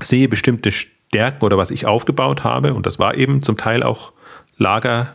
sehe 0.00 0.28
bestimmte 0.28 0.70
Stärken 0.70 1.44
oder 1.44 1.58
was 1.58 1.70
ich 1.70 1.84
aufgebaut 1.84 2.44
habe 2.44 2.72
und 2.72 2.86
das 2.86 2.98
war 2.98 3.14
eben 3.14 3.42
zum 3.42 3.58
Teil 3.58 3.82
auch 3.82 4.12
Lager, 4.56 5.14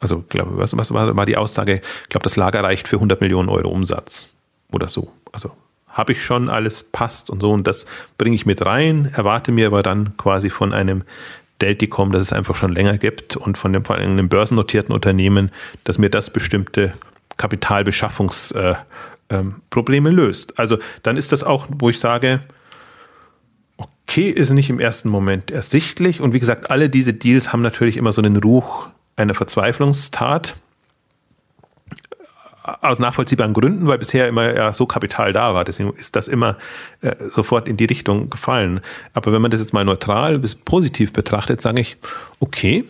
also 0.00 0.24
glaube, 0.28 0.56
was, 0.56 0.76
was 0.76 0.92
war, 0.92 1.14
war 1.14 1.26
die 1.26 1.36
Aussage? 1.36 1.82
Ich 2.04 2.08
glaube, 2.08 2.24
das 2.24 2.36
Lager 2.36 2.62
reicht 2.62 2.88
für 2.88 2.96
100 2.96 3.20
Millionen 3.20 3.48
Euro 3.50 3.68
Umsatz 3.68 4.28
oder 4.72 4.88
so. 4.88 5.12
Also 5.30 5.52
habe 5.88 6.12
ich 6.12 6.24
schon 6.24 6.48
alles 6.48 6.82
passt 6.82 7.28
und 7.28 7.40
so 7.40 7.52
und 7.52 7.66
das 7.66 7.86
bringe 8.16 8.34
ich 8.34 8.46
mit 8.46 8.64
rein, 8.64 9.10
erwarte 9.14 9.52
mir 9.52 9.66
aber 9.66 9.82
dann 9.82 10.16
quasi 10.16 10.50
von 10.50 10.72
einem 10.72 11.04
Delticom, 11.64 12.12
das 12.12 12.22
es 12.22 12.32
einfach 12.34 12.54
schon 12.54 12.74
länger 12.74 12.98
gibt 12.98 13.36
und 13.36 13.56
von 13.56 13.72
dem 13.72 13.86
vor 13.86 13.96
allem 13.96 14.12
einem 14.12 14.28
börsennotierten 14.28 14.94
Unternehmen, 14.94 15.50
dass 15.84 15.96
mir 15.96 16.10
das 16.10 16.28
bestimmte 16.28 16.92
Kapitalbeschaffungsprobleme 17.38 18.84
äh, 19.30 20.12
ähm, 20.12 20.16
löst. 20.16 20.58
Also 20.58 20.76
dann 21.02 21.16
ist 21.16 21.32
das 21.32 21.42
auch, 21.42 21.66
wo 21.70 21.88
ich 21.88 21.98
sage, 21.98 22.40
okay, 23.78 24.28
ist 24.28 24.50
nicht 24.50 24.68
im 24.68 24.78
ersten 24.78 25.08
Moment 25.08 25.50
ersichtlich. 25.50 26.20
Und 26.20 26.34
wie 26.34 26.40
gesagt, 26.40 26.70
alle 26.70 26.90
diese 26.90 27.14
Deals 27.14 27.52
haben 27.52 27.62
natürlich 27.62 27.96
immer 27.96 28.12
so 28.12 28.20
einen 28.20 28.36
Ruch 28.36 28.88
einer 29.16 29.34
Verzweiflungstat 29.34 30.54
aus 32.64 32.98
nachvollziehbaren 32.98 33.52
Gründen, 33.52 33.86
weil 33.86 33.98
bisher 33.98 34.26
immer 34.26 34.54
ja 34.54 34.72
so 34.72 34.86
Kapital 34.86 35.34
da 35.34 35.52
war. 35.54 35.64
Deswegen 35.64 35.92
ist 35.92 36.16
das 36.16 36.28
immer 36.28 36.56
äh, 37.02 37.14
sofort 37.20 37.68
in 37.68 37.76
die 37.76 37.84
Richtung 37.84 38.30
gefallen. 38.30 38.80
Aber 39.12 39.32
wenn 39.32 39.42
man 39.42 39.50
das 39.50 39.60
jetzt 39.60 39.74
mal 39.74 39.84
neutral 39.84 40.38
bis 40.38 40.54
positiv 40.54 41.12
betrachtet, 41.12 41.60
sage 41.60 41.82
ich, 41.82 41.98
okay, 42.40 42.84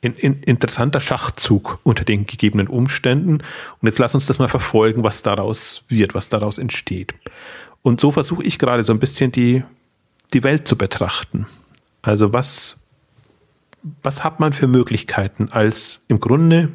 in, 0.00 0.14
in, 0.14 0.42
interessanter 0.42 1.00
Schachzug 1.00 1.80
unter 1.82 2.04
den 2.04 2.26
gegebenen 2.26 2.68
Umständen. 2.68 3.34
Und 3.34 3.86
jetzt 3.86 3.98
lass 3.98 4.14
uns 4.14 4.26
das 4.26 4.38
mal 4.38 4.48
verfolgen, 4.48 5.02
was 5.02 5.22
daraus 5.22 5.82
wird, 5.88 6.14
was 6.14 6.28
daraus 6.28 6.58
entsteht. 6.58 7.14
Und 7.82 8.00
so 8.00 8.12
versuche 8.12 8.44
ich 8.44 8.60
gerade 8.60 8.84
so 8.84 8.92
ein 8.92 9.00
bisschen 9.00 9.32
die, 9.32 9.64
die 10.34 10.44
Welt 10.44 10.68
zu 10.68 10.76
betrachten. 10.76 11.46
Also 12.00 12.32
was, 12.32 12.78
was 14.02 14.22
hat 14.22 14.38
man 14.38 14.52
für 14.52 14.68
Möglichkeiten 14.68 15.48
als 15.50 16.00
im 16.06 16.20
Grunde 16.20 16.72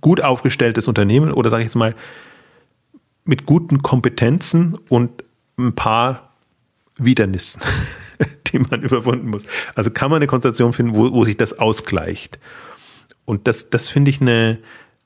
gut 0.00 0.20
aufgestelltes 0.22 0.88
Unternehmen 0.88 1.32
oder 1.32 1.50
sage 1.50 1.62
ich 1.62 1.68
jetzt 1.68 1.76
mal 1.76 1.94
mit 3.24 3.46
guten 3.46 3.82
Kompetenzen 3.82 4.78
und 4.88 5.24
ein 5.58 5.74
paar 5.74 6.32
Widernissen, 6.96 7.60
die 8.46 8.58
man 8.58 8.82
überwunden 8.82 9.28
muss. 9.28 9.46
Also 9.74 9.90
kann 9.90 10.10
man 10.10 10.18
eine 10.18 10.26
Konstellation 10.26 10.72
finden, 10.72 10.94
wo, 10.94 11.12
wo 11.12 11.24
sich 11.24 11.36
das 11.36 11.58
ausgleicht. 11.58 12.38
Und 13.24 13.48
das, 13.48 13.70
das 13.70 13.88
finde 13.88 14.10
ich 14.10 14.20
eine, 14.20 14.58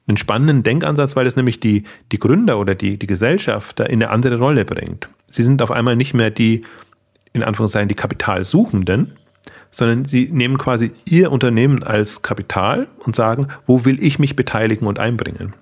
einen 0.06 0.16
spannenden 0.16 0.62
Denkansatz, 0.62 1.16
weil 1.16 1.26
es 1.26 1.36
nämlich 1.36 1.60
die, 1.60 1.84
die 2.12 2.18
Gründer 2.18 2.58
oder 2.58 2.74
die, 2.74 2.98
die 2.98 3.06
Gesellschaft 3.06 3.80
da 3.80 3.84
in 3.84 4.02
eine 4.02 4.10
andere 4.10 4.38
Rolle 4.38 4.64
bringt. 4.64 5.08
Sie 5.26 5.42
sind 5.42 5.62
auf 5.62 5.70
einmal 5.70 5.96
nicht 5.96 6.14
mehr 6.14 6.30
die, 6.30 6.62
in 7.32 7.42
Anführungszeichen, 7.42 7.88
die 7.88 7.94
Kapitalsuchenden, 7.94 9.16
sondern 9.70 10.04
sie 10.04 10.28
nehmen 10.32 10.58
quasi 10.58 10.92
ihr 11.04 11.30
Unternehmen 11.30 11.82
als 11.82 12.22
Kapital 12.22 12.88
und 13.04 13.14
sagen, 13.14 13.48
wo 13.66 13.84
will 13.84 14.02
ich 14.02 14.18
mich 14.18 14.36
beteiligen 14.36 14.86
und 14.86 14.98
einbringen. 14.98 15.54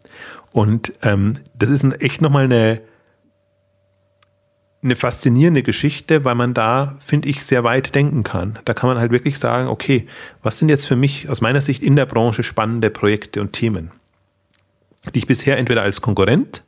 Und 0.53 0.95
ähm, 1.03 1.37
das 1.55 1.71
ist 1.71 1.83
ein, 1.83 1.93
echt 1.93 2.23
nochmal 2.23 2.45
eine, 2.45 2.81
eine 4.83 4.97
faszinierende 4.97 5.63
Geschichte, 5.63 6.25
weil 6.25 6.35
man 6.35 6.55
da, 6.55 6.97
finde 7.01 7.29
ich, 7.29 7.45
sehr 7.45 7.65
weit 7.65 7.95
denken 7.95 8.23
kann. 8.23 8.59
Da 8.65 8.73
kann 8.73 8.89
man 8.89 8.99
halt 8.99 9.13
wirklich 9.13 9.39
sagen, 9.39 9.69
okay, 9.69 10.07
was 10.43 10.59
sind 10.59 10.69
jetzt 10.69 10.87
für 10.87 10.97
mich 10.97 11.29
aus 11.29 11.41
meiner 11.41 11.61
Sicht 11.61 11.83
in 11.83 11.97
der 11.97 12.07
Branche 12.07 12.43
spannende 12.43 12.91
Projekte 12.91 13.41
und 13.41 13.53
Themen, 13.53 13.91
die 15.15 15.19
ich 15.19 15.27
bisher 15.27 15.59
entweder 15.59 15.83
als 15.83 16.01
Konkurrent 16.01 16.63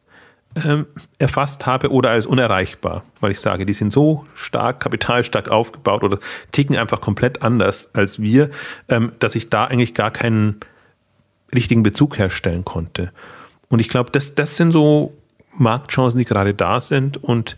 ähm, 0.57 0.87
erfasst 1.19 1.67
habe 1.67 1.91
oder 1.91 2.11
als 2.11 2.27
unerreichbar, 2.27 3.05
weil 3.21 3.31
ich 3.31 3.41
sage, 3.41 3.67
die 3.67 3.73
sind 3.73 3.93
so 3.93 4.27
stark, 4.35 4.81
kapitalstark 4.81 5.49
aufgebaut 5.49 6.03
oder 6.03 6.19
ticken 6.53 6.77
einfach 6.77 7.01
komplett 7.01 7.43
anders 7.43 7.95
als 7.95 8.21
wir, 8.21 8.51
ähm, 8.89 9.13
dass 9.21 9.37
ich 9.37 9.49
da 9.49 9.67
eigentlich 9.67 9.95
gar 9.95 10.11
keinen 10.11 10.61
richtigen 11.55 11.83
Bezug 11.83 12.19
herstellen 12.19 12.65
konnte. 12.65 13.13
Und 13.69 13.81
ich 13.81 13.89
glaube, 13.89 14.11
das, 14.11 14.35
das 14.35 14.57
sind 14.57 14.73
so 14.73 15.17
Marktchancen, 15.57 16.19
die 16.19 16.25
gerade 16.25 16.55
da 16.55 16.81
sind 16.81 17.23
und 17.23 17.57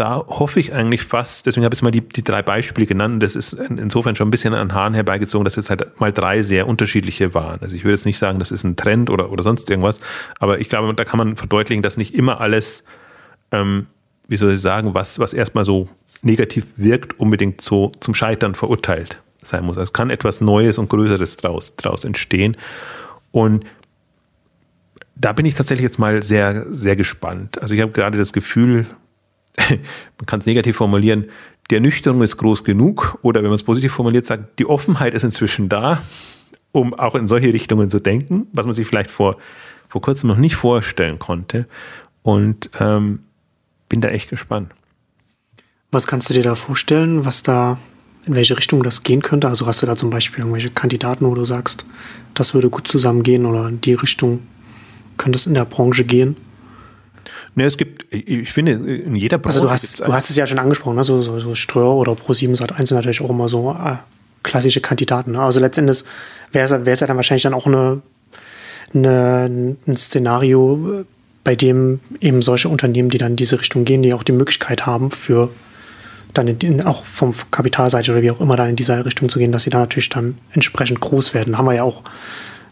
da 0.00 0.24
hoffe 0.26 0.58
ich 0.60 0.72
eigentlich 0.72 1.04
fast, 1.04 1.46
deswegen 1.46 1.64
habe 1.64 1.74
ich 1.74 1.78
jetzt 1.78 1.82
mal 1.82 1.90
die, 1.90 2.00
die 2.00 2.24
drei 2.24 2.42
Beispiele 2.42 2.86
genannt, 2.86 3.22
das 3.22 3.36
ist 3.36 3.52
insofern 3.52 4.16
schon 4.16 4.28
ein 4.28 4.30
bisschen 4.30 4.54
an 4.54 4.72
Haaren 4.72 4.94
herbeigezogen, 4.94 5.44
dass 5.44 5.56
jetzt 5.56 5.70
halt 5.70 6.00
mal 6.00 6.12
drei 6.12 6.42
sehr 6.42 6.66
unterschiedliche 6.66 7.34
waren. 7.34 7.60
Also 7.60 7.76
ich 7.76 7.84
würde 7.84 7.92
jetzt 7.92 8.06
nicht 8.06 8.18
sagen, 8.18 8.38
das 8.38 8.50
ist 8.50 8.64
ein 8.64 8.76
Trend 8.76 9.10
oder, 9.10 9.30
oder 9.30 9.42
sonst 9.42 9.68
irgendwas, 9.70 10.00
aber 10.38 10.60
ich 10.60 10.68
glaube, 10.68 10.92
da 10.94 11.04
kann 11.04 11.18
man 11.18 11.36
verdeutlichen, 11.36 11.82
dass 11.82 11.96
nicht 11.96 12.14
immer 12.14 12.40
alles 12.40 12.84
ähm, 13.52 13.86
wie 14.30 14.36
soll 14.36 14.52
ich 14.52 14.60
sagen, 14.60 14.94
was, 14.94 15.18
was 15.18 15.34
erstmal 15.34 15.64
so 15.64 15.88
negativ 16.22 16.64
wirkt, 16.76 17.18
unbedingt 17.18 17.60
so 17.62 17.90
zum 17.98 18.14
Scheitern 18.14 18.54
verurteilt 18.54 19.20
sein 19.42 19.64
muss. 19.64 19.76
Also 19.76 19.88
es 19.88 19.92
kann 19.92 20.08
etwas 20.08 20.40
Neues 20.40 20.78
und 20.78 20.88
Größeres 20.88 21.36
draus, 21.36 21.74
draus 21.74 22.04
entstehen. 22.04 22.56
Und 23.32 23.64
da 25.16 25.32
bin 25.32 25.46
ich 25.46 25.54
tatsächlich 25.54 25.82
jetzt 25.82 25.98
mal 25.98 26.22
sehr, 26.22 26.64
sehr 26.70 26.94
gespannt. 26.94 27.60
Also 27.60 27.74
ich 27.74 27.80
habe 27.80 27.90
gerade 27.90 28.18
das 28.18 28.32
Gefühl, 28.32 28.86
man 29.68 30.26
kann 30.26 30.40
es 30.40 30.46
negativ 30.46 30.76
formulieren, 30.76 31.26
die 31.70 31.76
Ernüchterung 31.76 32.22
ist 32.22 32.36
groß 32.36 32.64
genug 32.64 33.18
oder 33.22 33.42
wenn 33.42 33.50
man 33.50 33.54
es 33.54 33.62
positiv 33.62 33.92
formuliert 33.92 34.26
sagt, 34.26 34.58
die 34.58 34.66
Offenheit 34.66 35.14
ist 35.14 35.22
inzwischen 35.22 35.68
da, 35.68 36.02
um 36.72 36.94
auch 36.94 37.14
in 37.14 37.26
solche 37.26 37.52
Richtungen 37.52 37.88
zu 37.90 38.00
denken, 38.00 38.48
was 38.52 38.66
man 38.66 38.72
sich 38.72 38.86
vielleicht 38.86 39.10
vor, 39.10 39.36
vor 39.88 40.00
kurzem 40.00 40.28
noch 40.28 40.36
nicht 40.36 40.56
vorstellen 40.56 41.18
konnte. 41.18 41.66
Und 42.22 42.70
ähm, 42.80 43.20
bin 43.88 44.00
da 44.00 44.08
echt 44.08 44.30
gespannt. 44.30 44.72
Was 45.90 46.06
kannst 46.06 46.30
du 46.30 46.34
dir 46.34 46.42
da 46.42 46.54
vorstellen, 46.54 47.24
was 47.24 47.42
da, 47.42 47.78
in 48.26 48.34
welche 48.34 48.56
Richtung 48.56 48.82
das 48.82 49.02
gehen 49.02 49.22
könnte? 49.22 49.48
Also 49.48 49.66
hast 49.66 49.82
du 49.82 49.86
da 49.86 49.96
zum 49.96 50.10
Beispiel 50.10 50.40
irgendwelche 50.40 50.70
Kandidaten, 50.70 51.24
wo 51.26 51.34
du 51.34 51.44
sagst, 51.44 51.86
das 52.34 52.54
würde 52.54 52.70
gut 52.70 52.86
zusammengehen 52.86 53.46
oder 53.46 53.68
in 53.68 53.80
die 53.80 53.94
Richtung 53.94 54.40
könnte 55.16 55.36
es 55.36 55.46
in 55.46 55.54
der 55.54 55.64
Branche 55.64 56.04
gehen? 56.04 56.36
Ne, 57.54 57.64
es 57.64 57.76
gibt, 57.76 58.06
ich 58.14 58.52
finde, 58.52 58.72
in 58.72 59.16
jeder 59.16 59.38
Branche. 59.38 59.58
Also 59.58 59.66
du 59.66 59.70
hast, 59.72 60.00
du 60.00 60.12
hast 60.12 60.30
es 60.30 60.36
ja 60.36 60.46
schon 60.46 60.58
angesprochen, 60.58 60.96
ne? 60.96 61.04
so, 61.04 61.20
so, 61.20 61.38
so 61.38 61.54
Ströer 61.54 61.94
oder 61.94 62.12
Pro7 62.12 62.54
Sat 62.54 62.72
1 62.72 62.88
sind 62.88 62.96
natürlich 62.96 63.20
auch 63.20 63.30
immer 63.30 63.48
so 63.48 63.72
äh, 63.72 63.96
klassische 64.42 64.80
Kandidaten. 64.80 65.32
Ne? 65.32 65.42
Also 65.42 65.60
letztendlich 65.60 66.04
wäre 66.52 66.64
es 66.64 67.00
ja 67.00 67.06
dann 67.06 67.16
wahrscheinlich 67.16 67.42
dann 67.42 67.54
auch 67.54 67.66
eine, 67.66 68.02
eine, 68.94 69.76
ein 69.86 69.96
Szenario, 69.96 71.04
bei 71.42 71.56
dem 71.56 72.00
eben 72.20 72.42
solche 72.42 72.68
Unternehmen, 72.68 73.10
die 73.10 73.18
dann 73.18 73.32
in 73.32 73.36
diese 73.36 73.58
Richtung 73.58 73.84
gehen, 73.84 74.02
die 74.02 74.14
auch 74.14 74.22
die 74.22 74.32
Möglichkeit 74.32 74.86
haben, 74.86 75.10
für 75.10 75.50
dann 76.34 76.46
in, 76.46 76.82
auch 76.82 77.04
vom 77.04 77.34
Kapitalseite 77.50 78.12
oder 78.12 78.22
wie 78.22 78.30
auch 78.30 78.40
immer 78.40 78.56
dann 78.56 78.70
in 78.70 78.76
dieser 78.76 79.04
Richtung 79.04 79.28
zu 79.28 79.38
gehen, 79.38 79.50
dass 79.50 79.64
sie 79.64 79.70
dann 79.70 79.80
natürlich 79.80 80.08
dann 80.08 80.38
entsprechend 80.52 81.00
groß 81.00 81.34
werden. 81.34 81.58
Haben 81.58 81.66
wir 81.66 81.74
ja 81.74 81.82
auch 81.82 82.02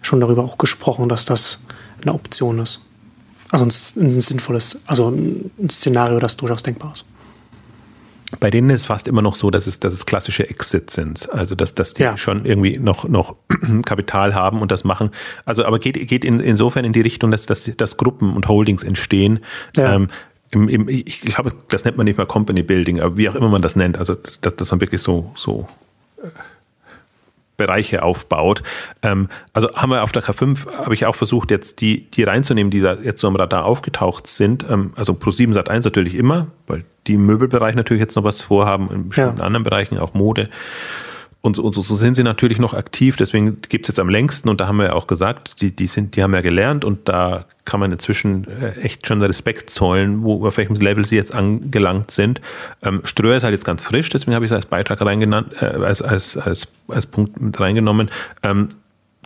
schon 0.03 0.21
darüber 0.21 0.45
auch 0.45 0.59
gesprochen, 0.59 1.09
dass 1.09 1.25
das 1.25 1.61
eine 2.03 2.15
Option 2.15 2.61
ist. 2.61 2.88
Also 3.51 3.65
ein, 3.65 3.73
ein 4.03 4.21
sinnvolles, 4.21 4.79
also 4.87 5.09
ein 5.09 5.71
Szenario, 5.71 6.19
das 6.19 6.37
durchaus 6.37 6.63
denkbar 6.63 6.93
ist. 6.93 7.07
Bei 8.41 8.51
denen 8.51 8.69
ist 8.69 8.83
es 8.83 8.87
fast 8.87 9.09
immer 9.09 9.23
noch 9.23 9.37
so, 9.37 9.51
dass 9.51 9.67
es, 9.67 9.81
dass 9.81 9.95
es 9.95 10.05
klassische 10.05 10.49
Exits 10.51 10.95
sind. 10.95 11.33
Also, 11.33 11.55
dass, 11.55 11.75
dass 11.75 11.95
die 11.95 12.03
ja. 12.03 12.19
schon 12.19 12.45
irgendwie 12.45 12.79
noch, 12.79 13.09
noch 13.09 13.37
Kapital 13.87 14.35
haben 14.35 14.61
und 14.61 14.71
das 14.71 14.85
machen. 14.85 15.11
Also, 15.47 15.65
aber 15.65 15.79
geht, 15.79 15.95
geht 16.09 16.27
in, 16.27 16.39
insofern 16.41 16.85
in 16.85 16.93
die 16.93 17.01
Richtung, 17.01 17.31
dass, 17.31 17.47
dass, 17.47 17.71
dass 17.77 17.97
Gruppen 17.97 18.35
und 18.37 18.47
Holdings 18.47 18.83
entstehen. 18.83 19.41
Ja. 19.77 19.95
Ähm, 19.95 20.09
im, 20.51 20.69
im, 20.69 20.89
ich 20.89 21.23
glaube, 21.23 21.53
das 21.69 21.85
nennt 21.85 21.97
man 21.97 22.05
nicht 22.05 22.19
mal 22.19 22.27
Company 22.27 22.63
Building, 22.63 23.01
aber 23.01 23.17
wie 23.17 23.29
auch 23.31 23.35
immer 23.35 23.49
man 23.49 23.63
das 23.63 23.77
nennt. 23.77 23.97
Also, 23.97 24.17
dass, 24.43 24.57
dass 24.57 24.71
man 24.71 24.83
wirklich 24.83 25.01
so, 25.01 25.33
so 25.35 25.67
äh, 26.23 26.29
Bereiche 27.59 28.03
aufbaut. 28.03 28.63
Ähm, 29.03 29.29
also 29.53 29.69
haben 29.75 29.91
wir 29.91 30.03
auf 30.03 30.13
der 30.13 30.23
K5, 30.23 30.79
habe 30.79 30.95
ich 30.95 31.05
auch 31.05 31.15
versucht, 31.15 31.51
jetzt 31.51 31.83
die, 31.83 32.11
die 32.11 32.23
reinzunehmen, 32.23 32.71
die 32.71 32.81
da 32.81 32.95
jetzt 32.95 33.21
so 33.21 33.29
am 33.29 33.37
Radar 33.37 33.67
aufgetaucht 33.67 34.27
sind. 34.27 34.65
Ähm, 34.71 34.95
also 34.97 35.13
Pro7 35.13 35.53
Sat 35.53 35.69
1 35.69 35.85
natürlich 35.85 36.15
immer, 36.15 36.47
weil 36.67 36.85
die 37.07 37.15
im 37.15 37.27
Möbelbereich 37.27 37.75
natürlich 37.75 38.01
jetzt 38.01 38.17
noch 38.17 38.25
was 38.25 38.41
vorhaben, 38.41 38.89
in 38.91 39.09
bestimmten 39.09 39.39
ja. 39.39 39.45
anderen 39.45 39.65
Bereichen, 39.65 39.99
auch 39.99 40.15
Mode. 40.15 40.49
Und 41.49 41.55
so, 41.55 41.63
und 41.63 41.73
so 41.73 41.81
sind 41.81 42.15
sie 42.15 42.23
natürlich 42.23 42.59
noch 42.59 42.75
aktiv, 42.75 43.17
deswegen 43.17 43.63
gibt 43.71 43.87
es 43.87 43.89
jetzt 43.89 43.99
am 43.99 44.11
längsten 44.11 44.51
und 44.51 44.61
da 44.61 44.67
haben 44.67 44.77
wir 44.77 44.85
ja 44.85 44.93
auch 44.93 45.07
gesagt, 45.07 45.63
die, 45.63 45.75
die, 45.75 45.87
sind, 45.87 46.15
die 46.15 46.23
haben 46.23 46.35
ja 46.35 46.43
gelernt 46.43 46.85
und 46.85 47.09
da 47.09 47.47
kann 47.65 47.81
man 47.81 47.91
inzwischen 47.91 48.47
äh, 48.61 48.79
echt 48.83 49.07
schon 49.07 49.23
Respekt 49.23 49.71
zollen, 49.71 50.23
wo, 50.23 50.47
auf 50.47 50.59
welchem 50.59 50.75
Level 50.75 51.07
sie 51.07 51.17
jetzt 51.17 51.35
angelangt 51.35 52.11
sind. 52.11 52.43
Ähm, 52.83 53.01
Ströer 53.05 53.39
ist 53.39 53.45
halt 53.45 53.55
jetzt 53.55 53.65
ganz 53.65 53.83
frisch, 53.83 54.11
deswegen 54.11 54.35
habe 54.35 54.45
ich 54.45 54.51
es 54.51 54.55
als 54.55 54.67
Beitrag 54.67 55.01
reingenannt, 55.01 55.55
äh, 55.63 55.65
als, 55.65 56.03
als, 56.03 56.37
als, 56.37 56.69
als 56.89 57.07
Punkt 57.07 57.41
mit 57.41 57.59
reingenommen. 57.59 58.11
Ähm, 58.43 58.69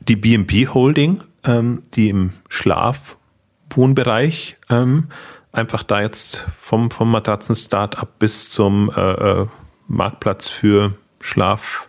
die 0.06 0.14
BNP 0.14 0.68
Holding, 0.68 1.22
ähm, 1.42 1.82
die 1.94 2.08
im 2.08 2.34
Schlafwohnbereich 2.48 4.58
ähm, 4.70 5.08
einfach 5.50 5.82
da 5.82 6.02
jetzt 6.02 6.46
vom, 6.60 6.92
vom 6.92 7.10
Matratzen-Startup 7.10 8.08
bis 8.20 8.48
zum 8.48 8.92
äh, 8.96 9.00
äh 9.00 9.46
Marktplatz 9.88 10.46
für 10.46 10.94
Schlaf 11.20 11.88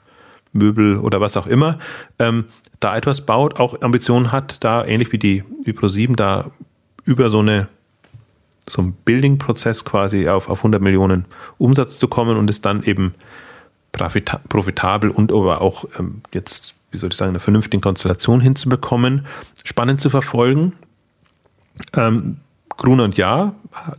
Möbel 0.54 0.98
oder 0.98 1.20
was 1.20 1.36
auch 1.36 1.48
immer, 1.48 1.80
ähm, 2.20 2.46
da 2.80 2.96
etwas 2.96 3.22
baut, 3.22 3.60
auch 3.60 3.82
Ambitionen 3.82 4.32
hat, 4.32 4.64
da 4.64 4.86
ähnlich 4.86 5.12
wie 5.12 5.18
die 5.18 5.44
wie 5.64 5.72
Pro7 5.72 6.16
da 6.16 6.52
über 7.06 7.30
so 7.30 7.40
eine 7.40 7.68
so 8.68 8.82
einen 8.82 8.94
Building-Prozess 8.94 9.84
quasi 9.84 10.30
auf, 10.30 10.50
auf 10.50 10.60
100 10.60 10.82
Millionen 10.82 11.26
Umsatz 11.58 12.00
zu 12.00 12.08
kommen 12.08 12.38
und 12.38 12.50
es 12.50 12.62
dann 12.62 12.84
eben 12.84 13.14
profitabel 13.92 15.10
und 15.10 15.32
aber 15.32 15.62
auch 15.62 15.86
ähm, 16.00 16.22
jetzt, 16.34 16.76
wie 16.92 16.98
soll 16.98 17.12
ich 17.12 17.18
sagen, 17.18 17.30
eine 17.30 17.40
vernünftige 17.40 17.82
Konstellation 17.82 18.42
hinzubekommen, 18.42 19.26
spannend 19.64 20.00
zu 20.02 20.10
verfolgen. 20.10 20.74
Ähm, 21.96 22.38
Gruner 22.78 23.04
und 23.04 23.18
Ja 23.18 23.54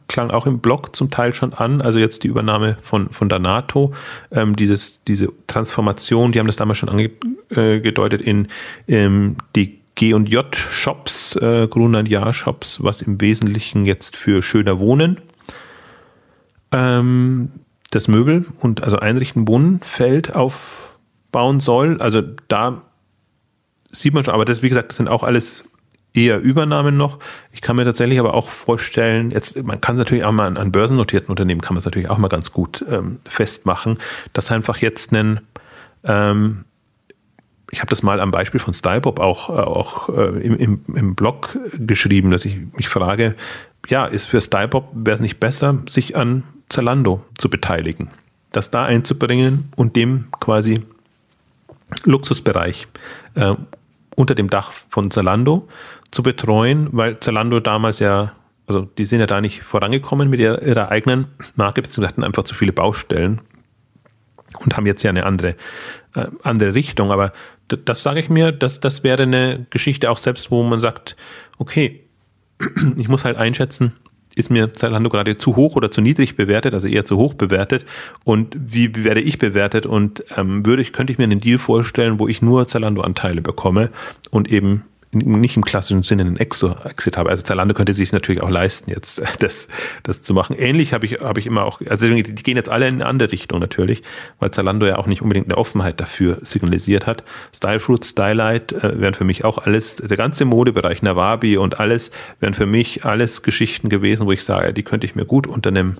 klang 0.08 0.30
auch 0.30 0.46
im 0.46 0.60
Blog 0.60 0.94
zum 0.94 1.10
Teil 1.10 1.32
schon 1.32 1.52
an, 1.52 1.80
also 1.80 1.98
jetzt 1.98 2.22
die 2.22 2.28
Übernahme 2.28 2.76
von, 2.82 3.10
von 3.10 3.28
Danato, 3.28 3.92
ähm, 4.30 4.56
dieses, 4.56 5.02
diese 5.04 5.32
Transformation, 5.46 6.32
die 6.32 6.38
haben 6.38 6.46
das 6.46 6.56
damals 6.56 6.78
schon 6.78 6.88
angedeutet 6.88 8.22
äh, 8.22 8.30
in 8.30 8.48
ähm, 8.88 9.36
die 9.56 9.80
G&J 9.96 10.56
Shops, 10.56 11.36
äh, 11.36 11.68
Gruner 11.68 12.00
und 12.00 12.08
Ja 12.08 12.32
Shops, 12.32 12.82
was 12.82 13.02
im 13.02 13.20
Wesentlichen 13.20 13.86
jetzt 13.86 14.16
für 14.16 14.42
schöner 14.42 14.80
Wohnen 14.80 15.20
ähm, 16.72 17.52
das 17.90 18.08
Möbel 18.08 18.44
und 18.60 18.82
also 18.82 18.98
Einrichten 18.98 19.46
Wohnfeld 19.46 20.34
aufbauen 20.34 21.60
soll. 21.60 22.00
Also 22.00 22.22
da 22.48 22.82
sieht 23.90 24.14
man 24.14 24.24
schon, 24.24 24.34
aber 24.34 24.44
das, 24.44 24.62
wie 24.62 24.68
gesagt, 24.68 24.90
das 24.90 24.96
sind 24.96 25.08
auch 25.08 25.22
alles 25.22 25.64
eher 26.14 26.40
Übernahmen 26.40 26.96
noch. 26.96 27.18
Ich 27.52 27.60
kann 27.60 27.76
mir 27.76 27.84
tatsächlich 27.84 28.18
aber 28.18 28.34
auch 28.34 28.48
vorstellen, 28.48 29.32
jetzt, 29.32 29.62
man 29.62 29.80
kann 29.80 29.96
es 29.96 29.98
natürlich 29.98 30.24
auch 30.24 30.32
mal 30.32 30.46
an, 30.46 30.56
an 30.56 30.72
börsennotierten 30.72 31.28
Unternehmen, 31.28 31.60
kann 31.60 31.74
man 31.74 31.78
es 31.78 31.84
natürlich 31.84 32.08
auch 32.08 32.18
mal 32.18 32.28
ganz 32.28 32.52
gut 32.52 32.84
ähm, 32.88 33.18
festmachen, 33.26 33.98
dass 34.32 34.50
einfach 34.52 34.78
jetzt 34.78 35.12
einen, 35.12 35.40
ähm, 36.04 36.64
ich 37.70 37.80
habe 37.80 37.90
das 37.90 38.02
mal 38.02 38.20
am 38.20 38.30
Beispiel 38.30 38.60
von 38.60 38.72
Stylebob 38.72 39.18
auch, 39.18 39.50
äh, 39.50 39.52
auch 39.52 40.08
äh, 40.08 40.40
im, 40.40 40.56
im, 40.56 40.84
im 40.94 41.14
Blog 41.16 41.58
geschrieben, 41.72 42.30
dass 42.30 42.44
ich 42.44 42.58
mich 42.76 42.88
frage, 42.88 43.34
ja, 43.88 44.06
ist 44.06 44.26
für 44.26 44.40
Stylebob, 44.40 44.88
wäre 44.94 45.14
es 45.14 45.20
nicht 45.20 45.40
besser, 45.40 45.78
sich 45.88 46.16
an 46.16 46.44
Zalando 46.68 47.22
zu 47.36 47.50
beteiligen, 47.50 48.08
das 48.52 48.70
da 48.70 48.84
einzubringen 48.84 49.70
und 49.76 49.96
dem 49.96 50.28
quasi 50.40 50.80
Luxusbereich 52.04 52.86
äh, 53.34 53.54
unter 54.16 54.34
dem 54.34 54.48
Dach 54.48 54.72
von 54.88 55.10
Zalando 55.10 55.68
zu 56.14 56.22
betreuen, 56.22 56.88
weil 56.92 57.20
Zalando 57.20 57.60
damals 57.60 57.98
ja, 57.98 58.32
also 58.66 58.82
die 58.82 59.04
sind 59.04 59.20
ja 59.20 59.26
da 59.26 59.40
nicht 59.40 59.62
vorangekommen 59.62 60.30
mit 60.30 60.40
ihrer, 60.40 60.62
ihrer 60.62 60.90
eigenen 60.90 61.26
Marke, 61.56 61.82
beziehungsweise 61.82 62.08
hatten 62.08 62.24
einfach 62.24 62.44
zu 62.44 62.54
viele 62.54 62.72
Baustellen 62.72 63.42
und 64.60 64.76
haben 64.76 64.86
jetzt 64.86 65.02
ja 65.02 65.10
eine 65.10 65.26
andere, 65.26 65.56
äh, 66.14 66.26
andere 66.42 66.74
Richtung. 66.74 67.10
Aber 67.10 67.32
das 67.68 68.02
sage 68.02 68.20
ich 68.20 68.30
mir, 68.30 68.52
dass 68.52 68.80
das 68.80 69.02
wäre 69.02 69.22
eine 69.24 69.66
Geschichte 69.70 70.10
auch 70.10 70.18
selbst, 70.18 70.50
wo 70.50 70.62
man 70.62 70.78
sagt, 70.78 71.16
okay, 71.58 72.04
ich 72.96 73.08
muss 73.08 73.24
halt 73.24 73.36
einschätzen, 73.36 73.92
ist 74.36 74.50
mir 74.50 74.74
Zalando 74.74 75.10
gerade 75.10 75.36
zu 75.36 75.56
hoch 75.56 75.76
oder 75.76 75.90
zu 75.90 76.00
niedrig 76.00 76.36
bewertet, 76.36 76.74
also 76.74 76.88
eher 76.88 77.04
zu 77.04 77.16
hoch 77.16 77.34
bewertet 77.34 77.84
und 78.24 78.56
wie 78.58 79.04
werde 79.04 79.20
ich 79.20 79.38
bewertet 79.38 79.86
und 79.86 80.24
ähm, 80.36 80.66
würde 80.66 80.82
ich, 80.82 80.92
könnte 80.92 81.12
ich 81.12 81.18
mir 81.18 81.24
einen 81.24 81.40
Deal 81.40 81.58
vorstellen, 81.58 82.18
wo 82.18 82.26
ich 82.26 82.42
nur 82.42 82.66
Zalando-Anteile 82.66 83.42
bekomme 83.42 83.90
und 84.30 84.50
eben 84.50 84.84
nicht 85.14 85.56
im 85.56 85.64
klassischen 85.64 86.02
Sinne 86.02 86.22
einen 86.22 86.36
Exit 86.36 87.16
habe. 87.16 87.30
Also 87.30 87.42
Zalando 87.42 87.74
könnte 87.74 87.94
sich 87.94 88.12
natürlich 88.12 88.42
auch 88.42 88.50
leisten, 88.50 88.90
jetzt 88.90 89.22
das, 89.40 89.68
das 90.02 90.22
zu 90.22 90.34
machen. 90.34 90.56
Ähnlich 90.58 90.92
habe 90.92 91.06
ich, 91.06 91.20
habe 91.20 91.40
ich 91.40 91.46
immer 91.46 91.64
auch, 91.64 91.80
also 91.88 92.08
die 92.08 92.22
gehen 92.22 92.56
jetzt 92.56 92.68
alle 92.68 92.88
in 92.88 92.94
eine 92.94 93.06
andere 93.06 93.32
Richtung 93.32 93.60
natürlich, 93.60 94.02
weil 94.38 94.50
Zalando 94.50 94.86
ja 94.86 94.98
auch 94.98 95.06
nicht 95.06 95.22
unbedingt 95.22 95.46
eine 95.46 95.56
Offenheit 95.56 96.00
dafür 96.00 96.38
signalisiert 96.42 97.06
hat. 97.06 97.24
Stylefruit, 97.54 98.04
Stylight 98.04 98.72
äh, 98.72 99.00
wären 99.00 99.14
für 99.14 99.24
mich 99.24 99.44
auch 99.44 99.58
alles, 99.58 99.96
der 99.96 100.16
ganze 100.16 100.44
Modebereich, 100.44 101.02
Nawabi 101.02 101.56
und 101.56 101.80
alles, 101.80 102.10
wären 102.40 102.54
für 102.54 102.66
mich 102.66 103.04
alles 103.04 103.42
Geschichten 103.42 103.88
gewesen, 103.88 104.26
wo 104.26 104.32
ich 104.32 104.44
sage, 104.44 104.72
die 104.72 104.82
könnte 104.82 105.06
ich 105.06 105.14
mir 105.14 105.24
gut 105.24 105.46
unter 105.46 105.70
einem 105.70 105.98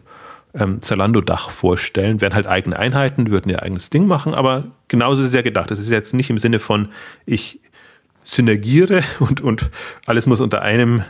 ähm, 0.54 0.80
Zalando-Dach 0.80 1.50
vorstellen, 1.50 2.20
wären 2.20 2.34
halt 2.34 2.46
eigene 2.46 2.78
Einheiten, 2.78 3.30
würden 3.30 3.50
ihr 3.50 3.62
eigenes 3.62 3.90
Ding 3.90 4.06
machen, 4.06 4.34
aber 4.34 4.64
genauso 4.88 5.22
ist 5.22 5.28
es 5.28 5.34
ja 5.34 5.42
gedacht. 5.42 5.70
Das 5.70 5.78
ist 5.78 5.90
jetzt 5.90 6.14
nicht 6.14 6.30
im 6.30 6.38
Sinne 6.38 6.58
von, 6.58 6.88
ich 7.26 7.60
synergiere 8.24 9.02
und, 9.20 9.40
und 9.40 9.70
alles 10.06 10.26
muss 10.26 10.40
unter 10.40 10.62
einem 10.62 11.04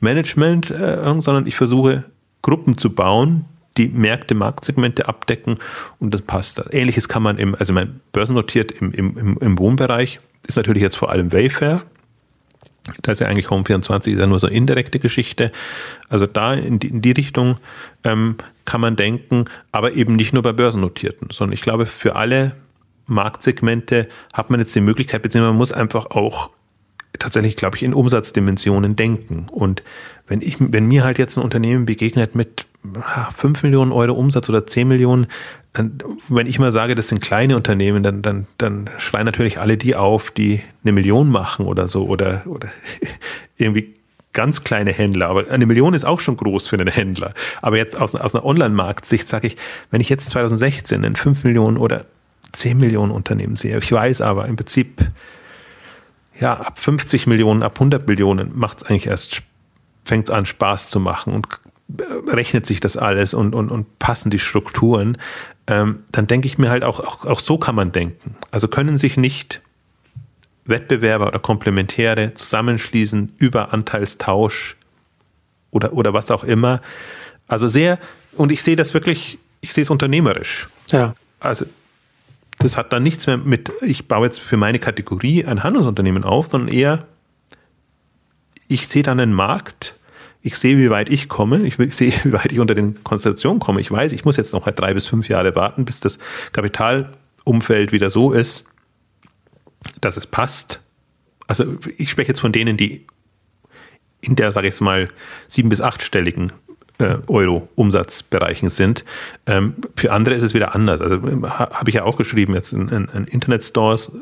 Management, 0.00 0.70
äh, 0.70 0.98
sondern 1.18 1.46
ich 1.46 1.56
versuche 1.56 2.04
Gruppen 2.42 2.78
zu 2.78 2.90
bauen, 2.90 3.44
die 3.76 3.88
Märkte, 3.88 4.34
Marktsegmente 4.34 5.08
abdecken 5.08 5.56
und 5.98 6.12
das 6.12 6.22
passt. 6.22 6.62
Ähnliches 6.70 7.08
kann 7.08 7.22
man 7.22 7.38
im, 7.38 7.54
also 7.54 7.72
mein 7.72 8.00
börsennotiert 8.12 8.72
im, 8.72 8.92
im, 8.92 9.38
im 9.38 9.58
Wohnbereich, 9.58 10.20
ist 10.46 10.56
natürlich 10.56 10.82
jetzt 10.82 10.96
vor 10.96 11.10
allem 11.10 11.32
Wayfair, 11.32 11.82
Da 13.02 13.12
ist 13.12 13.20
ja 13.20 13.28
eigentlich 13.28 13.46
Home24 13.46 14.12
ist 14.12 14.18
ja 14.18 14.26
nur 14.26 14.40
so 14.40 14.48
indirekte 14.48 14.98
Geschichte. 14.98 15.52
Also 16.08 16.26
da 16.26 16.54
in 16.54 16.78
die, 16.78 16.88
in 16.88 17.02
die 17.02 17.12
Richtung 17.12 17.56
ähm, 18.04 18.36
kann 18.64 18.80
man 18.80 18.96
denken, 18.96 19.44
aber 19.70 19.92
eben 19.92 20.16
nicht 20.16 20.32
nur 20.32 20.42
bei 20.42 20.52
Börsennotierten, 20.52 21.28
sondern 21.30 21.52
ich 21.52 21.60
glaube, 21.60 21.86
für 21.86 22.16
alle 22.16 22.56
Marktsegmente 23.06 24.08
hat 24.32 24.50
man 24.50 24.60
jetzt 24.60 24.74
die 24.74 24.80
Möglichkeit, 24.80 25.22
beziehungsweise 25.22 25.52
man 25.52 25.58
muss 25.58 25.72
einfach 25.72 26.06
auch 26.06 26.50
tatsächlich, 27.18 27.56
glaube 27.56 27.76
ich, 27.76 27.82
in 27.82 27.94
Umsatzdimensionen 27.94 28.96
denken. 28.96 29.46
Und 29.50 29.82
wenn 30.26 30.42
ich, 30.42 30.56
wenn 30.58 30.86
mir 30.86 31.04
halt 31.04 31.18
jetzt 31.18 31.36
ein 31.36 31.42
Unternehmen 31.42 31.86
begegnet 31.86 32.34
mit 32.34 32.66
5 33.34 33.62
Millionen 33.62 33.92
Euro 33.92 34.14
Umsatz 34.14 34.48
oder 34.48 34.66
10 34.66 34.88
Millionen, 34.88 35.26
wenn 36.28 36.46
ich 36.46 36.58
mal 36.58 36.72
sage, 36.72 36.94
das 36.94 37.08
sind 37.08 37.20
kleine 37.20 37.56
Unternehmen, 37.56 38.02
dann, 38.02 38.22
dann, 38.22 38.46
dann 38.58 38.90
schreien 38.98 39.26
natürlich 39.26 39.60
alle 39.60 39.76
die 39.76 39.94
auf, 39.94 40.30
die 40.30 40.60
eine 40.82 40.92
Million 40.92 41.30
machen 41.30 41.66
oder 41.66 41.88
so 41.88 42.06
oder, 42.06 42.44
oder 42.46 42.70
irgendwie 43.56 43.94
ganz 44.32 44.64
kleine 44.64 44.92
Händler. 44.92 45.28
Aber 45.28 45.50
eine 45.50 45.66
Million 45.66 45.94
ist 45.94 46.04
auch 46.04 46.20
schon 46.20 46.36
groß 46.36 46.66
für 46.66 46.76
einen 46.76 46.88
Händler. 46.88 47.34
Aber 47.62 47.76
jetzt 47.76 48.00
aus, 48.00 48.14
aus 48.14 48.34
einer 48.34 48.44
Online-Marktsicht 48.44 49.28
sage 49.28 49.48
ich, 49.48 49.56
wenn 49.90 50.00
ich 50.00 50.08
jetzt 50.08 50.30
2016 50.30 51.04
ein 51.04 51.16
5 51.16 51.44
Millionen 51.44 51.76
oder 51.76 52.06
10 52.52 52.78
Millionen 52.78 53.12
Unternehmen 53.12 53.56
sehe, 53.56 53.78
ich 53.78 53.92
weiß 53.92 54.22
aber 54.22 54.46
im 54.46 54.56
Prinzip, 54.56 55.02
ja, 56.40 56.54
ab 56.54 56.78
50 56.78 57.26
Millionen, 57.26 57.62
ab 57.62 57.74
100 57.74 58.08
Millionen 58.08 58.58
macht 58.58 58.78
es 58.78 58.84
eigentlich 58.84 59.06
erst, 59.06 59.42
fängt 60.04 60.28
es 60.28 60.30
an 60.34 60.46
Spaß 60.46 60.88
zu 60.88 60.98
machen 60.98 61.34
und 61.34 61.46
rechnet 62.28 62.66
sich 62.66 62.80
das 62.80 62.96
alles 62.96 63.34
und, 63.34 63.54
und, 63.54 63.70
und 63.70 63.98
passen 63.98 64.30
die 64.30 64.38
Strukturen, 64.38 65.18
ähm, 65.66 66.04
dann 66.12 66.26
denke 66.26 66.46
ich 66.46 66.56
mir 66.56 66.70
halt 66.70 66.84
auch, 66.84 67.00
auch, 67.00 67.26
auch 67.26 67.40
so 67.40 67.58
kann 67.58 67.74
man 67.74 67.92
denken. 67.92 68.36
Also 68.50 68.68
können 68.68 68.96
sich 68.96 69.16
nicht 69.16 69.60
Wettbewerber 70.64 71.28
oder 71.28 71.38
Komplementäre 71.38 72.34
zusammenschließen 72.34 73.34
über 73.38 73.72
Anteilstausch 73.72 74.76
oder, 75.70 75.92
oder 75.92 76.14
was 76.14 76.30
auch 76.30 76.44
immer. 76.44 76.80
Also 77.48 77.68
sehr, 77.68 77.98
und 78.36 78.52
ich 78.52 78.62
sehe 78.62 78.76
das 78.76 78.94
wirklich, 78.94 79.38
ich 79.60 79.72
sehe 79.72 79.82
es 79.82 79.90
unternehmerisch. 79.90 80.68
Ja. 80.90 81.14
Also 81.40 81.66
das 82.60 82.76
hat 82.76 82.92
dann 82.92 83.02
nichts 83.02 83.26
mehr 83.26 83.36
mit, 83.38 83.72
ich 83.82 84.06
baue 84.06 84.26
jetzt 84.26 84.40
für 84.40 84.56
meine 84.56 84.78
Kategorie 84.78 85.44
ein 85.44 85.62
Handelsunternehmen 85.62 86.24
auf, 86.24 86.46
sondern 86.46 86.72
eher, 86.74 87.06
ich 88.68 88.86
sehe 88.86 89.02
dann 89.02 89.18
einen 89.18 89.32
Markt, 89.32 89.96
ich 90.42 90.56
sehe, 90.56 90.78
wie 90.78 90.90
weit 90.90 91.10
ich 91.10 91.28
komme, 91.28 91.62
ich, 91.66 91.76
sehe, 91.94 92.12
wie 92.24 92.32
weit 92.32 92.52
ich 92.52 92.60
unter 92.60 92.74
den 92.74 93.02
Konstellationen 93.02 93.60
komme. 93.60 93.80
Ich 93.80 93.90
weiß, 93.90 94.12
ich 94.12 94.24
muss 94.24 94.36
jetzt 94.36 94.52
noch 94.52 94.64
drei 94.70 94.94
bis 94.94 95.06
fünf 95.06 95.28
Jahre 95.28 95.54
warten, 95.56 95.84
bis 95.84 96.00
das 96.00 96.18
Kapitalumfeld 96.52 97.92
wieder 97.92 98.10
so 98.10 98.32
ist, 98.32 98.64
dass 100.00 100.16
es 100.16 100.26
passt. 100.26 100.80
Also 101.46 101.76
ich 101.96 102.10
spreche 102.10 102.28
jetzt 102.28 102.40
von 102.40 102.52
denen, 102.52 102.76
die 102.76 103.06
in 104.20 104.36
der, 104.36 104.52
sage 104.52 104.66
ich 104.68 104.74
jetzt 104.74 104.80
mal, 104.80 105.08
sieben- 105.46 105.70
bis 105.70 105.80
achtstelligen 105.80 106.52
äh, 107.00 107.18
Euro-Umsatzbereichen 107.26 108.68
sind. 108.68 109.04
Ähm, 109.46 109.74
für 109.96 110.12
andere 110.12 110.34
ist 110.34 110.42
es 110.42 110.54
wieder 110.54 110.74
anders. 110.74 111.00
Also 111.00 111.20
ha, 111.22 111.70
habe 111.70 111.90
ich 111.90 111.96
ja 111.96 112.04
auch 112.04 112.16
geschrieben, 112.16 112.54
jetzt 112.54 112.72
ein, 112.72 113.08
ein 113.12 113.24
Internet-Stores 113.24 114.12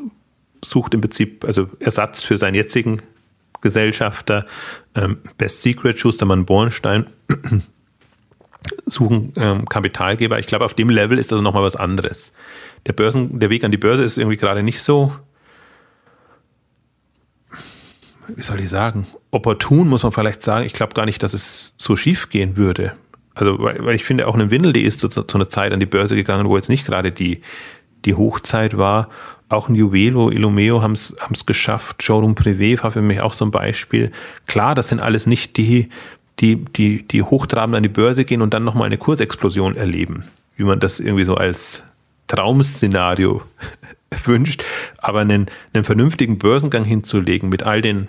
sucht 0.65 0.95
im 0.95 1.01
Prinzip 1.01 1.45
also 1.45 1.69
Ersatz 1.81 2.23
für 2.23 2.39
seinen 2.39 2.55
jetzigen 2.55 3.03
Gesellschafter, 3.61 4.47
ähm, 4.95 5.19
Best 5.37 5.63
Secret, 5.63 5.99
Schustermann 5.99 6.47
Bornstein, 6.47 7.07
suchen 8.87 9.33
ähm, 9.37 9.69
Kapitalgeber. 9.69 10.39
Ich 10.39 10.47
glaube, 10.47 10.65
auf 10.65 10.75
dem 10.75 10.91
Level 10.91 11.19
ist 11.19 11.33
das 11.33 11.41
nochmal 11.41 11.63
was 11.63 11.77
anderes. 11.77 12.33
Der, 12.87 12.93
Börsen, 12.93 13.39
der 13.39 13.51
Weg 13.51 13.65
an 13.65 13.71
die 13.71 13.79
Börse 13.79 14.03
ist 14.03 14.19
irgendwie 14.19 14.37
gerade 14.37 14.63
nicht 14.63 14.81
so, 14.81 15.13
wie 18.35 18.43
soll 18.43 18.61
ich 18.61 18.69
sagen, 18.69 19.07
opportun, 19.31 19.89
muss 19.89 20.03
man 20.03 20.13
vielleicht 20.13 20.43
sagen. 20.43 20.67
Ich 20.67 20.73
glaube 20.73 20.95
gar 20.95 21.07
nicht, 21.07 21.23
dass 21.23 21.35
es 21.35 21.75
so 21.77 21.97
schief 21.97 22.31
gehen 22.31 22.57
würde. 22.57 22.93
Also, 23.35 23.59
weil, 23.59 23.85
weil 23.85 23.95
ich 23.95 24.05
finde, 24.05 24.27
auch 24.27 24.35
ein 24.35 24.51
Windel, 24.51 24.73
die 24.73 24.83
ist 24.83 25.01
zu, 25.01 25.09
zu 25.09 25.25
einer 25.35 25.49
Zeit 25.49 25.73
an 25.73 25.81
die 25.81 25.87
Börse 25.87 26.17
gegangen, 26.17 26.49
wo 26.49 26.57
jetzt 26.57 26.69
nicht 26.69 26.87
gerade 26.87 27.13
die, 27.13 27.41
die 28.05 28.15
Hochzeit 28.15 28.77
war 28.77 29.09
auch 29.49 29.69
ein 29.69 29.75
Juvelo, 29.75 30.31
Ilomeo 30.31 30.83
haben 30.83 30.93
es 30.93 31.17
geschafft. 31.47 32.03
Showroom 32.03 32.35
Privé 32.35 32.83
war 32.83 32.93
für 32.93 33.03
mich 33.03 33.21
auch 33.21 33.33
so 33.33 33.45
ein 33.45 33.51
Beispiel. 33.51 34.13
Klar, 34.47 34.75
das 34.75 34.89
sind 34.89 35.01
alles 35.01 35.27
nicht 35.27 35.57
die, 35.57 35.89
die, 36.41 36.57
die, 36.57 37.07
die 37.07 37.23
hochtrabend 37.23 37.77
an 37.77 37.83
die 37.83 37.89
Börse 37.89 38.25
gehen 38.25 38.43
und 38.43 38.53
dann 38.53 38.65
nochmal 38.65 38.87
eine 38.87 38.99
Kursexplosion 38.99 39.77
erleben, 39.77 40.25
wie 40.57 40.65
man 40.65 40.81
das 40.81 41.01
irgendwie 41.01 41.25
so 41.25 41.35
als 41.35 41.85
Traum-Szenario 42.27 43.43
wünscht. 44.25 44.63
Aber 44.99 45.21
einen, 45.21 45.47
einen 45.73 45.85
vernünftigen 45.85 46.39
Börsengang 46.39 46.85
hinzulegen 46.85 47.49
mit 47.49 47.63
all 47.63 47.81
den 47.81 48.09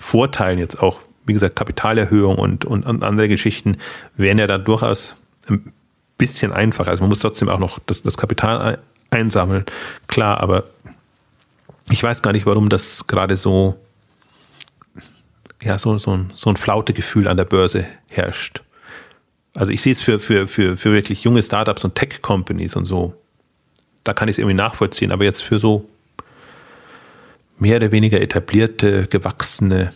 Vorteilen 0.00 0.58
jetzt 0.58 0.82
auch, 0.82 0.98
wie 1.26 1.34
gesagt, 1.34 1.54
Kapitalerhöhung 1.54 2.36
und, 2.36 2.64
und, 2.64 2.84
andere 2.86 3.28
Geschichten, 3.28 3.76
wären 4.16 4.38
ja 4.38 4.46
da 4.46 4.58
durchaus 4.58 5.14
ein 5.48 5.72
bisschen 6.16 6.52
einfacher. 6.52 6.90
Also 6.90 7.02
man 7.02 7.10
muss 7.10 7.20
trotzdem 7.20 7.50
auch 7.50 7.58
noch 7.58 7.78
das, 7.86 8.02
das 8.02 8.16
Kapital 8.16 8.78
einsammeln. 9.10 9.66
Klar, 10.08 10.40
aber 10.40 10.64
ich 11.90 12.02
weiß 12.02 12.22
gar 12.22 12.32
nicht, 12.32 12.46
warum 12.46 12.70
das 12.70 13.06
gerade 13.06 13.36
so, 13.36 13.76
ja, 15.62 15.78
so, 15.78 15.98
so, 15.98 16.12
ein, 16.12 16.32
so 16.34 16.48
ein 16.48 16.56
Flautegefühl 16.56 17.28
an 17.28 17.36
der 17.36 17.44
Börse 17.44 17.86
herrscht. 18.08 18.62
Also 19.52 19.72
ich 19.72 19.82
sehe 19.82 19.92
es 19.92 20.00
für, 20.00 20.18
für, 20.18 20.46
für, 20.46 20.78
für 20.78 20.92
wirklich 20.92 21.24
junge 21.24 21.42
Startups 21.42 21.84
und 21.84 21.94
Tech-Companies 21.94 22.74
und 22.74 22.86
so. 22.86 23.14
Da 24.02 24.14
kann 24.14 24.28
ich 24.28 24.34
es 24.34 24.38
irgendwie 24.38 24.54
nachvollziehen, 24.54 25.12
aber 25.12 25.24
jetzt 25.24 25.42
für 25.42 25.58
so 25.58 25.86
mehr 27.60 27.76
oder 27.76 27.92
weniger 27.92 28.20
etablierte, 28.20 29.06
gewachsene 29.06 29.92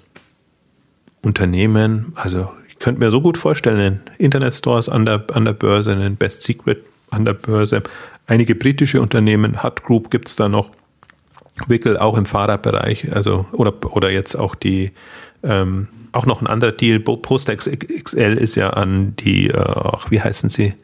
Unternehmen, 1.23 2.13
also 2.15 2.51
ich 2.69 2.79
könnte 2.79 3.01
mir 3.01 3.11
so 3.11 3.21
gut 3.21 3.39
vorstellen, 3.39 3.81
einen 3.81 4.01
Internetstores 4.19 4.89
an 4.89 5.07
der, 5.07 5.25
an 5.33 5.45
der 5.45 5.55
Börse, 5.55 5.93
einen 5.93 6.17
Best 6.17 6.43
Secret 6.43 6.85
an 7.11 7.25
der 7.25 7.33
Börse, 7.33 7.83
einige 8.27 8.55
britische 8.55 9.01
Unternehmen, 9.01 9.63
Hut 9.63 9.83
Group 9.83 10.11
gibt 10.11 10.29
es 10.29 10.37
da 10.37 10.49
noch, 10.49 10.71
Wickel 11.67 11.97
auch 11.97 12.19
im 12.19 12.27
Fahrradbereich, 12.27 13.13
also 13.15 13.47
oder, 13.53 13.73
oder 13.95 14.11
jetzt 14.11 14.35
auch 14.35 14.55
die 14.55 14.93
ähm, 15.43 15.89
auch 16.13 16.27
noch 16.27 16.41
ein 16.41 16.47
anderer 16.47 16.73
Deal, 16.73 17.01
Postex 17.01 17.69
XL 17.69 18.35
ist 18.35 18.55
ja 18.55 18.71
an 18.71 19.17
die, 19.17 19.51
äh, 19.51 19.57
ach, 19.57 20.11
wie 20.11 20.21
heißen 20.21 20.49
sie? 20.49 20.75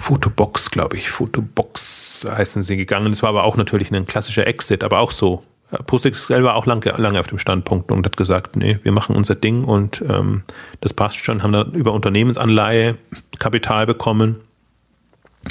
Fotobox, 0.00 0.70
glaube 0.70 0.96
ich. 0.96 1.10
Fotobox 1.10 2.26
heißen 2.28 2.62
sie 2.62 2.76
gegangen. 2.76 3.12
Das 3.12 3.22
war 3.22 3.28
aber 3.28 3.44
auch 3.44 3.56
natürlich 3.56 3.92
ein 3.92 4.06
klassischer 4.06 4.46
Exit, 4.46 4.82
aber 4.82 4.98
auch 4.98 5.10
so. 5.12 5.44
Postex 5.86 6.22
XL 6.22 6.42
war 6.42 6.56
auch 6.56 6.66
lange, 6.66 6.90
lange 6.96 7.20
auf 7.20 7.28
dem 7.28 7.38
Standpunkt 7.38 7.92
und 7.92 8.04
hat 8.04 8.16
gesagt, 8.16 8.56
nee, 8.56 8.80
wir 8.82 8.90
machen 8.90 9.14
unser 9.14 9.36
Ding 9.36 9.62
und 9.62 10.02
ähm, 10.08 10.42
das 10.80 10.92
passt 10.92 11.18
schon, 11.18 11.44
haben 11.44 11.52
dann 11.52 11.72
über 11.74 11.92
Unternehmensanleihe 11.92 12.96
Kapital 13.38 13.86
bekommen 13.86 14.40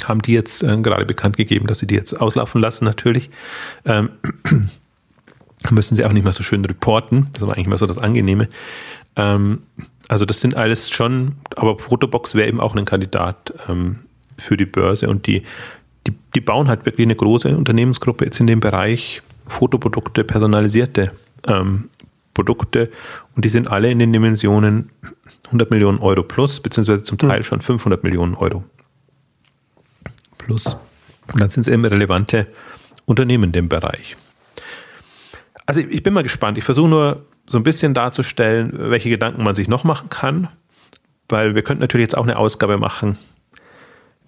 haben 0.04 0.22
die 0.22 0.32
jetzt 0.32 0.62
äh, 0.62 0.76
gerade 0.80 1.04
bekannt 1.04 1.36
gegeben, 1.36 1.66
dass 1.66 1.80
sie 1.80 1.86
die 1.86 1.94
jetzt 1.94 2.14
auslaufen 2.14 2.60
lassen 2.60 2.84
natürlich. 2.84 3.30
Ähm, 3.84 4.10
müssen 5.70 5.94
sie 5.96 6.04
auch 6.04 6.12
nicht 6.12 6.24
mehr 6.24 6.32
so 6.32 6.42
schön 6.42 6.64
reporten. 6.64 7.28
Das 7.32 7.42
war 7.42 7.54
eigentlich 7.54 7.66
mal 7.66 7.78
so 7.78 7.86
das 7.86 7.98
Angenehme. 7.98 8.48
Ähm, 9.16 9.62
also 10.08 10.24
das 10.24 10.40
sind 10.40 10.56
alles 10.56 10.90
schon, 10.90 11.36
aber 11.56 11.76
Protobox 11.76 12.34
wäre 12.34 12.48
eben 12.48 12.60
auch 12.60 12.74
ein 12.74 12.84
Kandidat 12.84 13.52
ähm, 13.68 14.00
für 14.40 14.56
die 14.56 14.66
Börse 14.66 15.08
und 15.08 15.26
die, 15.26 15.42
die, 16.06 16.14
die 16.34 16.40
bauen 16.40 16.68
halt 16.68 16.86
wirklich 16.86 17.06
eine 17.06 17.16
große 17.16 17.56
Unternehmensgruppe 17.56 18.24
jetzt 18.24 18.40
in 18.40 18.46
dem 18.46 18.60
Bereich 18.60 19.22
Fotoprodukte, 19.46 20.24
personalisierte 20.24 21.12
ähm, 21.46 21.88
Produkte 22.34 22.90
und 23.36 23.44
die 23.44 23.48
sind 23.48 23.68
alle 23.68 23.90
in 23.90 23.98
den 23.98 24.12
Dimensionen 24.12 24.90
100 25.46 25.70
Millionen 25.70 25.98
Euro 25.98 26.22
plus, 26.22 26.60
beziehungsweise 26.60 27.02
zum 27.02 27.18
Teil 27.18 27.38
hm. 27.38 27.44
schon 27.44 27.60
500 27.60 28.04
Millionen 28.04 28.34
Euro 28.34 28.64
plus. 30.38 30.76
Und 31.32 31.40
dann 31.40 31.50
sind 31.50 31.62
es 31.62 31.68
eben 31.68 31.84
relevante 31.84 32.46
Unternehmen 33.04 33.44
in 33.44 33.52
dem 33.52 33.68
Bereich. 33.68 34.16
Also 35.66 35.80
ich 35.80 36.02
bin 36.02 36.14
mal 36.14 36.22
gespannt. 36.22 36.58
Ich 36.58 36.64
versuche 36.64 36.88
nur 36.88 37.26
so 37.46 37.58
ein 37.58 37.62
bisschen 37.62 37.94
darzustellen, 37.94 38.72
welche 38.74 39.10
Gedanken 39.10 39.44
man 39.44 39.54
sich 39.54 39.68
noch 39.68 39.84
machen 39.84 40.08
kann, 40.08 40.48
weil 41.28 41.54
wir 41.54 41.62
könnten 41.62 41.80
natürlich 41.80 42.04
jetzt 42.04 42.16
auch 42.16 42.24
eine 42.24 42.36
Ausgabe 42.36 42.78
machen. 42.78 43.18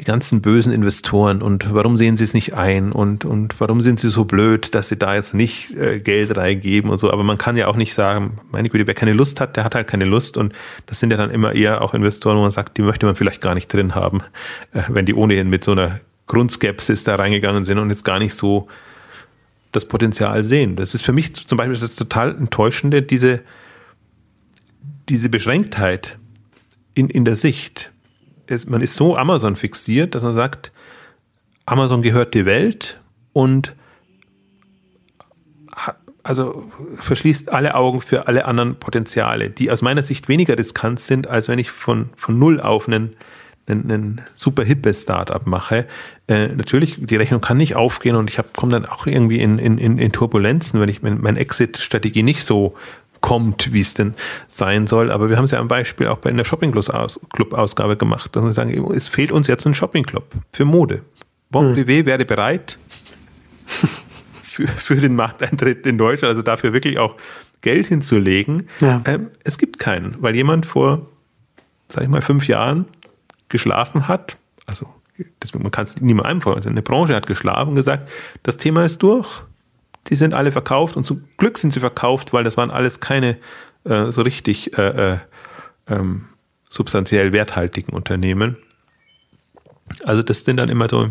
Die 0.01 0.05
ganzen 0.05 0.43
bösen 0.43 0.73
Investoren 0.73 1.43
und 1.43 1.73
warum 1.73 1.97
sehen 1.97 2.17
sie 2.17 2.25
es 2.25 2.35
nicht 2.35 2.55
ein 2.55 2.93
und, 2.93 3.25
und 3.25 3.61
warum 3.61 3.81
sind 3.81 4.01
sie 4.01 4.09
so 4.09 4.25
blöd, 4.25 4.75
dass 4.75 4.89
sie 4.89 4.97
da 4.97 5.15
jetzt 5.15 5.35
nicht 5.35 5.77
äh, 5.77 6.01
Geld 6.01 6.37
reingeben 6.37 6.91
und 6.91 6.99
so. 6.99 7.13
Aber 7.13 7.23
man 7.23 7.39
kann 7.39 7.57
ja 7.57 7.69
auch 7.69 7.77
nicht 7.77 7.95
sagen, 7.95 8.39
meine 8.51 8.69
Güte, 8.69 8.87
wer 8.87 8.95
keine 8.95 9.13
Lust 9.13 9.41
hat, 9.41 9.57
der 9.57 9.65
hat 9.65 9.75
halt 9.75 9.87
keine 9.87 10.07
Lust. 10.07 10.37
Und 10.37 10.55
das 10.87 10.99
sind 10.99 11.11
ja 11.11 11.17
dann 11.17 11.31
immer 11.31 11.53
eher 11.53 11.83
auch 11.83 11.95
Investoren, 11.95 12.37
wo 12.39 12.43
man 12.43 12.51
sagt, 12.51 12.79
die 12.79 12.83
möchte 12.83 13.07
man 13.07 13.15
vielleicht 13.15 13.43
gar 13.43 13.55
nicht 13.55 13.73
drin 13.73 13.95
haben, 13.95 14.23
äh, 14.73 14.83
wenn 14.89 15.07
die 15.07 15.15
ohnehin 15.15 15.51
mit 15.51 15.63
so 15.63 15.73
einer 15.73 16.01
Grundskepsis 16.27 17.05
da 17.05 17.17
reingegangen 17.17 17.65
sind 17.65 17.79
und 17.79 17.91
jetzt 17.91 18.05
gar 18.05 18.19
nicht 18.19 18.35
so 18.35 18.69
das 19.73 19.87
Potenzial 19.87 20.45
sehen. 20.45 20.77
Das 20.77 20.95
ist 20.95 21.03
für 21.03 21.13
mich 21.13 21.35
zum 21.35 21.59
Beispiel 21.59 21.79
das 21.79 21.97
total 21.97 22.37
Enttäuschende, 22.37 23.03
diese, 23.03 23.43
diese 25.09 25.29
Beschränktheit 25.29 26.19
in, 26.95 27.09
in 27.09 27.25
der 27.25 27.35
Sicht. 27.35 27.92
Es, 28.53 28.67
man 28.67 28.81
ist 28.83 28.95
so 28.95 29.17
Amazon 29.17 29.57
fixiert, 29.57 30.15
dass 30.15 30.23
man 30.23 30.35
sagt, 30.35 30.73
Amazon 31.67 32.03
gehört 32.03 32.35
die 32.35 32.47
Welt 32.47 33.01
und 33.33 33.75
also 36.23 36.63
verschließt 36.97 37.53
alle 37.53 37.75
Augen 37.75 38.01
für 38.01 38.29
alle 38.29 38.45
anderen 38.45 38.77
Potenziale, 38.77 39.51
die 39.51 39.71
aus 39.71 39.83
meiner 39.83 40.03
Sicht 40.03 40.29
weniger 40.29 40.57
riskant 40.57 41.01
sind, 41.01 41.27
als 41.27 41.49
wenn 41.49 41.59
ich 41.59 41.71
von, 41.71 42.11
von 42.17 42.39
null 42.39 42.61
auf 42.61 42.87
einen, 42.87 43.17
einen, 43.67 44.21
super 44.35 44.63
hippes 44.63 45.03
Startup 45.03 45.45
mache. 45.47 45.87
Äh, 46.29 46.49
natürlich, 46.49 46.99
die 47.01 47.17
Rechnung 47.17 47.41
kann 47.41 47.57
nicht 47.57 47.75
aufgehen 47.75 48.17
und 48.17 48.31
ich 48.31 48.39
komme 48.55 48.71
dann 48.71 48.87
auch 48.87 49.07
irgendwie 49.07 49.41
in, 49.41 49.59
in, 49.59 49.79
in 49.79 50.13
Turbulenzen, 50.13 50.81
wenn 50.81 50.89
ich 50.89 51.03
meine 51.03 51.39
Exit-Strategie 51.39 52.23
nicht 52.23 52.45
so 52.45 52.75
kommt, 53.23 53.73
wie 53.73 53.81
es 53.81 53.95
denn 53.95 54.15
sein 54.49 54.87
soll. 54.87 55.11
Aber 55.11 55.31
wir 55.31 55.39
haben 55.39 55.45
es 55.45 55.53
ja 55.53 55.59
am 55.59 55.69
Beispiel 55.69 56.09
auch 56.09 56.19
bei 56.19 56.29
in 56.29 56.37
der 56.37 56.45
Shopping-Club-Ausgabe 56.45 57.97
gemacht, 57.97 58.37
dass 58.37 58.45
wir 58.45 58.53
sagen, 58.53 58.93
es 58.93 59.09
fehlt 59.09 59.33
uns 59.33 59.47
jetzt 59.47 59.67
ein 59.67 59.73
Shopping-Club 59.73 60.27
für 60.53 60.67
Mode. 60.67 61.03
Bon 61.49 61.75
hm. 61.75 61.87
Wäre 61.87 62.25
bereit, 62.27 62.77
für, 64.43 64.67
für 64.67 64.97
den 64.97 65.17
Markteintritt 65.17 65.87
in 65.87 65.97
Deutschland, 65.97 66.31
also 66.31 66.43
dafür 66.43 66.75
wirklich 66.75 66.99
auch 66.99 67.17
Geld 67.63 67.87
hinzulegen. 67.87 68.69
Ja. 68.81 69.01
Ähm, 69.07 69.29
es 69.45 69.57
gibt 69.57 69.79
keinen, 69.79 70.17
weil 70.21 70.37
jemand 70.37 70.67
vor, 70.67 71.09
sag 71.89 72.03
ich 72.03 72.11
mal, 72.11 72.21
fünf 72.21 72.49
Jahren 72.49 72.87
geschlafen 73.49 74.09
hat. 74.09 74.37
Also 74.67 74.89
das, 75.41 75.55
man 75.55 75.71
kann 75.71 75.85
es 75.85 76.01
niemand 76.01 76.29
einfordern. 76.29 76.69
Eine 76.69 76.83
Branche 76.83 77.15
hat 77.15 77.27
geschlafen 77.27 77.71
und 77.71 77.77
gesagt, 77.77 78.11
das 78.43 78.57
Thema 78.57 78.85
ist 78.85 79.03
durch. 79.03 79.43
Die 80.09 80.15
sind 80.15 80.35
alle 80.35 80.53
verkauft 80.53 80.97
und 80.97 81.05
zum 81.05 81.25
Glück 81.37 81.59
sind 81.59 81.73
sie 81.73 81.81
verkauft, 81.81 82.33
weil 82.33 82.45
das 82.45 82.57
waren 82.57 82.71
alles 82.71 83.01
keine 83.01 83.39
äh, 83.85 84.11
so 84.11 84.23
richtig 84.23 84.77
äh, 84.79 85.13
äh, 85.13 85.19
ähm, 85.89 86.27
substanziell 86.69 87.33
werthaltigen 87.33 87.93
Unternehmen. 87.93 88.57
Also 90.05 90.23
das 90.23 90.45
sind 90.45 90.57
dann 90.57 90.69
immer 90.69 90.89
so 90.89 91.11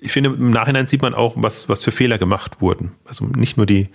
ich 0.00 0.12
finde, 0.12 0.30
im 0.30 0.50
Nachhinein 0.50 0.86
sieht 0.86 1.02
man 1.02 1.14
auch, 1.14 1.34
was, 1.36 1.68
was 1.68 1.82
für 1.82 1.90
Fehler 1.90 2.18
gemacht 2.18 2.60
wurden. 2.60 2.92
Also 3.04 3.24
nicht 3.26 3.56
nur 3.56 3.66
die, 3.66 3.88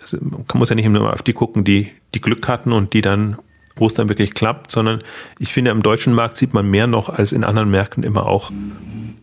also 0.00 0.18
man 0.20 0.44
muss 0.54 0.68
ja 0.68 0.76
nicht 0.76 0.84
immer 0.84 1.12
auf 1.12 1.22
die 1.22 1.32
gucken, 1.32 1.64
die, 1.64 1.90
die 2.14 2.20
Glück 2.20 2.48
hatten 2.48 2.72
und 2.72 2.92
die 2.92 3.00
dann, 3.00 3.38
wo 3.76 3.86
es 3.86 3.94
dann 3.94 4.08
wirklich 4.08 4.34
klappt, 4.34 4.70
sondern 4.70 5.00
ich 5.38 5.52
finde, 5.52 5.70
im 5.70 5.82
deutschen 5.82 6.14
Markt 6.14 6.36
sieht 6.36 6.54
man 6.54 6.68
mehr 6.68 6.86
noch 6.86 7.08
als 7.08 7.32
in 7.32 7.44
anderen 7.44 7.70
Märkten 7.70 8.02
immer 8.02 8.26
auch, 8.26 8.50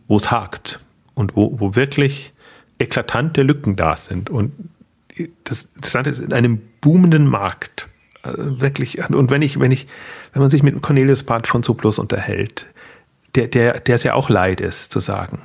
wo 0.07 0.17
es 0.17 0.31
hakt 0.31 0.79
und 1.13 1.35
wo, 1.35 1.59
wo 1.59 1.75
wirklich 1.75 2.33
eklatante 2.79 3.43
Lücken 3.43 3.75
da 3.75 3.95
sind. 3.95 4.29
Und 4.29 4.51
das 5.43 5.69
Interessante 5.75 6.09
ist, 6.09 6.19
in 6.19 6.33
einem 6.33 6.61
boomenden 6.81 7.27
Markt, 7.27 7.89
also 8.23 8.61
wirklich, 8.61 8.99
und 9.09 9.31
wenn 9.31 9.41
ich, 9.41 9.59
wenn 9.59 9.71
ich, 9.71 9.87
wenn 10.33 10.41
man 10.41 10.49
sich 10.49 10.63
mit 10.63 10.81
Cornelius 10.81 11.23
Part 11.23 11.47
von 11.47 11.63
Zuplus 11.63 11.99
unterhält, 11.99 12.67
der, 13.35 13.47
der, 13.47 13.79
der 13.79 13.95
es 13.95 14.03
ja 14.03 14.13
auch 14.13 14.29
leid 14.29 14.61
ist, 14.61 14.91
zu 14.91 14.99
sagen, 14.99 15.41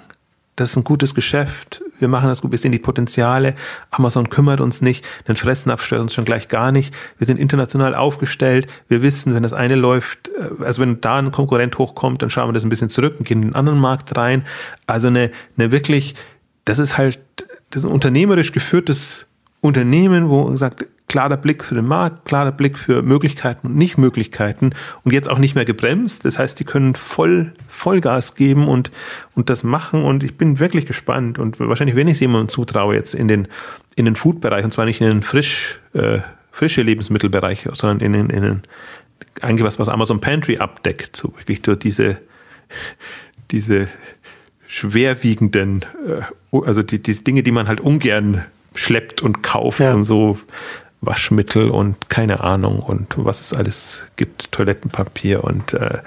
das 0.57 0.73
ist 0.73 0.77
ein 0.77 0.85
gutes 0.85 1.15
Geschäft, 1.15 1.83
wir 1.99 2.09
machen 2.09 2.29
das 2.29 2.43
gut, 2.43 2.51
wir 2.51 2.59
sehen 2.59 2.73
die 2.73 2.79
Potenziale, 2.79 3.55
Amazon 3.91 4.29
kümmert 4.29 4.61
uns 4.61 4.83
nicht, 4.83 5.05
den 5.27 5.35
Fressnapf 5.35 5.85
stört 5.85 6.03
uns 6.03 6.13
schon 6.13 6.27
gleich 6.27 6.49
gar 6.49 6.73
nicht, 6.73 6.95
wir 7.17 7.27
sind 7.27 7.39
international 7.39 7.95
aufgestellt, 7.95 8.67
wir 8.89 9.03
wissen, 9.03 9.35
wenn 9.35 9.43
das 9.43 9.55
eine 9.55 9.77
läuft, 9.77 10.29
äh, 10.29 10.65
also 10.65 10.83
wenn 10.83 11.01
da 11.01 11.19
ein 11.19 11.31
Konkurrent 11.31 11.79
hochkommt, 11.79 12.21
dann 12.21 12.29
schauen 12.29 12.49
wir 12.49 12.53
das 12.53 12.65
ein 12.65 12.69
bisschen 12.69 12.91
zurück 12.91 13.17
und 13.19 13.27
gehen 13.27 13.43
in 13.43 13.49
den 13.49 13.55
anderen 13.55 13.79
Markt 13.79 14.17
rein. 14.17 14.45
Also 14.87 15.09
eine, 15.09 15.31
eine 15.57 15.73
wirklich, 15.73 16.15
das 16.65 16.79
ist 16.79 16.99
halt, 16.99 17.19
das 17.71 17.85
ist 17.85 17.85
ein 17.85 17.93
unternehmerisch 17.93 18.53
geführtes 18.53 19.27
Unternehmen, 19.61 20.29
wo 20.29 20.45
man 20.45 20.57
sagt, 20.57 20.87
klarer 21.13 21.37
Blick 21.37 21.63
für 21.63 21.75
den 21.75 21.87
Markt, 21.87 22.25
klarer 22.25 22.53
Blick 22.53 22.79
für 22.79 23.03
Möglichkeiten 23.03 23.67
und 23.67 23.77
Nichtmöglichkeiten 23.77 24.75
und 25.05 25.13
jetzt 25.13 25.29
auch 25.29 25.39
nicht 25.39 25.55
mehr 25.55 25.67
gebremst. 25.67 26.25
Das 26.25 26.39
heißt, 26.39 26.59
die 26.59 26.65
können 26.65 26.95
voll 26.95 27.53
Vollgas 27.69 28.35
geben 28.35 28.67
und, 28.67 28.91
und 29.35 29.51
das 29.51 29.63
machen 29.63 30.05
und 30.05 30.25
ich 30.25 30.39
bin 30.39 30.59
wirklich 30.59 30.87
gespannt 30.87 31.39
und 31.39 31.61
wahrscheinlich, 31.61 31.97
wenn 31.97 32.09
ich 32.09 32.15
es 32.15 32.21
jemandem 32.21 32.49
zutraue, 32.49 32.95
jetzt 32.95 33.15
in 33.15 33.29
den, 33.29 33.47
in 33.95 34.07
den 34.07 34.17
Food-Bereich 34.17 34.65
und 34.65 34.73
zwar 34.73 34.87
nicht 34.87 35.03
in 35.03 35.09
den 35.09 35.23
frisch, 35.23 35.81
äh, 35.93 36.21
frische 36.51 36.81
Lebensmittelbereich, 36.81 37.69
sondern 37.75 38.01
in 38.01 38.15
den, 38.15 38.31
in 38.31 38.43
den 38.43 38.63
eigentlich 39.43 39.67
was, 39.67 39.79
was 39.79 39.91
Amazon 39.91 40.21
Pantry 40.21 40.59
abdeckt, 40.59 41.15
so 41.15 41.35
wirklich 41.37 41.61
so 41.65 41.75
diese, 41.75 42.19
diese 43.51 43.87
schwerwiegenden, 44.73 45.85
äh, 46.07 46.23
also 46.65 46.83
die, 46.83 47.03
die 47.03 47.23
Dinge, 47.23 47.43
die 47.43 47.53
man 47.53 47.69
halt 47.69 47.81
ungern 47.81 48.47
schleppt 48.75 49.21
und 49.21 49.43
kauft 49.43 49.81
ja. 49.81 49.93
und 49.93 50.05
so 50.05 50.39
Waschmittel 51.03 51.69
und 51.69 52.09
keine 52.09 52.41
Ahnung 52.41 52.79
und 52.79 53.15
was 53.19 53.43
es 53.43 53.53
alles 53.53 54.07
gibt, 54.17 54.51
Toilettenpapier 54.51 55.45
und 55.45 55.75
äh, 55.75 55.99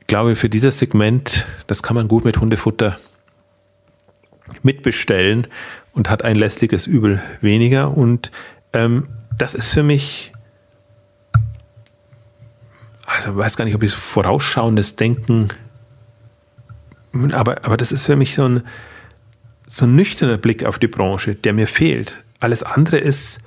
ich 0.00 0.06
glaube, 0.06 0.36
für 0.36 0.48
dieses 0.48 0.78
Segment, 0.78 1.46
das 1.66 1.82
kann 1.82 1.94
man 1.94 2.08
gut 2.08 2.24
mit 2.24 2.40
Hundefutter 2.40 2.98
mitbestellen 4.62 5.46
und 5.92 6.08
hat 6.08 6.24
ein 6.24 6.36
lästiges 6.36 6.86
Übel 6.86 7.20
weniger. 7.42 7.94
Und 7.94 8.30
ähm, 8.72 9.08
das 9.36 9.54
ist 9.54 9.68
für 9.68 9.82
mich, 9.82 10.32
also 13.04 13.36
weiß 13.36 13.58
gar 13.58 13.66
nicht, 13.66 13.74
ob 13.74 13.82
ich 13.82 13.90
so 13.90 13.98
vorausschauendes 13.98 14.96
Denken, 14.96 15.48
aber, 17.12 17.64
aber 17.64 17.76
das 17.76 17.92
ist 17.92 18.06
für 18.06 18.16
mich 18.16 18.34
so 18.34 18.44
ein, 18.44 18.62
so 19.66 19.84
ein 19.84 19.94
nüchterner 19.94 20.38
Blick 20.38 20.64
auf 20.64 20.78
die 20.78 20.88
Branche, 20.88 21.34
der 21.34 21.52
mir 21.52 21.66
fehlt. 21.66 22.22
Alles 22.40 22.62
andere 22.62 22.98
ist, 22.98 23.40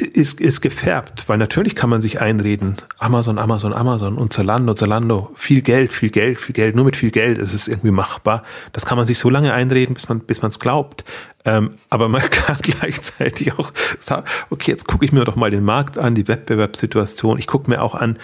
ist, 0.00 0.40
ist 0.40 0.60
gefärbt, 0.60 1.28
weil 1.28 1.38
natürlich 1.38 1.74
kann 1.74 1.90
man 1.90 2.00
sich 2.00 2.20
einreden, 2.20 2.76
Amazon, 2.98 3.38
Amazon, 3.38 3.72
Amazon 3.72 4.16
und 4.16 4.32
Zalando, 4.32 4.74
Zalando, 4.74 5.30
viel 5.36 5.62
Geld, 5.62 5.92
viel 5.92 6.10
Geld, 6.10 6.38
viel 6.38 6.54
Geld, 6.54 6.74
nur 6.74 6.84
mit 6.84 6.96
viel 6.96 7.10
Geld 7.10 7.38
ist 7.38 7.54
es 7.54 7.68
irgendwie 7.68 7.90
machbar. 7.90 8.42
Das 8.72 8.86
kann 8.86 8.96
man 8.96 9.06
sich 9.06 9.18
so 9.18 9.30
lange 9.30 9.52
einreden, 9.52 9.94
bis 9.94 10.08
man 10.08 10.20
bis 10.20 10.42
es 10.42 10.58
glaubt. 10.58 11.04
Ähm, 11.44 11.72
aber 11.88 12.08
man 12.08 12.22
kann 12.30 12.58
gleichzeitig 12.60 13.58
auch 13.58 13.72
sagen, 13.98 14.24
okay, 14.50 14.70
jetzt 14.70 14.86
gucke 14.86 15.04
ich 15.04 15.12
mir 15.12 15.24
doch 15.24 15.36
mal 15.36 15.50
den 15.50 15.64
Markt 15.64 15.98
an, 15.98 16.14
die 16.14 16.28
Wettbewerbssituation. 16.28 17.38
Ich 17.38 17.46
gucke 17.46 17.70
mir 17.70 17.82
auch 17.82 17.94
an, 17.94 18.18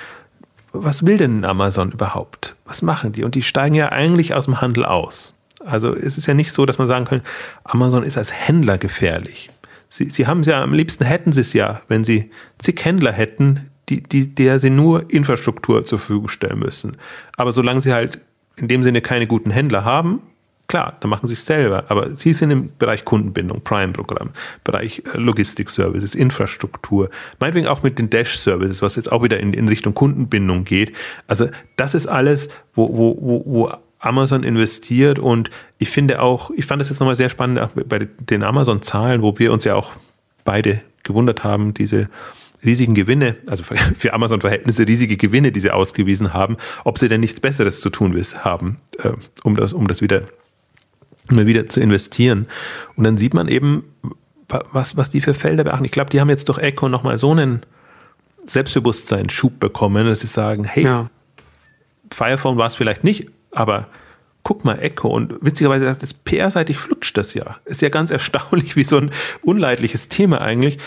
was 0.85 1.05
will 1.05 1.17
denn 1.17 1.45
Amazon 1.45 1.93
überhaupt? 1.93 2.57
Was 2.65 2.83
machen 2.83 3.13
die? 3.13 3.25
Und 3.25 3.35
die 3.35 3.43
steigen 3.43 3.75
ja 3.75 3.91
eigentlich 3.91 4.35
aus 4.35 4.47
dem 4.47 4.61
Handel 4.61 4.85
aus. 4.85 5.35
Also 5.65 5.95
es 5.95 6.17
ist 6.17 6.27
ja 6.27 6.35
nicht 6.35 6.53
so, 6.53 6.67
dass 6.67 6.79
man 6.79 6.87
sagen 6.87 7.05
kann, 7.05 7.23
Amazon 7.65 8.03
ist 8.03 8.19
als 8.19 8.33
Händler 8.33 8.79
gefährlich. 8.79 9.51
Sie, 9.89 10.11
sie 10.11 10.27
haben 10.27 10.41
es 10.41 10.47
ja, 10.47 10.63
am 10.63 10.73
liebsten 10.73 11.05
hätten 11.05 11.33
sie 11.33 11.41
es 11.41 11.53
ja, 11.53 11.81
wenn 11.89 12.05
sie 12.05 12.31
zig 12.59 12.85
Händler 12.85 13.13
hätten, 13.13 13.71
die, 13.89 14.03
die, 14.03 14.35
der 14.35 14.59
sie 14.59 14.71
nur 14.71 15.11
Infrastruktur 15.11 15.85
zur 15.85 15.99
Verfügung 15.99 16.29
stellen 16.29 16.59
müssen. 16.59 16.97
Aber 17.37 17.53
solange 17.53 17.81
sie 17.81 17.93
halt 17.93 18.21
in 18.57 18.69
dem 18.69 18.83
Sinne 18.83 19.01
keine 19.01 19.27
guten 19.27 19.51
Händler 19.51 19.85
haben, 19.85 20.23
klar, 20.69 20.97
dann 21.01 21.11
machen 21.11 21.27
sie 21.27 21.35
es 21.35 21.47
selber. 21.47 21.85
Aber 21.89 22.15
sie 22.15 22.33
sind 22.33 22.51
im 22.51 22.71
Bereich 22.79 23.05
Kundenbindung, 23.05 23.63
Prime-Programm, 23.63 24.31
Bereich 24.65 25.03
äh, 25.13 25.19
Logistik-Services, 25.19 26.15
Infrastruktur, 26.15 27.11
meinetwegen 27.41 27.67
auch 27.67 27.83
mit 27.83 27.99
den 27.99 28.11
Dash-Services, 28.11 28.83
was 28.83 28.97
jetzt 28.97 29.11
auch 29.11 29.23
wieder 29.23 29.39
in, 29.39 29.53
in 29.53 29.69
Richtung 29.69 29.95
Kundenbindung 29.95 30.65
geht. 30.65 30.93
Also 31.27 31.49
das 31.77 31.95
ist 31.95 32.07
alles, 32.07 32.49
wo, 32.75 32.89
wo, 32.97 33.17
wo, 33.21 33.43
wo 33.47 33.73
Amazon 33.99 34.45
investiert 34.45 35.19
und 35.19 35.51
ich 35.79 35.89
finde 35.89 36.21
auch, 36.21 36.51
ich 36.51 36.67
fand 36.67 36.81
das 36.81 36.91
jetzt 36.91 37.01
nochmal 37.01 37.17
sehr 37.17 37.29
spannend 37.29 37.71
bei 37.89 37.99
den 37.99 38.43
Amazon-Zahlen, 38.43 39.23
wo 39.23 39.39
wir 39.39 39.53
uns 39.53 39.65
ja 39.65 39.75
auch 39.75 39.93
beide 40.45 40.83
gewundert 41.03 41.45
haben, 41.45 41.75
diese 41.75 42.09
riesigen 42.65 42.95
Gewinne, 42.95 43.37
also 43.49 43.63
für 43.63 44.13
Amazon-Verhältnisse 44.13 44.87
riesige 44.87 45.17
Gewinne, 45.17 45.53
die 45.53 45.61
sie 45.61 45.71
ausgewiesen 45.71 46.35
haben, 46.35 46.57
ob 46.85 46.99
sie 46.99 47.09
denn 47.09 47.21
nichts 47.21 47.41
Besseres 47.41 47.81
zu 47.81 47.91
tun 47.91 48.21
haben, 48.45 48.79
äh, 49.03 49.13
um 49.45 49.57
das, 49.57 49.73
um 49.73 49.87
das 49.87 50.03
wieder, 50.03 50.23
um 51.31 51.47
wieder 51.47 51.69
zu 51.69 51.81
investieren. 51.81 52.47
Und 52.95 53.05
dann 53.05 53.17
sieht 53.17 53.35
man 53.35 53.49
eben, 53.49 53.85
was, 54.49 54.97
was 54.97 55.11
die 55.11 55.21
für 55.21 55.35
Felder 55.35 55.65
beachten. 55.65 55.85
Ich 55.85 55.91
glaube, 55.91 56.11
die 56.11 56.21
haben 56.21 56.29
jetzt 56.29 56.49
durch 56.49 56.59
Echo 56.59 56.89
nochmal 56.89 57.19
so 57.19 57.33
einen 57.33 57.63
Selbstbewusstseinsschub 58.47 59.59
bekommen, 59.59 60.07
dass 60.07 60.21
sie 60.21 60.27
sagen, 60.27 60.65
hey, 60.65 60.85
ja. 60.85 61.11
Firephone 62.13 62.57
war 62.57 62.69
es 62.69 62.77
vielleicht 62.77 63.03
nicht, 63.03 63.29
aber 63.51 63.89
guck 64.45 64.65
mal, 64.65 64.79
Echo. 64.79 65.09
Und 65.09 65.35
witzigerweise, 65.41 65.97
das 65.99 66.15
PR-seitig 66.15 66.79
flutscht 66.79 67.17
das 67.17 67.35
ja. 67.35 67.57
Ist 67.65 67.83
ja 67.83 67.89
ganz 67.89 68.11
erstaunlich, 68.13 68.77
wie 68.77 68.85
so 68.85 68.99
ein 68.99 69.11
unleidliches 69.43 70.09
Thema 70.09 70.41
eigentlich 70.41 70.79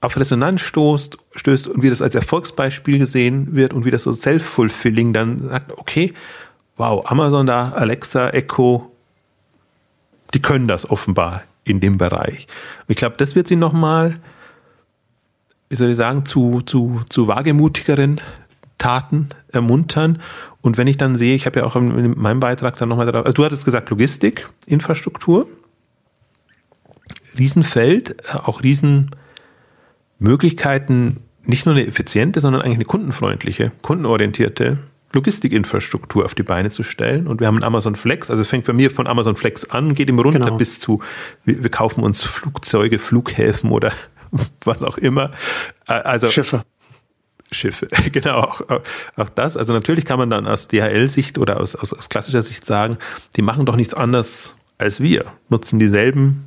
auf 0.00 0.16
Resonanz 0.16 0.62
stoßt, 0.62 1.18
stößt 1.34 1.68
und 1.68 1.82
wie 1.82 1.90
das 1.90 2.00
als 2.00 2.14
Erfolgsbeispiel 2.14 2.98
gesehen 2.98 3.54
wird 3.54 3.74
und 3.74 3.84
wie 3.84 3.90
das 3.90 4.04
so 4.04 4.12
self-fulfilling 4.12 5.12
dann 5.12 5.40
sagt, 5.40 5.76
okay, 5.76 6.14
wow, 6.76 7.04
Amazon 7.10 7.46
da, 7.46 7.70
Alexa, 7.72 8.30
Echo, 8.30 8.90
die 10.34 10.40
können 10.40 10.68
das 10.68 10.88
offenbar 10.88 11.42
in 11.64 11.80
dem 11.80 11.98
Bereich. 11.98 12.46
Und 12.86 12.90
ich 12.90 12.96
glaube, 12.96 13.16
das 13.16 13.34
wird 13.34 13.46
sie 13.46 13.56
nochmal, 13.56 14.18
wie 15.68 15.76
soll 15.76 15.90
ich 15.90 15.96
sagen, 15.96 16.24
zu, 16.24 16.62
zu, 16.62 17.02
zu 17.08 17.28
wagemutigeren 17.28 18.20
Taten 18.78 19.28
ermuntern. 19.52 20.18
Und 20.62 20.78
wenn 20.78 20.86
ich 20.86 20.96
dann 20.96 21.16
sehe, 21.16 21.34
ich 21.34 21.46
habe 21.46 21.60
ja 21.60 21.66
auch 21.66 21.76
in 21.76 22.18
meinem 22.18 22.40
Beitrag 22.40 22.76
dann 22.76 22.88
nochmal 22.88 23.06
darauf, 23.06 23.26
also 23.26 23.34
du 23.34 23.44
hattest 23.44 23.64
gesagt 23.64 23.90
Logistik, 23.90 24.48
Infrastruktur, 24.66 25.46
Riesenfeld, 27.38 28.32
äh, 28.32 28.38
auch 28.38 28.62
Riesenmöglichkeiten, 28.62 31.20
nicht 31.44 31.66
nur 31.66 31.74
eine 31.74 31.86
effiziente, 31.86 32.40
sondern 32.40 32.62
eigentlich 32.62 32.76
eine 32.76 32.84
kundenfreundliche, 32.84 33.72
kundenorientierte 33.82 34.78
Logistikinfrastruktur 35.12 36.24
auf 36.24 36.34
die 36.34 36.42
Beine 36.42 36.70
zu 36.70 36.82
stellen. 36.82 37.26
Und 37.26 37.40
wir 37.40 37.46
haben 37.46 37.62
Amazon 37.62 37.96
Flex, 37.96 38.30
also 38.30 38.42
es 38.42 38.48
fängt 38.48 38.66
bei 38.66 38.72
mir 38.72 38.90
von 38.90 39.06
Amazon 39.06 39.36
Flex 39.36 39.64
an, 39.64 39.94
geht 39.94 40.08
immer 40.08 40.22
runter 40.22 40.38
genau. 40.38 40.56
bis 40.56 40.80
zu, 40.80 41.00
wir, 41.44 41.62
wir, 41.62 41.70
kaufen 41.70 42.04
uns 42.04 42.22
Flugzeuge, 42.22 42.98
Flughäfen 42.98 43.70
oder 43.70 43.92
was 44.64 44.82
auch 44.82 44.98
immer. 44.98 45.32
Also 45.86 46.28
Schiffe. 46.28 46.62
Schiffe, 47.52 47.88
genau, 48.12 48.42
auch, 48.42 48.60
auch 49.16 49.28
das. 49.28 49.56
Also 49.56 49.72
natürlich 49.72 50.04
kann 50.04 50.18
man 50.18 50.30
dann 50.30 50.46
aus 50.46 50.68
DHL-Sicht 50.68 51.36
oder 51.38 51.60
aus, 51.60 51.74
aus, 51.74 51.92
aus 51.92 52.08
klassischer 52.08 52.42
Sicht 52.42 52.64
sagen, 52.64 52.96
die 53.36 53.42
machen 53.42 53.66
doch 53.66 53.74
nichts 53.74 53.94
anderes 53.94 54.54
als 54.78 55.00
wir, 55.00 55.26
nutzen 55.48 55.78
dieselben 55.78 56.46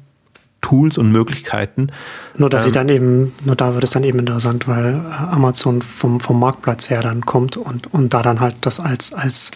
Tools 0.63 0.97
und 0.97 1.11
Möglichkeiten. 1.11 1.87
Nur 2.35 2.49
dass 2.49 2.65
ähm, 2.65 2.67
ich 2.67 2.73
dann 2.73 2.89
eben, 2.89 3.33
nur 3.45 3.55
da 3.55 3.75
wird 3.75 3.83
es 3.83 3.91
dann 3.91 4.03
eben 4.03 4.17
interessant, 4.17 4.67
weil 4.67 4.99
Amazon 5.29 5.83
vom, 5.83 6.19
vom 6.19 6.39
Marktplatz 6.39 6.89
her 6.89 7.01
dann 7.01 7.21
kommt 7.21 7.57
und, 7.57 7.93
und 7.93 8.15
da 8.15 8.23
dann 8.23 8.39
halt 8.39 8.55
das 8.61 8.79
als, 8.79 9.13
als 9.13 9.51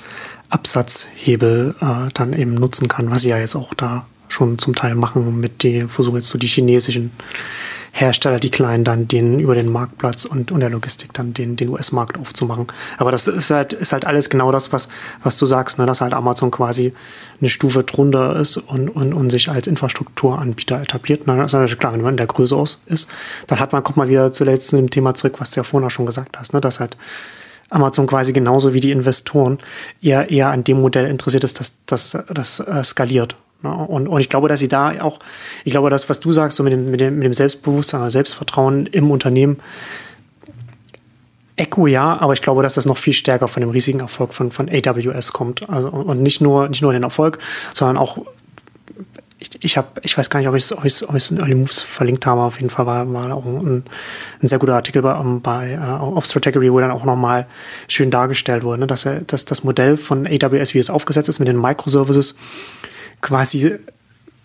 Absatzhebel 0.49 1.75
äh, 1.81 2.11
dann 2.13 2.33
eben 2.33 2.53
nutzen 2.53 2.87
kann, 2.87 3.09
was 3.09 3.21
sie 3.21 3.29
ja 3.29 3.39
jetzt 3.39 3.55
auch 3.55 3.73
da 3.73 4.05
schon 4.29 4.59
zum 4.59 4.75
Teil 4.75 4.93
machen 4.95 5.39
mit 5.39 5.63
die 5.63 5.87
versuchen 5.87 6.17
jetzt 6.17 6.29
so 6.29 6.37
die 6.37 6.47
chinesischen 6.47 7.11
Hersteller, 7.91 8.39
die 8.39 8.49
kleinen, 8.49 8.83
dann 8.83 9.07
den 9.07 9.39
über 9.39 9.55
den 9.55 9.71
Marktplatz 9.71 10.25
und, 10.25 10.51
und 10.51 10.59
der 10.59 10.69
Logistik 10.69 11.13
dann 11.13 11.33
den, 11.33 11.55
den 11.55 11.69
US-Markt 11.69 12.19
aufzumachen. 12.19 12.67
Aber 12.97 13.11
das 13.11 13.27
ist 13.27 13.49
halt, 13.49 13.73
ist 13.73 13.93
halt 13.93 14.05
alles 14.05 14.29
genau 14.29 14.51
das, 14.51 14.73
was, 14.73 14.89
was 15.23 15.37
du 15.37 15.45
sagst, 15.45 15.79
ne? 15.79 15.85
dass 15.85 16.01
halt 16.01 16.13
Amazon 16.13 16.51
quasi 16.51 16.93
eine 17.39 17.49
Stufe 17.49 17.83
drunter 17.83 18.35
ist 18.35 18.57
und, 18.57 18.89
und, 18.89 19.13
und 19.13 19.29
sich 19.29 19.49
als 19.49 19.67
Infrastrukturanbieter 19.67 20.81
etabliert. 20.81 21.27
Ne? 21.27 21.37
Das 21.37 21.47
ist 21.47 21.53
natürlich 21.53 21.79
klar, 21.79 21.93
wenn 21.93 22.01
man 22.01 22.13
in 22.13 22.17
der 22.17 22.27
Größe 22.27 22.55
aus 22.55 22.79
ist, 22.85 23.09
dann 23.47 23.59
hat 23.59 23.73
man, 23.73 23.83
kommt 23.83 23.97
mal 23.97 24.09
wieder 24.09 24.31
zuletzt 24.31 24.69
zu 24.69 24.75
dem 24.75 24.89
Thema 24.89 25.13
zurück, 25.13 25.35
was 25.39 25.51
du 25.51 25.59
ja 25.59 25.63
vorhin 25.63 25.87
auch 25.87 25.91
schon 25.91 26.05
gesagt 26.05 26.37
hast, 26.37 26.53
ne? 26.53 26.61
dass 26.61 26.79
halt 26.79 26.97
Amazon 27.69 28.07
quasi 28.07 28.33
genauso 28.33 28.73
wie 28.73 28.79
die 28.79 28.91
Investoren 28.91 29.59
eher, 30.01 30.29
eher 30.29 30.49
an 30.49 30.63
dem 30.63 30.81
Modell 30.81 31.05
interessiert 31.05 31.43
ist, 31.43 31.59
dass 31.59 31.73
das, 31.85 32.17
das 32.29 32.59
äh, 32.59 32.83
skaliert. 32.83 33.35
Ne? 33.61 33.73
Und, 33.73 34.07
und 34.07 34.19
ich 34.19 34.29
glaube, 34.29 34.47
dass 34.47 34.59
sie 34.59 34.67
da 34.67 35.01
auch, 35.01 35.19
ich 35.63 35.71
glaube, 35.71 35.89
das, 35.89 36.09
was 36.09 36.19
du 36.19 36.31
sagst, 36.31 36.57
so 36.57 36.63
mit 36.63 36.73
dem, 36.73 36.91
mit 36.91 37.01
dem, 37.01 37.15
mit 37.15 37.25
dem 37.25 37.33
Selbstbewusstsein 37.33 38.01
oder 38.01 38.11
Selbstvertrauen 38.11 38.87
im 38.87 39.11
Unternehmen, 39.11 39.57
Echo 41.57 41.87
ja, 41.87 42.17
aber 42.19 42.33
ich 42.33 42.41
glaube, 42.43 42.61
dass 42.61 42.75
das 42.75 42.85
noch 42.85 42.97
viel 42.97 43.13
stärker 43.13 43.47
von 43.47 43.61
dem 43.61 43.71
riesigen 43.71 43.99
Erfolg 43.99 44.31
von, 44.31 44.51
von 44.51 44.69
AWS 44.69 45.33
kommt. 45.33 45.67
Also, 45.69 45.89
und 45.89 46.21
nicht 46.21 46.39
nur, 46.39 46.69
nicht 46.69 46.83
nur 46.83 46.93
den 46.93 47.01
Erfolg, 47.01 47.39
sondern 47.73 47.97
auch, 47.97 48.19
ich, 49.39 49.63
ich 49.63 49.75
habe, 49.75 49.87
ich 50.03 50.15
weiß 50.15 50.29
gar 50.29 50.39
nicht, 50.39 50.47
ob 50.47 50.55
ich 50.55 50.63
es 50.63 50.71
ob 50.71 50.85
ob 51.09 51.31
in 51.31 51.37
Early 51.39 51.55
Moves 51.55 51.81
verlinkt 51.81 52.27
habe, 52.27 52.41
auf 52.41 52.57
jeden 52.57 52.69
Fall 52.69 52.85
war, 52.85 53.11
war 53.11 53.35
auch 53.35 53.45
ein, 53.45 53.83
ein 54.41 54.47
sehr 54.47 54.59
guter 54.59 54.75
Artikel 54.75 55.01
bei, 55.01 55.13
bei 55.41 55.79
uh, 55.79 56.15
auf 56.15 56.25
Strategy, 56.25 56.71
wo 56.71 56.79
dann 56.79 56.91
auch 56.91 57.03
nochmal 57.03 57.47
schön 57.87 58.11
dargestellt 58.11 58.63
wurde, 58.63 58.81
ne, 58.81 58.87
dass, 58.87 59.05
er, 59.05 59.21
dass 59.21 59.45
das 59.45 59.63
Modell 59.63 59.97
von 59.97 60.27
AWS, 60.27 60.75
wie 60.75 60.79
es 60.79 60.91
aufgesetzt 60.91 61.29
ist 61.29 61.39
mit 61.39 61.47
den 61.47 61.59
Microservices, 61.59 62.35
quasi 63.21 63.75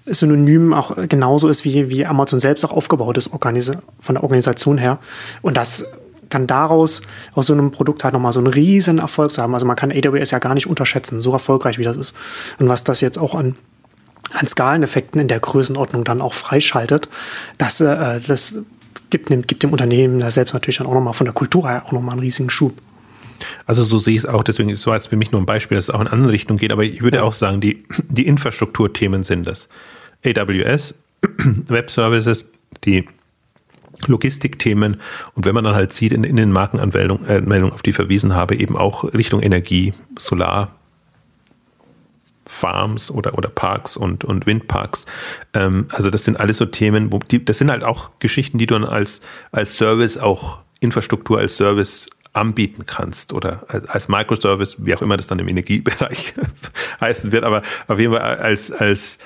synonym 0.07 0.73
auch 0.73 0.97
genauso 1.09 1.49
ist, 1.49 1.65
wie, 1.65 1.89
wie 1.89 2.07
Amazon 2.07 2.41
selbst 2.41 2.65
auch 2.65 2.73
aufgebaut 2.73 3.17
ist, 3.19 3.31
von 3.31 4.15
der 4.15 4.23
Organisation 4.23 4.79
her. 4.79 4.99
Und 5.43 5.57
das 5.57 5.87
dann 6.35 6.47
daraus 6.47 7.03
aus 7.35 7.47
so 7.47 7.53
einem 7.53 7.71
Produkt 7.71 8.05
halt 8.05 8.15
nochmal 8.15 8.33
so 8.33 8.41
einen 8.41 8.49
riesen 8.49 8.99
Erfolg 8.99 9.33
zu 9.33 9.43
haben. 9.43 9.55
Also 9.55 9.67
man 9.67 9.77
kann 9.77 9.93
AWS 9.93 10.31
ja 10.31 10.39
gar 10.39 10.55
nicht 10.55 10.67
unterschätzen, 10.67 11.21
so 11.21 11.33
erfolgreich 11.33 11.79
wie 11.79 11.85
das 11.85 11.97
ist. 11.97 12.15
Und 12.59 12.69
was 12.69 12.85
das 12.85 13.01
jetzt 13.01 13.19
auch 13.19 13.35
an, 13.35 13.57
an 14.33 14.47
Skaleneffekten 14.47 15.21
in 15.21 15.29
der 15.29 15.41
Größenordnung 15.41 16.05
dann 16.05 16.23
auch 16.23 16.35
freischaltet, 16.35 17.09
das, 17.59 17.81
äh, 17.81 18.21
das 18.21 18.59
gibt, 19.11 19.29
gibt 19.47 19.63
dem 19.63 19.73
Unternehmen 19.73 20.19
da 20.21 20.31
selbst 20.31 20.55
natürlich 20.55 20.79
dann 20.79 20.87
auch 20.87 20.95
nochmal 20.95 21.15
von 21.15 21.27
der 21.27 21.35
Kultur 21.35 21.69
her 21.69 21.85
auch 21.87 21.93
nochmal 21.93 22.13
einen 22.13 22.23
riesigen 22.23 22.51
Schub. 22.51 22.75
Also 23.67 23.83
so 23.83 23.99
sehe 23.99 24.15
ich 24.15 24.21
es 24.21 24.27
auch, 24.27 24.43
deswegen 24.43 24.71
war 24.87 24.97
es 24.97 25.07
für 25.07 25.17
mich 25.17 25.33
nur 25.33 25.41
ein 25.41 25.47
Beispiel, 25.47 25.77
dass 25.77 25.87
es 25.87 25.91
auch 25.91 26.01
in 26.01 26.09
andere 26.09 26.33
Richtungen 26.33 26.59
geht, 26.59 26.73
aber 26.73 26.85
ich 26.85 27.03
würde 27.03 27.19
ja. 27.19 27.23
auch 27.23 27.33
sagen, 27.33 27.61
die, 27.61 27.85
die 28.09 28.27
Infrastrukturthemen 28.27 29.25
sind 29.25 29.47
das. 29.47 29.69
AWS, 30.25 30.95
Web 31.69 31.91
Services, 31.91 32.47
die 32.85 33.07
Logistikthemen 34.07 35.01
und 35.35 35.47
wenn 35.47 35.55
man 35.55 35.65
dann 35.65 35.75
halt 35.75 35.93
sieht 35.93 36.13
in, 36.13 36.25
in 36.25 36.37
den 36.37 36.51
Markenanmeldungen, 36.51 37.27
äh, 37.29 37.63
auf 37.73 37.83
die 37.83 37.91
ich 37.91 37.97
verwiesen 37.97 38.35
habe, 38.35 38.57
eben 38.57 38.77
auch 38.77 39.05
Richtung 39.15 39.41
Energie, 39.41 39.95
Solar, 40.19 40.75
Farms 42.47 43.11
oder, 43.11 43.39
oder 43.39 43.49
Parks 43.49 43.97
und, 43.97 44.25
und 44.25 44.47
Windparks. 44.47 45.07
Ähm, 45.55 45.87
also 45.91 46.11
das 46.11 46.25
sind 46.25 46.41
alles 46.41 46.57
so 46.57 46.67
Themen, 46.67 47.13
wo 47.13 47.19
die, 47.19 47.45
das 47.45 47.59
sind 47.59 47.71
halt 47.71 47.85
auch 47.85 48.11
Geschichten, 48.19 48.59
die 48.59 48.67
du 48.67 48.75
dann 48.75 48.85
als, 48.85 49.21
als 49.53 49.77
Service 49.77 50.19
auch 50.19 50.59
Infrastruktur 50.81 51.39
als 51.39 51.57
Service 51.57 52.09
anbieten 52.33 52.85
kannst 52.87 53.33
oder 53.33 53.65
als, 53.69 54.09
Microservice, 54.09 54.77
wie 54.85 54.95
auch 54.95 55.03
immer 55.03 55.17
das 55.17 55.27
dann 55.27 55.39
im 55.39 55.49
Energiebereich 55.49 56.35
heißen 57.01 57.33
wird, 57.33 57.45
aber 57.45 57.63
auf 57.89 57.99
jeden 57.99 58.13
Fall 58.13 58.23
als, 58.23 58.73
als 58.73 59.19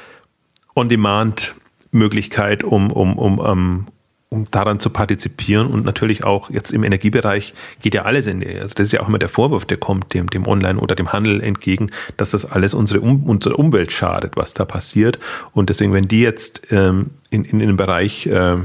On-Demand-Möglichkeit, 0.75 2.65
um, 2.65 2.91
um, 2.91 3.17
um, 3.17 3.39
um, 3.39 3.87
um 4.29 4.51
daran 4.51 4.81
zu 4.81 4.91
partizipieren 4.91 5.69
und 5.69 5.85
natürlich 5.85 6.25
auch 6.25 6.51
jetzt 6.51 6.73
im 6.73 6.83
Energiebereich 6.83 7.55
geht 7.81 7.95
ja 7.95 8.03
alles 8.03 8.27
in, 8.27 8.45
also 8.45 8.75
das 8.75 8.89
ist 8.89 8.93
ja 8.93 9.01
auch 9.01 9.09
immer 9.09 9.21
der 9.21 9.29
Vorwurf, 9.29 9.65
der 9.65 9.77
kommt 9.77 10.13
dem, 10.13 10.29
dem 10.29 10.47
Online 10.49 10.81
oder 10.81 10.97
dem 10.97 11.13
Handel 11.13 11.41
entgegen, 11.41 11.91
dass 12.17 12.31
das 12.31 12.45
alles 12.45 12.75
unsere, 12.75 13.01
um, 13.01 13.23
unsere 13.25 13.57
Umwelt 13.57 13.93
schadet, 13.93 14.37
was 14.37 14.53
da 14.53 14.65
passiert. 14.65 15.21
Und 15.53 15.71
deswegen, 15.71 15.93
wenn 15.93 16.09
die 16.09 16.21
jetzt 16.21 16.73
ähm, 16.73 17.11
in, 17.31 17.45
in, 17.45 17.61
in 17.61 17.69
den 17.69 17.77
Bereich 17.77 18.27
äh, 18.27 18.57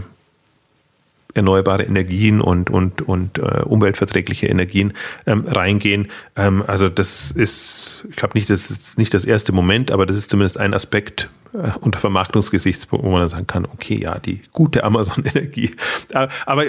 erneuerbare 1.34 1.84
Energien 1.84 2.42
und, 2.42 2.70
und, 2.70 3.02
und 3.02 3.38
äh, 3.38 3.62
umweltverträgliche 3.64 4.48
Energien 4.48 4.94
ähm, 5.26 5.46
reingehen. 5.48 6.08
Ähm, 6.36 6.64
also 6.66 6.90
das 6.90 7.32
ist, 7.32 8.06
ich 8.10 8.16
glaube 8.16 8.34
nicht, 8.36 8.50
das 8.50 8.70
ist 8.72 8.98
nicht 8.98 9.14
das 9.14 9.26
erste 9.26 9.52
Moment, 9.52 9.92
aber 9.92 10.06
das 10.06 10.18
ist 10.18 10.30
zumindest 10.30 10.58
ein 10.58 10.74
Aspekt 10.74 11.30
äh, 11.54 11.72
unter 11.82 12.00
Vermarktungsgesichtspunkt, 12.00 13.06
wo 13.06 13.12
man 13.12 13.22
dann 13.22 13.30
sagen 13.30 13.48
kann, 13.48 13.66
okay, 13.66 14.00
ja, 14.00 14.20
die 14.20 14.42
gute 14.52 14.84
Amazon-Energie. 14.86 15.76
Äh, 16.10 16.28
aber 16.46 16.64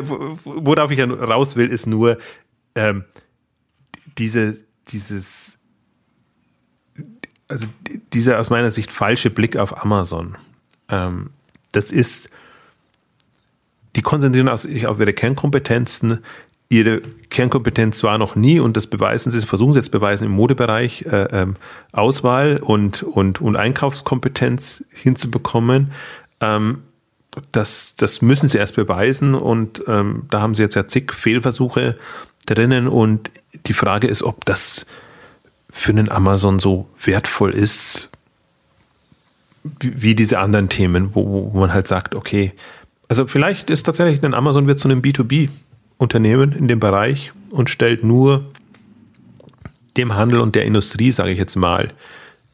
worauf 0.45 0.91
ich 0.91 1.01
raus 1.03 1.57
will, 1.57 1.69
ist 1.69 1.87
nur 1.87 2.19
ähm, 2.75 3.05
diese, 4.19 4.55
dieses, 4.89 5.59
also 7.49 7.67
dieser 8.13 8.39
aus 8.39 8.51
meiner 8.51 8.71
Sicht 8.71 8.93
falsche 8.93 9.31
Blick 9.31 9.57
auf 9.57 9.83
Amazon. 9.83 10.37
Ähm, 10.89 11.31
das 11.73 11.91
ist 11.91 12.31
die 13.97 14.03
konzentrieren 14.03 14.55
sich 14.57 14.87
auf 14.87 14.99
ihre 14.99 15.13
Kernkompetenzen. 15.13 16.19
Ihre 16.69 17.03
Kernkompetenz 17.29 18.03
war 18.03 18.17
noch 18.17 18.35
nie, 18.35 18.59
und 18.59 18.77
das 18.77 18.87
beweisen 18.87 19.31
sie, 19.31 19.41
versuchen 19.47 19.75
sie 19.75 19.79
jetzt 19.79 19.91
beweisen 19.91 20.25
im 20.25 20.33
Modebereich, 20.33 21.03
äh, 21.03 21.29
ähm, 21.31 21.57
Auswahl 21.93 22.57
und, 22.57 23.03
und, 23.03 23.43
und 23.43 23.57
Einkaufskompetenz 23.57 24.85
hinzubekommen. 24.91 25.93
Ähm, 26.41 26.79
das, 27.51 27.95
das 27.97 28.23
müssen 28.23 28.49
sie 28.49 28.59
erst 28.59 28.77
beweisen 28.77 29.35
und 29.35 29.83
ähm, 29.87 30.25
da 30.31 30.41
haben 30.41 30.55
sie 30.55 30.63
jetzt 30.63 30.75
ja 30.75 30.87
zig 30.87 31.13
Fehlversuche 31.13 31.97
drinnen 32.47 32.89
und 32.89 33.31
die 33.67 33.73
Frage 33.73 34.07
ist, 34.07 34.23
ob 34.23 34.45
das 34.45 34.87
für 35.71 35.93
einen 35.93 36.11
Amazon 36.11 36.59
so 36.59 36.89
wertvoll 37.03 37.55
ist, 37.55 38.11
wie, 39.81 40.03
wie 40.03 40.15
diese 40.15 40.39
anderen 40.39 40.69
Themen, 40.69 41.15
wo, 41.15 41.53
wo 41.53 41.59
man 41.59 41.73
halt 41.73 41.87
sagt, 41.87 42.15
okay, 42.15 42.53
also 43.13 43.27
vielleicht 43.27 43.69
ist 43.69 43.83
tatsächlich 43.83 44.23
ein 44.23 44.33
Amazon 44.33 44.67
wird 44.67 44.79
zu 44.79 44.89
einem 44.89 45.03
B2B-Unternehmen 45.03 46.53
in 46.53 46.67
dem 46.67 46.81
Bereich 46.81 47.31
und 47.51 47.69
stellt 47.69 48.05
nur 48.05 48.51
dem 49.99 50.15
Handel 50.15 50.41
und 50.41 50.55
der 50.55 50.65
Industrie, 50.65 51.13
sage 51.13 51.31
ich 51.31 51.39
jetzt 51.39 51.57
mal, 51.57 51.89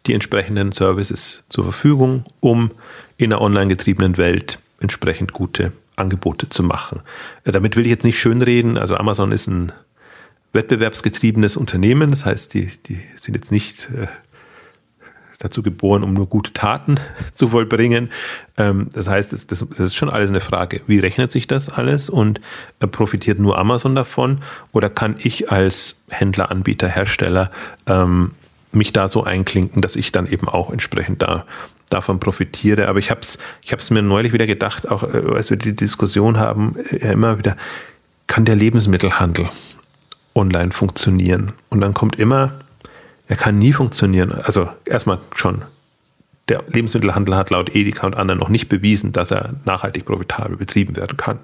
die 0.09 0.15
entsprechenden 0.15 0.73
Services 0.73 1.45
zur 1.49 1.63
Verfügung, 1.63 2.25
um 2.41 2.73
in 3.19 3.33
einer 3.33 3.41
online 3.41 3.69
getriebenen 3.69 4.17
Welt 4.17 4.59
entsprechend 4.81 5.33
gute 5.33 5.71
Angebote 5.95 6.49
zu 6.49 6.65
machen. 6.65 7.03
Äh, 7.45 7.53
damit 7.53 7.77
will 7.77 7.87
ich 7.87 7.91
jetzt 7.91 8.05
nicht 8.05 8.19
schönreden. 8.19 8.79
Also 8.79 8.97
Amazon 8.97 9.31
ist 9.31 9.47
ein 9.47 9.71
wettbewerbsgetriebenes 10.55 11.57
Unternehmen. 11.57 12.11
Das 12.11 12.27
heißt, 12.27 12.53
die, 12.55 12.67
die 12.87 12.99
sind 13.15 13.37
jetzt 13.37 13.53
nicht 13.53 13.91
äh, 13.91 14.09
dazu 15.39 15.63
geboren, 15.63 16.03
um 16.03 16.15
nur 16.15 16.27
gute 16.27 16.53
Taten 16.53 16.97
zu 17.33 17.49
vollbringen. 17.49 18.11
Ähm, 18.57 18.91
das 18.93 19.09
heißt, 19.09 19.33
das, 19.33 19.47
das, 19.47 19.63
ist 19.63 19.95
schon 19.95 20.11
alles 20.11 20.31
eine 20.31 20.41
Frage. 20.41 20.81
Wie 20.87 20.99
rechnet 20.99 21.31
sich 21.31 21.47
das 21.47 21.69
alles 21.69 22.11
und 22.11 22.41
äh, 22.81 22.87
profitiert 22.87 23.39
nur 23.39 23.59
Amazon 23.59 23.95
davon? 23.95 24.41
Oder 24.73 24.91
kann 24.91 25.17
ich 25.19 25.51
als 25.51 26.03
Händler, 26.09 26.51
Anbieter, 26.51 26.89
Hersteller 26.89 27.51
ähm, 27.87 28.33
mich 28.73 28.93
da 28.93 29.09
so 29.09 29.25
einklinken, 29.25 29.81
dass 29.81 29.97
ich 29.97 30.13
dann 30.13 30.27
eben 30.27 30.49
auch 30.49 30.71
entsprechend 30.71 31.23
da 31.23 31.45
davon 31.89 32.21
profitiere. 32.21 32.89
Aber 32.89 32.99
ich 32.99 33.11
habe 33.11 33.21
es 33.21 33.39
ich 33.63 33.91
mir 33.91 34.03
neulich 34.03 34.33
wieder 34.33 34.47
gedacht, 34.47 34.89
auch 34.91 35.03
äh, 35.03 35.35
als 35.35 35.51
wir 35.51 35.57
die 35.57 35.75
Diskussion 35.75 36.39
haben, 36.39 36.77
äh, 36.91 37.13
immer 37.13 37.39
wieder, 37.39 37.57
kann 38.27 38.45
der 38.45 38.57
Lebensmittelhandel 38.57 39.49
online 40.35 40.73
funktionieren? 40.73 41.53
Und 41.71 41.81
dann 41.81 41.95
kommt 41.95 42.19
immer 42.19 42.61
er 43.29 43.37
kann 43.37 43.59
nie 43.59 43.73
funktionieren. 43.73 44.33
Also 44.33 44.69
erstmal 44.87 45.21
schon, 45.35 45.63
der 46.49 46.65
Lebensmittelhandel 46.69 47.37
hat 47.37 47.51
laut 47.51 47.75
Edeka 47.75 48.07
und 48.07 48.17
anderen 48.17 48.41
noch 48.41 48.49
nicht 48.49 48.69
bewiesen, 48.69 49.13
dass 49.13 49.31
er 49.31 49.55
nachhaltig 49.65 50.07
profitabel 50.07 50.57
betrieben 50.57 50.97
werden 50.97 51.17
kann. 51.17 51.39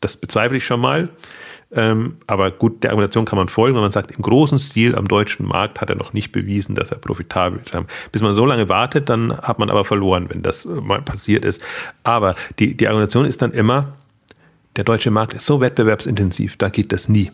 Das 0.00 0.16
bezweifle 0.16 0.56
ich 0.56 0.64
schon 0.64 0.80
mal. 0.80 1.08
Ähm, 1.74 2.16
aber 2.26 2.50
gut, 2.50 2.82
der 2.82 2.90
Argumentation 2.90 3.24
kann 3.24 3.38
man 3.38 3.48
folgen, 3.48 3.74
wenn 3.76 3.82
man 3.82 3.90
sagt, 3.90 4.12
im 4.12 4.22
großen 4.22 4.58
Stil 4.58 4.94
am 4.94 5.08
deutschen 5.08 5.46
Markt 5.46 5.80
hat 5.80 5.90
er 5.90 5.96
noch 5.96 6.12
nicht 6.12 6.30
bewiesen, 6.30 6.74
dass 6.74 6.90
er 6.90 6.98
profitabel 6.98 7.60
ist. 7.60 7.72
Bis 8.10 8.22
man 8.22 8.34
so 8.34 8.44
lange 8.44 8.68
wartet, 8.68 9.08
dann 9.08 9.36
hat 9.38 9.58
man 9.58 9.70
aber 9.70 9.84
verloren, 9.84 10.28
wenn 10.28 10.42
das 10.42 10.66
mal 10.66 11.02
passiert 11.02 11.44
ist. 11.44 11.62
Aber 12.04 12.34
die, 12.58 12.76
die 12.76 12.88
Argumentation 12.88 13.24
ist 13.24 13.42
dann 13.42 13.52
immer, 13.52 13.94
der 14.76 14.84
deutsche 14.84 15.10
Markt 15.10 15.34
ist 15.34 15.46
so 15.46 15.60
wettbewerbsintensiv, 15.60 16.56
da 16.56 16.68
geht 16.68 16.92
das 16.92 17.08
nie. 17.08 17.30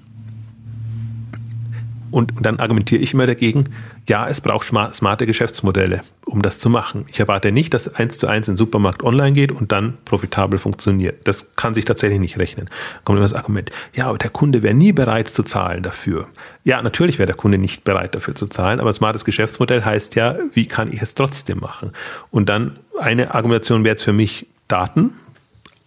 Und, 2.11 2.33
dann 2.41 2.59
argumentiere 2.59 3.01
ich 3.01 3.13
immer 3.13 3.27
dagegen, 3.27 3.65
ja, 4.09 4.27
es 4.27 4.41
braucht 4.41 4.67
smarte 4.67 5.27
Geschäftsmodelle, 5.27 6.01
um 6.25 6.41
das 6.41 6.59
zu 6.59 6.71
machen. 6.71 7.05
Ich 7.09 7.21
erwarte 7.21 7.53
nicht, 7.53 7.75
dass 7.75 7.95
eins 7.95 8.19
zu 8.19 8.27
eins 8.27 8.49
in 8.49 8.55
den 8.55 8.57
Supermarkt 8.57 9.03
online 9.03 9.33
geht 9.33 9.53
und 9.53 9.73
dann 9.73 9.99
profitabel 10.05 10.59
funktioniert. 10.59 11.27
Das 11.29 11.55
kann 11.57 11.75
sich 11.75 11.85
tatsächlich 11.85 12.19
nicht 12.19 12.39
rechnen. 12.39 12.71
Kommt 13.05 13.19
immer 13.19 13.25
das 13.25 13.35
Argument, 13.35 13.71
ja, 13.93 14.07
aber 14.07 14.19
der 14.19 14.31
Kunde 14.31 14.63
wäre 14.63 14.75
nie 14.75 14.93
bereit 14.93 15.29
zu 15.29 15.43
zahlen 15.43 15.83
dafür. 15.83 16.27
Ja, 16.65 16.81
natürlich 16.81 17.19
wäre 17.19 17.27
der 17.27 17.37
Kunde 17.37 17.59
nicht 17.59 17.85
bereit 17.85 18.15
dafür 18.15 18.35
zu 18.35 18.47
zahlen, 18.47 18.81
aber 18.81 18.93
smartes 18.93 19.25
Geschäftsmodell 19.25 19.85
heißt 19.85 20.15
ja, 20.15 20.37
wie 20.55 20.67
kann 20.67 20.93
ich 20.93 21.03
es 21.03 21.15
trotzdem 21.15 21.61
machen? 21.61 21.93
Und 22.31 22.49
dann 22.49 22.79
eine 22.99 23.35
Argumentation 23.35 23.85
wäre 23.85 23.93
jetzt 23.93 24.03
für 24.03 24.13
mich 24.13 24.47
Daten, 24.69 25.13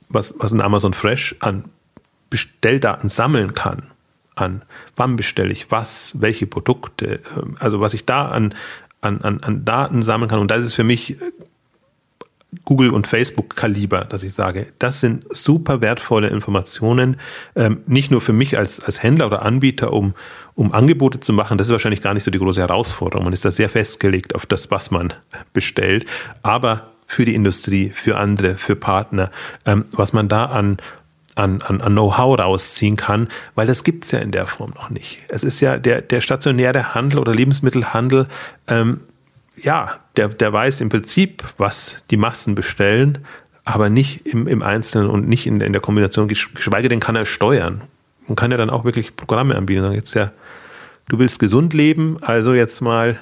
was, 0.10 0.36
was 0.38 0.52
ein 0.52 0.62
Amazon 0.62 0.94
Fresh 0.94 1.36
an 1.40 1.66
Bestelldaten 2.30 3.10
sammeln 3.10 3.54
kann 3.54 3.91
an, 4.36 4.64
wann 4.96 5.16
bestelle 5.16 5.52
ich 5.52 5.72
was, 5.72 6.14
welche 6.20 6.48
Produkte, 6.48 7.20
ähm, 7.38 7.56
also 7.60 7.82
was 7.82 7.94
ich 7.94 8.06
da 8.06 8.28
an, 8.28 8.56
an, 9.02 9.22
an, 9.22 9.42
an 9.42 9.66
Daten 9.66 10.02
sammeln 10.02 10.30
kann. 10.30 10.40
Und 10.40 10.52
das 10.52 10.62
ist 10.62 10.74
für 10.74 10.84
mich 10.84 11.22
äh, 11.22 11.32
Google 12.66 12.90
und 12.90 13.08
Facebook 13.08 13.56
Kaliber, 13.56 14.02
dass 14.02 14.24
ich 14.24 14.34
sage, 14.34 14.68
das 14.78 15.00
sind 15.00 15.26
super 15.30 15.82
wertvolle 15.82 16.28
Informationen, 16.28 17.18
ähm, 17.56 17.82
nicht 17.88 18.12
nur 18.12 18.20
für 18.20 18.34
mich 18.34 18.58
als, 18.58 18.82
als 18.82 19.02
Händler 19.02 19.28
oder 19.28 19.44
Anbieter, 19.44 19.94
um, 19.94 20.14
um 20.56 20.74
Angebote 20.74 21.22
zu 21.22 21.32
machen. 21.32 21.58
Das 21.58 21.68
ist 21.68 21.72
wahrscheinlich 21.72 22.02
gar 22.02 22.14
nicht 22.14 22.26
so 22.26 22.32
die 22.32 22.40
große 22.40 22.60
Herausforderung. 22.60 23.24
Man 23.24 23.34
ist 23.34 23.46
da 23.46 23.52
sehr 23.52 23.70
festgelegt 23.70 24.36
auf 24.36 24.46
das, 24.46 24.70
was 24.70 24.92
man 24.92 25.14
bestellt, 25.54 26.06
aber 26.44 26.92
für 27.08 27.26
die 27.26 27.36
Industrie, 27.36 27.90
für 27.90 28.18
andere, 28.18 28.56
für 28.56 28.76
Partner, 28.76 29.32
ähm, 29.66 29.86
was 29.92 30.12
man 30.14 30.28
da 30.28 30.46
an 30.46 30.78
an, 31.36 31.62
an, 31.62 31.82
an 31.82 31.94
Know-how 31.94 32.38
rausziehen 32.40 32.98
kann, 32.98 33.30
weil 33.56 33.68
das 33.68 33.84
gibt 33.84 34.06
es 34.06 34.12
ja 34.12 34.20
in 34.20 34.32
der 34.32 34.46
Form 34.46 34.72
noch 34.76 34.90
nicht. 34.90 35.20
Es 35.30 35.44
ist 35.44 35.60
ja 35.62 35.78
der, 35.78 36.02
der 36.02 36.22
stationäre 36.22 36.94
Handel 36.94 37.20
oder 37.20 37.34
Lebensmittelhandel, 37.34 38.28
ähm, 38.68 39.02
ja, 39.58 40.00
der, 40.16 40.30
der 40.30 40.52
weiß 40.52 40.82
im 40.82 40.90
Prinzip, 40.90 41.44
was 41.58 42.04
die 42.10 42.18
Massen 42.18 42.56
bestellen, 42.56 43.20
aber 43.64 43.90
nicht 43.90 44.28
im, 44.28 44.48
im 44.48 44.64
Einzelnen 44.64 45.10
und 45.10 45.28
nicht 45.28 45.46
in, 45.46 45.62
in 45.62 45.72
der 45.72 45.82
Kombination, 45.82 46.28
geschweige 46.28 46.90
denn 46.90 47.00
kann 47.00 47.16
er 47.16 47.26
steuern. 47.26 47.82
Man 48.28 48.36
kann 48.36 48.52
ja 48.52 48.58
dann 48.58 48.70
auch 48.70 48.86
wirklich 48.86 49.16
Programme 49.16 49.56
anbieten. 49.56 49.92
Jetzt 49.94 50.14
ja, 50.16 50.32
du 51.10 51.20
willst 51.20 51.40
gesund 51.40 51.74
leben, 51.74 52.18
also 52.22 52.54
jetzt 52.54 52.82
mal 52.82 53.20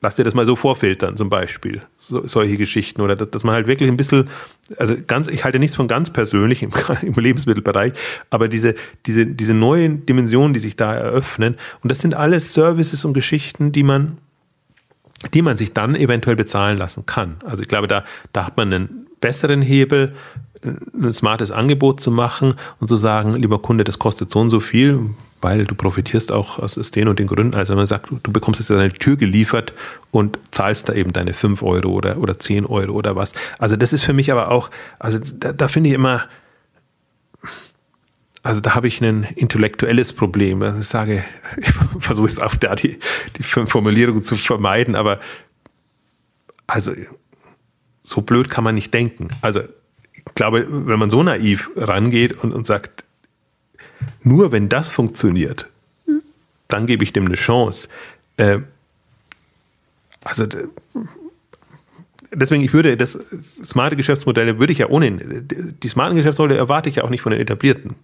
lass 0.00 0.14
dir 0.14 0.24
das 0.24 0.34
mal 0.34 0.46
so 0.46 0.56
vorfiltern, 0.56 1.16
zum 1.16 1.28
Beispiel. 1.28 1.82
So, 1.96 2.26
solche 2.26 2.56
Geschichten. 2.56 3.00
Oder 3.00 3.16
dass, 3.16 3.44
man 3.44 3.54
halt 3.54 3.66
wirklich 3.66 3.88
ein 3.88 3.96
bisschen, 3.96 4.28
also 4.76 4.94
ganz, 5.06 5.28
ich 5.28 5.44
halte 5.44 5.58
nichts 5.58 5.76
von 5.76 5.88
ganz 5.88 6.10
persönlich 6.10 6.62
im, 6.62 6.70
im, 7.02 7.14
Lebensmittelbereich, 7.14 7.92
aber 8.30 8.48
diese, 8.48 8.74
diese, 9.06 9.26
diese 9.26 9.54
neuen 9.54 10.06
Dimensionen, 10.06 10.52
die 10.52 10.60
sich 10.60 10.76
da 10.76 10.94
eröffnen, 10.94 11.56
und 11.82 11.90
das 11.90 12.00
sind 12.00 12.14
alles 12.14 12.52
Services 12.52 13.04
und 13.04 13.14
Geschichten, 13.14 13.72
die 13.72 13.82
man, 13.82 14.18
die 15.34 15.42
man 15.42 15.56
sich 15.56 15.72
dann 15.72 15.94
eventuell 15.94 16.36
bezahlen 16.36 16.78
lassen 16.78 17.06
kann. 17.06 17.36
Also 17.44 17.62
ich 17.62 17.68
glaube, 17.68 17.88
da, 17.88 18.04
da 18.32 18.46
hat 18.46 18.56
man 18.56 18.72
einen 18.72 19.06
besseren 19.20 19.62
Hebel, 19.62 20.14
ein 20.62 21.12
smartes 21.12 21.50
Angebot 21.50 22.00
zu 22.00 22.10
machen 22.10 22.54
und 22.80 22.88
zu 22.88 22.96
sagen, 22.96 23.34
lieber 23.34 23.60
Kunde, 23.60 23.84
das 23.84 23.98
kostet 23.98 24.30
so 24.30 24.40
und 24.40 24.50
so 24.50 24.58
viel, 24.58 25.10
weil 25.40 25.64
du 25.64 25.74
profitierst 25.74 26.32
auch 26.32 26.58
aus 26.58 26.74
den 26.90 27.08
und 27.08 27.18
den 27.18 27.26
Gründen. 27.26 27.54
Also 27.54 27.72
wenn 27.72 27.78
man 27.78 27.86
sagt, 27.86 28.10
du 28.10 28.32
bekommst 28.32 28.70
an 28.70 28.78
deine 28.78 28.92
Tür 28.92 29.16
geliefert 29.16 29.72
und 30.10 30.38
zahlst 30.50 30.88
da 30.88 30.94
eben 30.94 31.12
deine 31.12 31.32
5 31.32 31.62
Euro 31.62 31.90
oder, 31.90 32.18
oder 32.18 32.38
10 32.38 32.66
Euro 32.66 32.92
oder 32.92 33.16
was. 33.16 33.34
Also 33.58 33.76
das 33.76 33.92
ist 33.92 34.02
für 34.02 34.12
mich 34.12 34.32
aber 34.32 34.50
auch, 34.50 34.70
also 34.98 35.18
da, 35.18 35.52
da 35.52 35.68
finde 35.68 35.90
ich 35.90 35.94
immer, 35.94 36.24
also 38.42 38.60
da 38.60 38.74
habe 38.74 38.88
ich 38.88 39.00
ein 39.00 39.24
intellektuelles 39.36 40.12
Problem. 40.12 40.62
Also 40.62 40.80
ich 40.80 40.88
sage, 40.88 41.24
ich 41.56 41.72
versuche 41.98 42.28
es 42.28 42.40
auch 42.40 42.54
da 42.54 42.74
die, 42.74 42.98
die 43.36 43.42
Formulierung 43.42 44.22
zu 44.22 44.36
vermeiden, 44.36 44.94
aber 44.94 45.20
also 46.66 46.92
so 48.02 48.22
blöd 48.22 48.48
kann 48.48 48.64
man 48.64 48.74
nicht 48.74 48.92
denken. 48.92 49.28
Also 49.40 49.60
ich 50.12 50.24
glaube, 50.34 50.66
wenn 50.68 50.98
man 50.98 51.10
so 51.10 51.22
naiv 51.22 51.70
rangeht 51.76 52.32
und, 52.42 52.52
und 52.52 52.66
sagt, 52.66 53.04
nur 54.22 54.52
wenn 54.52 54.68
das 54.68 54.90
funktioniert, 54.90 55.68
dann 56.68 56.86
gebe 56.86 57.04
ich 57.04 57.12
dem 57.12 57.26
eine 57.26 57.34
Chance. 57.34 57.88
Äh, 58.36 58.58
also 60.24 60.46
deswegen, 62.32 62.62
ich 62.62 62.72
würde 62.72 62.96
das 62.96 63.12
smarte 63.64 63.96
Geschäftsmodelle 63.96 64.58
würde 64.58 64.72
ich 64.72 64.78
ja 64.78 64.88
ohnehin, 64.88 65.46
die 65.48 65.88
smarten 65.88 66.16
Geschäftsmodelle 66.16 66.58
erwarte 66.58 66.88
ich 66.88 66.96
ja 66.96 67.04
auch 67.04 67.10
nicht 67.10 67.22
von 67.22 67.32
den 67.32 67.40
etablierten. 67.40 67.96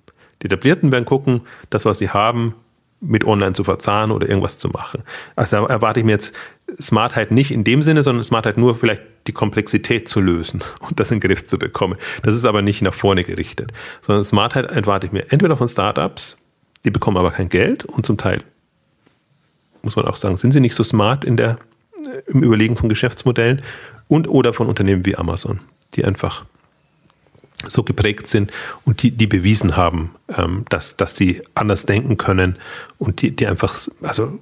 Die 0.42 0.46
etablierten 0.46 0.90
werden 0.92 1.04
gucken, 1.04 1.42
das, 1.70 1.84
was 1.84 1.98
sie 1.98 2.10
haben, 2.10 2.54
mit 3.00 3.24
online 3.24 3.52
zu 3.52 3.64
verzahnen 3.64 4.12
oder 4.12 4.28
irgendwas 4.28 4.58
zu 4.58 4.68
machen. 4.68 5.02
Also 5.36 5.56
da 5.56 5.66
erwarte 5.66 6.00
ich 6.00 6.06
mir 6.06 6.12
jetzt 6.12 6.34
Smartheit 6.80 7.30
nicht 7.30 7.50
in 7.50 7.64
dem 7.64 7.82
Sinne, 7.82 8.02
sondern 8.02 8.24
Smartheit 8.24 8.56
nur 8.56 8.74
vielleicht 8.74 9.02
die 9.26 9.32
Komplexität 9.32 10.08
zu 10.08 10.20
lösen 10.20 10.62
und 10.80 11.00
das 11.00 11.10
in 11.10 11.20
den 11.20 11.28
Griff 11.28 11.44
zu 11.44 11.58
bekommen. 11.58 11.96
Das 12.22 12.34
ist 12.34 12.44
aber 12.44 12.62
nicht 12.62 12.82
nach 12.82 12.94
vorne 12.94 13.24
gerichtet, 13.24 13.72
sondern 14.00 14.24
Smartheit 14.24 14.70
erwarte 14.70 15.06
ich 15.06 15.12
mir 15.12 15.30
entweder 15.30 15.56
von 15.56 15.68
Startups, 15.68 16.38
die 16.84 16.90
bekommen 16.90 17.16
aber 17.16 17.30
kein 17.30 17.48
Geld 17.48 17.84
und 17.84 18.06
zum 18.06 18.16
Teil 18.16 18.42
muss 19.84 19.96
man 19.96 20.06
auch 20.06 20.16
sagen, 20.16 20.36
sind 20.36 20.52
sie 20.52 20.60
nicht 20.60 20.74
so 20.74 20.82
smart 20.82 21.24
in 21.24 21.36
der, 21.36 21.58
im 22.26 22.42
Überlegen 22.42 22.76
von 22.76 22.88
Geschäftsmodellen 22.88 23.62
und 24.08 24.28
oder 24.28 24.52
von 24.52 24.66
Unternehmen 24.66 25.04
wie 25.06 25.16
Amazon, 25.16 25.60
die 25.94 26.04
einfach 26.04 26.44
so 27.68 27.82
geprägt 27.82 28.26
sind 28.26 28.50
und 28.84 29.02
die, 29.02 29.10
die 29.10 29.26
bewiesen 29.26 29.76
haben, 29.76 30.14
ähm, 30.36 30.64
dass, 30.68 30.96
dass 30.96 31.16
sie 31.16 31.42
anders 31.54 31.86
denken 31.86 32.16
können 32.16 32.56
und 32.98 33.22
die, 33.22 33.30
die 33.30 33.46
einfach, 33.46 33.74
also 34.02 34.38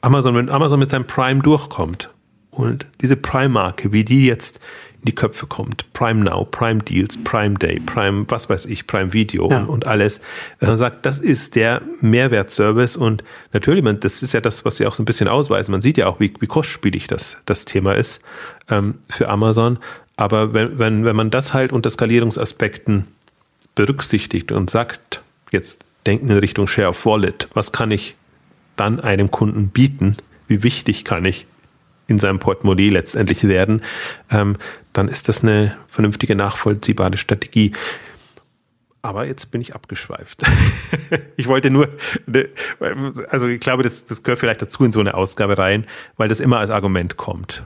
Amazon, 0.00 0.34
wenn 0.34 0.48
Amazon 0.48 0.78
mit 0.78 0.90
seinem 0.90 1.06
Prime 1.06 1.42
durchkommt 1.42 2.10
und 2.50 2.86
diese 3.00 3.16
Prime-Marke, 3.16 3.92
wie 3.92 4.04
die 4.04 4.26
jetzt 4.26 4.60
in 5.00 5.06
die 5.06 5.14
Köpfe 5.14 5.46
kommt, 5.46 5.92
Prime 5.92 6.24
Now, 6.24 6.44
Prime 6.44 6.78
Deals, 6.78 7.18
Prime 7.22 7.54
Day, 7.54 7.80
Prime, 7.80 8.24
was 8.28 8.48
weiß 8.48 8.64
ich, 8.66 8.86
Prime 8.86 9.12
Video 9.12 9.50
ja. 9.50 9.58
und, 9.58 9.68
und, 9.68 9.86
alles, 9.86 10.20
man 10.60 10.76
sagt, 10.76 11.04
das 11.06 11.18
ist 11.18 11.54
der 11.54 11.82
Mehrwertservice 12.00 12.96
und 12.96 13.22
natürlich, 13.52 13.84
man, 13.84 14.00
das 14.00 14.22
ist 14.22 14.32
ja 14.32 14.40
das, 14.40 14.64
was 14.64 14.76
sie 14.76 14.86
auch 14.86 14.94
so 14.94 15.02
ein 15.02 15.06
bisschen 15.06 15.28
ausweisen. 15.28 15.72
Man 15.72 15.82
sieht 15.82 15.98
ja 15.98 16.06
auch, 16.06 16.18
wie, 16.18 16.32
wie 16.40 16.46
kostspielig 16.46 17.06
das, 17.08 17.38
das 17.46 17.66
Thema 17.66 17.94
ist 17.94 18.22
ähm, 18.70 18.98
für 19.08 19.28
Amazon. 19.28 19.78
Aber 20.16 20.54
wenn, 20.54 20.78
wenn, 20.78 21.04
wenn 21.04 21.16
man 21.16 21.30
das 21.30 21.52
halt 21.52 21.72
unter 21.72 21.90
Skalierungsaspekten 21.90 23.06
berücksichtigt 23.74 24.50
und 24.52 24.70
sagt, 24.70 25.22
jetzt 25.50 25.84
denken 26.06 26.30
in 26.30 26.38
Richtung 26.38 26.66
Share 26.66 26.88
of 26.88 27.04
Wallet, 27.04 27.48
was 27.52 27.72
kann 27.72 27.90
ich 27.90 28.16
dann 28.76 29.00
einem 29.00 29.30
Kunden 29.30 29.68
bieten? 29.68 30.16
Wie 30.48 30.62
wichtig 30.62 31.04
kann 31.04 31.24
ich 31.24 31.46
in 32.08 32.18
seinem 32.18 32.38
Portemonnaie 32.38 32.88
letztendlich 32.88 33.44
werden? 33.44 33.82
Ähm, 34.30 34.56
dann 34.92 35.08
ist 35.08 35.28
das 35.28 35.42
eine 35.42 35.76
vernünftige, 35.88 36.34
nachvollziehbare 36.34 37.18
Strategie. 37.18 37.72
Aber 39.02 39.26
jetzt 39.26 39.50
bin 39.50 39.60
ich 39.60 39.74
abgeschweift. 39.74 40.42
ich 41.36 41.46
wollte 41.46 41.70
nur, 41.70 41.88
also 43.28 43.46
ich 43.46 43.60
glaube, 43.60 43.82
das, 43.82 44.04
das 44.04 44.22
gehört 44.22 44.38
vielleicht 44.38 44.62
dazu 44.62 44.84
in 44.84 44.92
so 44.92 45.00
eine 45.00 45.14
Ausgabe 45.14 45.58
rein, 45.58 45.86
weil 46.16 46.28
das 46.28 46.40
immer 46.40 46.58
als 46.58 46.70
Argument 46.70 47.16
kommt. 47.16 47.64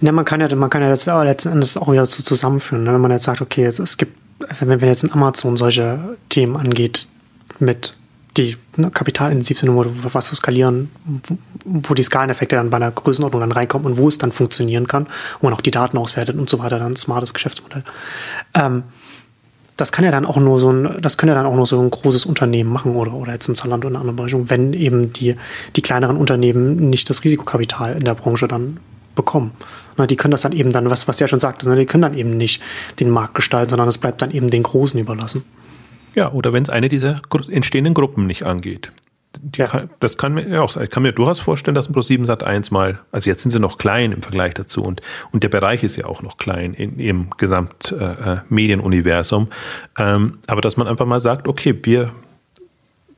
Ja, 0.00 0.12
man 0.12 0.24
kann 0.24 0.40
ja, 0.40 0.54
man 0.54 0.70
kann 0.70 0.82
ja 0.82 0.88
das 0.88 1.06
letzten 1.06 1.50
Endes 1.50 1.76
auch 1.76 1.90
wieder 1.90 2.06
so 2.06 2.22
zusammenführen, 2.22 2.84
ne? 2.84 2.92
wenn 2.92 3.00
man 3.00 3.10
jetzt 3.10 3.24
sagt, 3.24 3.40
okay, 3.40 3.62
jetzt, 3.62 3.80
es 3.80 3.96
gibt, 3.96 4.16
wenn, 4.60 4.80
wenn 4.80 4.88
jetzt 4.88 5.02
ein 5.02 5.12
Amazon 5.12 5.56
solche 5.56 6.16
Themen 6.28 6.56
angeht, 6.56 7.08
mit 7.58 7.94
die 8.36 8.56
ne, 8.76 8.90
kapitalintensiv 8.90 9.58
sind, 9.58 9.70
was 9.74 10.26
zu 10.26 10.36
skalieren, 10.36 10.90
wo 11.64 11.94
die 11.94 12.02
Skaleneffekte 12.02 12.56
dann 12.56 12.70
bei 12.70 12.76
einer 12.76 12.92
Größenordnung 12.92 13.40
dann 13.40 13.52
reinkommen 13.52 13.86
und 13.86 13.98
wo 13.98 14.08
es 14.08 14.18
dann 14.18 14.30
funktionieren 14.30 14.86
kann, 14.86 15.08
wo 15.40 15.48
man 15.48 15.54
auch 15.54 15.60
die 15.60 15.72
Daten 15.72 15.98
auswertet 15.98 16.36
und 16.38 16.48
so 16.48 16.60
weiter, 16.60 16.78
dann 16.78 16.92
ein 16.92 16.96
smartes 16.96 17.34
Geschäftsmodell. 17.34 17.82
Ähm, 18.54 18.84
das 19.76 19.92
kann 19.92 20.04
ja 20.04 20.10
dann 20.10 20.26
auch 20.26 20.36
nur 20.36 20.58
so 20.58 20.72
ein, 20.72 21.00
das 21.00 21.16
kann 21.16 21.28
ja 21.28 21.34
dann 21.34 21.46
auch 21.46 21.54
nur 21.54 21.66
so 21.66 21.80
ein 21.80 21.90
großes 21.90 22.26
Unternehmen 22.26 22.70
machen 22.70 22.96
oder, 22.96 23.14
oder 23.14 23.32
jetzt 23.32 23.48
ein 23.48 23.54
Zalando 23.54 23.88
in 23.88 23.94
einer 23.94 24.00
anderen 24.00 24.16
Branche, 24.16 24.50
wenn 24.50 24.72
eben 24.72 25.12
die, 25.12 25.36
die 25.76 25.82
kleineren 25.82 26.16
Unternehmen 26.16 26.90
nicht 26.90 27.10
das 27.10 27.22
Risikokapital 27.22 27.96
in 27.96 28.04
der 28.04 28.14
Branche 28.14 28.48
dann 28.48 28.78
bekommen. 29.18 29.52
Na, 29.98 30.06
die 30.06 30.16
können 30.16 30.30
das 30.30 30.40
dann 30.42 30.52
eben 30.52 30.72
dann, 30.72 30.88
was, 30.88 31.08
was 31.08 31.18
der 31.18 31.26
schon 31.26 31.40
sagte, 31.40 31.68
ne, 31.68 31.76
die 31.76 31.84
können 31.84 32.02
dann 32.02 32.14
eben 32.14 32.30
nicht 32.30 32.62
den 33.00 33.10
Markt 33.10 33.34
gestalten, 33.34 33.70
sondern 33.70 33.88
es 33.88 33.98
bleibt 33.98 34.22
dann 34.22 34.30
eben 34.30 34.48
den 34.48 34.62
Großen 34.62 34.98
überlassen. 34.98 35.44
Ja, 36.14 36.32
oder 36.32 36.52
wenn 36.52 36.62
es 36.62 36.70
eine 36.70 36.88
dieser 36.88 37.20
entstehenden 37.50 37.94
Gruppen 37.94 38.26
nicht 38.26 38.44
angeht. 38.44 38.92
ja. 39.56 39.66
kann, 39.66 39.90
das 40.00 40.16
kann 40.16 40.34
mir 40.34 40.48
ja 40.48 40.62
auch 40.62 40.76
Ich 40.76 40.90
kann 40.90 41.02
mir 41.02 41.12
durchaus 41.12 41.40
vorstellen, 41.40 41.74
dass 41.74 41.88
ein 41.88 41.94
Pro7 41.94 42.26
Sat 42.26 42.44
1 42.44 42.70
mal, 42.70 43.00
also 43.12 43.28
jetzt 43.28 43.42
sind 43.42 43.50
sie 43.50 43.60
noch 43.60 43.76
klein 43.76 44.12
im 44.12 44.22
Vergleich 44.22 44.54
dazu 44.54 44.82
und, 44.82 45.02
und 45.32 45.42
der 45.42 45.48
Bereich 45.48 45.82
ist 45.82 45.96
ja 45.96 46.06
auch 46.06 46.22
noch 46.22 46.38
klein 46.38 46.74
in, 46.74 46.98
im 46.98 47.30
Gesamtmedienuniversum. 47.36 49.48
Äh, 49.98 50.02
äh 50.02 50.14
ähm, 50.14 50.38
aber 50.46 50.60
dass 50.60 50.76
man 50.76 50.86
einfach 50.86 51.06
mal 51.06 51.20
sagt, 51.20 51.48
okay, 51.48 51.76
wir, 51.82 52.12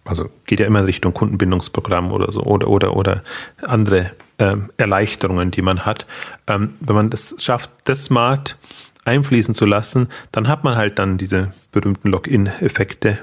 also 0.05 0.29
geht 0.47 0.61
ja 0.61 0.67
immer 0.67 0.81
in 0.81 0.87
Richtung 0.87 1.13
Kundenbindungsprogramm 1.15 2.13
oder 2.13 2.33
so 2.33 2.43
oder, 2.43 2.69
oder, 2.69 2.97
oder 2.97 3.23
andere 3.63 4.11
ähm, 4.39 4.71
Erleichterungen, 4.77 5.51
die 5.51 5.63
man 5.63 5.85
hat. 5.85 6.07
Ähm, 6.47 6.75
wenn 6.81 6.95
man 6.95 7.11
das 7.11 7.35
schafft, 7.39 7.71
das 7.85 8.05
smart 8.05 8.57
einfließen 9.05 9.55
zu 9.55 9.67
lassen, 9.67 10.09
dann 10.33 10.49
hat 10.49 10.65
man 10.65 10.77
halt 10.77 10.99
dann 10.99 11.19
diese 11.19 11.53
berühmten 11.73 12.09
Login-Effekte 12.09 13.19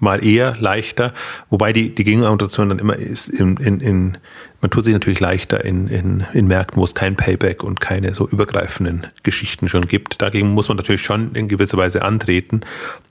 mal 0.00 0.24
eher 0.24 0.56
leichter, 0.58 1.12
wobei 1.50 1.72
die, 1.72 1.94
die 1.94 2.04
Gegenargumentation 2.04 2.70
dann 2.70 2.78
immer 2.78 2.96
ist, 2.96 3.28
in, 3.28 3.58
in, 3.58 3.80
in, 3.80 4.18
man 4.60 4.70
tut 4.70 4.84
sich 4.84 4.94
natürlich 4.94 5.20
leichter 5.20 5.64
in, 5.64 5.88
in, 5.88 6.24
in 6.32 6.46
Märkten, 6.46 6.78
wo 6.78 6.84
es 6.84 6.94
kein 6.94 7.16
Payback 7.16 7.62
und 7.62 7.80
keine 7.80 8.14
so 8.14 8.26
übergreifenden 8.26 9.06
Geschichten 9.22 9.68
schon 9.68 9.86
gibt. 9.86 10.22
Dagegen 10.22 10.48
muss 10.48 10.68
man 10.68 10.78
natürlich 10.78 11.02
schon 11.02 11.34
in 11.34 11.48
gewisser 11.48 11.76
Weise 11.76 12.02
antreten. 12.02 12.62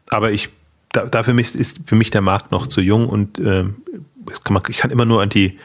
Aber 0.10 0.32
ich, 0.32 0.50
da, 1.02 1.08
dafür 1.08 1.38
ist 1.38 1.80
für 1.86 1.96
mich 1.96 2.12
der 2.12 2.22
Markt 2.22 2.52
noch 2.52 2.68
zu 2.68 2.82
jung 2.82 3.08
und 3.08 3.40
äh, 3.40 3.66
kann 4.44 4.54
man, 4.54 4.64
ich 4.70 4.78
kann 4.78 4.92
immer 4.92 5.06
nur 5.06 5.22
an 5.22 5.30
die 5.30 5.58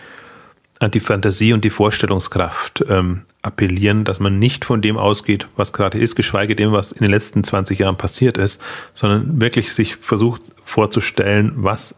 an 0.80 0.91
die 0.91 1.01
Fantasie 1.01 1.53
und 1.53 1.64
die 1.64 1.70
Vorstellungskraft 1.70 2.85
ähm, 2.89 3.22
appellieren, 3.43 4.05
dass 4.05 4.20
man 4.20 4.39
nicht 4.39 4.64
von 4.64 4.82
dem 4.82 4.97
ausgeht, 4.97 5.47
was 5.57 5.72
gerade 5.72 5.99
ist, 5.99 6.16
geschweige 6.16 6.57
dem, 6.57 6.72
was 6.72 6.93
in 6.93 7.03
den 7.03 7.11
letzten 7.11 7.45
20 7.45 7.78
Jahren 7.78 7.97
passiert 7.97 8.39
ist, 8.39 8.61
sondern 8.93 9.41
wirklich 9.41 9.72
sich 9.72 9.97
versucht 9.97 10.43
vorzustellen, 10.64 11.53
was 11.57 11.95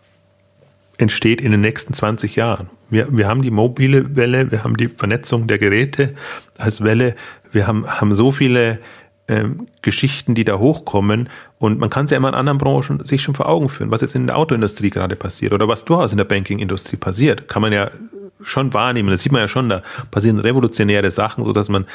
entsteht 0.99 1.41
in 1.41 1.53
den 1.53 1.63
nächsten 1.63 1.95
20 1.95 2.37
Jahren. 2.37 2.71
Wir, 2.91 3.09
wir 3.11 3.27
haben 3.27 3.43
die 3.43 3.51
mobile 3.51 4.15
Welle, 4.15 4.51
wir 4.51 4.63
haben 4.63 4.77
die 4.77 4.89
Vernetzung 4.89 5.47
der 5.47 5.59
Geräte 5.59 6.15
als 6.59 6.83
Welle, 6.83 7.17
wir 7.53 7.67
haben, 7.67 7.87
haben 7.87 8.13
so 8.15 8.31
viele 8.31 8.79
ähm, 9.29 9.67
Geschichten, 9.83 10.35
die 10.35 10.45
da 10.45 10.59
hochkommen. 10.59 11.29
Und 11.59 11.79
man 11.79 11.91
kann 11.91 12.05
es 12.05 12.11
ja 12.11 12.17
immer 12.17 12.29
in 12.29 12.35
anderen 12.35 12.59
Branchen 12.59 13.05
sich 13.05 13.23
schon 13.23 13.35
vor 13.35 13.49
Augen 13.49 13.69
führen, 13.69 13.91
was 13.91 14.01
jetzt 14.01 14.15
in 14.15 14.27
der 14.27 14.37
Autoindustrie 14.37 14.91
gerade 14.91 15.17
passiert 15.17 15.53
oder 15.53 15.69
was 15.69 15.85
durchaus 15.85 16.13
in 16.13 16.19
der 16.19 16.25
Bankingindustrie 16.25 16.97
passiert. 16.97 17.49
Kann 17.49 17.63
man 17.63 17.73
ja 17.73 17.91
schon 18.43 18.73
wahrnehmen. 18.75 19.11
Das 19.11 19.23
sieht 19.23 19.33
man 19.33 19.41
ja 19.41 19.49
schon, 19.49 19.69
da 19.69 19.83
passieren 20.11 20.39
revolutionäre 20.39 21.11
Sachen, 21.11 21.45
sodass 21.45 21.69
man 21.69 21.87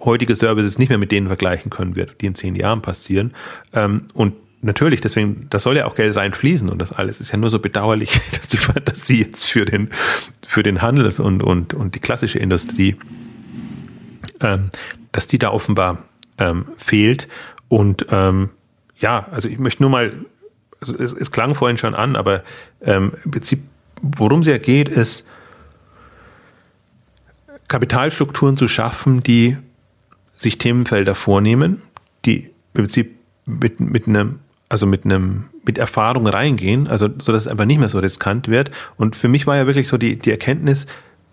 heutige 0.00 0.34
Services 0.36 0.78
nicht 0.78 0.88
mehr 0.88 0.98
mit 0.98 1.12
denen 1.12 1.26
vergleichen 1.26 1.70
können 1.70 1.96
wird, 1.96 2.20
die 2.20 2.26
in 2.26 2.34
zehn 2.34 2.54
Jahren 2.54 2.82
passieren. 2.82 3.34
Ähm, 3.74 4.04
und 4.14 4.34
natürlich, 4.62 5.00
deswegen, 5.00 5.46
da 5.50 5.58
soll 5.58 5.76
ja 5.76 5.86
auch 5.86 5.94
Geld 5.94 6.16
reinfließen 6.16 6.68
und 6.68 6.80
das 6.80 6.92
alles 6.92 7.20
ist 7.20 7.32
ja 7.32 7.38
nur 7.38 7.50
so 7.50 7.58
bedauerlich, 7.58 8.20
dass 8.32 8.48
die 8.48 8.56
Fantasie 8.56 9.22
jetzt 9.22 9.44
für 9.44 9.64
den, 9.64 9.90
für 10.46 10.62
den 10.62 10.82
Handels- 10.82 11.20
und, 11.20 11.42
und, 11.42 11.74
und 11.74 11.94
die 11.94 12.00
klassische 12.00 12.38
Industrie, 12.38 12.96
ähm, 14.40 14.70
dass 15.12 15.26
die 15.26 15.38
da 15.38 15.50
offenbar 15.50 16.04
ähm, 16.38 16.66
fehlt. 16.76 17.28
Und 17.68 18.06
ähm, 18.10 18.50
ja, 18.98 19.26
also 19.30 19.48
ich 19.48 19.58
möchte 19.58 19.82
nur 19.82 19.90
mal, 19.90 20.12
also 20.80 20.94
es, 20.94 21.12
es 21.12 21.30
klang 21.30 21.54
vorhin 21.54 21.76
schon 21.76 21.94
an, 21.94 22.16
aber 22.16 22.42
ähm, 22.82 23.12
im 23.24 23.30
Prinzip, 23.30 23.62
worum 24.02 24.40
es 24.40 24.46
ja 24.46 24.58
geht, 24.58 24.88
ist, 24.88 25.26
Kapitalstrukturen 27.68 28.56
zu 28.56 28.66
schaffen, 28.66 29.22
die 29.22 29.58
sich 30.32 30.58
Themenfelder 30.58 31.14
vornehmen, 31.14 31.82
die 32.24 32.44
im 32.74 32.84
Prinzip 32.84 33.14
mit, 33.44 33.80
mit 33.80 34.08
einem, 34.08 34.38
also 34.68 34.86
mit 34.86 35.04
einem, 35.04 35.46
mit 35.64 35.76
Erfahrung 35.76 36.26
reingehen, 36.26 36.86
also 36.86 37.08
so 37.18 37.32
dass 37.32 37.42
es 37.42 37.48
einfach 37.48 37.66
nicht 37.66 37.78
mehr 37.78 37.88
so 37.88 37.98
riskant 37.98 38.48
wird. 38.48 38.70
Und 38.96 39.16
für 39.16 39.28
mich 39.28 39.46
war 39.46 39.56
ja 39.56 39.66
wirklich 39.66 39.88
so 39.88 39.98
die, 39.98 40.16
die 40.16 40.30
Erkenntnis 40.30 40.86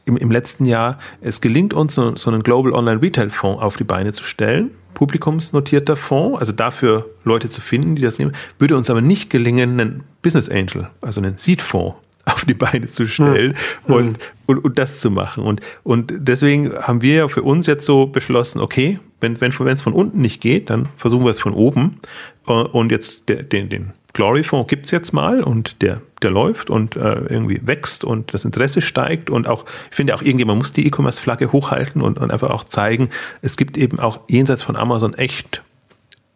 im, 0.06 0.18
im 0.18 0.30
letzten 0.30 0.66
Jahr, 0.66 0.99
es 1.22 1.39
gelingt 1.39 1.74
uns, 1.74 1.95
so, 1.95 2.16
so 2.16 2.30
einen 2.30 2.43
Global 2.43 2.74
Online 2.74 3.01
Retail 3.01 3.30
Fonds 3.30 3.62
auf 3.62 3.78
die 3.78 3.84
Beine 3.84 4.12
zu 4.12 4.24
stellen, 4.24 4.72
publikumsnotierter 4.96 5.96
Fonds, 5.96 6.39
also 6.39 6.52
dafür 6.52 7.06
Leute 7.24 7.50
zu 7.50 7.62
finden, 7.62 7.96
die 7.96 8.02
das 8.02 8.18
nehmen, 8.18 8.34
würde 8.58 8.76
uns 8.76 8.89
aber 8.89 9.02
nicht 9.02 9.30
gelingen, 9.30 9.80
einen 9.80 10.04
Business 10.24 10.50
Angel, 10.50 10.89
also 11.02 11.22
einen 11.22 11.38
Seed 11.38 11.62
Fonds 11.62 11.96
auf 12.26 12.43
die 12.46 12.56
Beine 12.56 12.88
zu 12.88 13.06
stellen 13.06 13.56
mhm. 13.88 13.93
und, 13.93 14.20
und, 14.48 14.58
und, 14.66 14.80
das 14.80 15.00
zu 15.00 15.12
machen. 15.12 15.43
Und, 15.43 15.62
und 15.84 16.12
deswegen 16.18 16.74
haben 16.74 17.04
wir 17.04 17.16
ja 17.16 17.28
für 17.28 17.43
uns 17.43 17.68
jetzt 17.68 17.86
so 17.86 18.08
beschlossen, 18.08 18.62
okay, 18.62 19.00
wenn 19.22 19.39
wenn 19.39 19.54
wenn, 19.60 19.68
es 19.68 19.82
von 19.82 19.93
unten 19.93 20.22
nicht 20.22 20.41
geht, 20.41 20.72
dann 20.72 20.89
versuchen 20.98 21.24
wir 21.24 21.30
es 21.30 21.39
von 21.39 21.54
oben. 21.54 22.00
Und 22.46 22.91
jetzt 22.91 23.28
den, 23.30 23.70
den 23.70 23.93
Glory-Fonds 24.14 24.70
gibt 24.70 24.86
es 24.86 24.91
jetzt 24.91 25.14
mal 25.14 25.43
und 25.43 25.82
der, 25.82 26.02
der 26.22 26.32
läuft 26.32 26.70
und 26.70 26.96
äh, 26.96 27.22
irgendwie 27.30 27.60
wächst 27.66 28.04
und 28.04 28.34
das 28.34 28.46
Interesse 28.46 28.82
steigt 28.82 29.30
und 29.30 29.48
auch, 29.48 29.66
ich 29.89 29.96
finde 29.96 30.16
auch 30.16 30.22
irgendjemand 30.22 30.60
muss 30.60 30.72
die 30.72 30.88
E-Commerce-Flagge 30.88 31.52
hochhalten 31.52 32.02
und, 32.02 32.18
und 32.18 32.32
einfach 32.32 32.50
auch 32.50 32.64
zeigen, 32.64 33.10
es 33.41 33.58
gibt 33.58 33.78
eben 33.78 34.00
auch 34.00 34.24
jenseits 34.28 34.64
von 34.64 34.76
Amazon 34.76 35.14
echt 35.16 35.64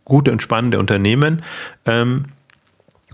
gute 0.03 0.31
und 0.31 0.41
spannende 0.41 0.79
Unternehmen. 0.79 1.43
Ähm, 1.85 2.25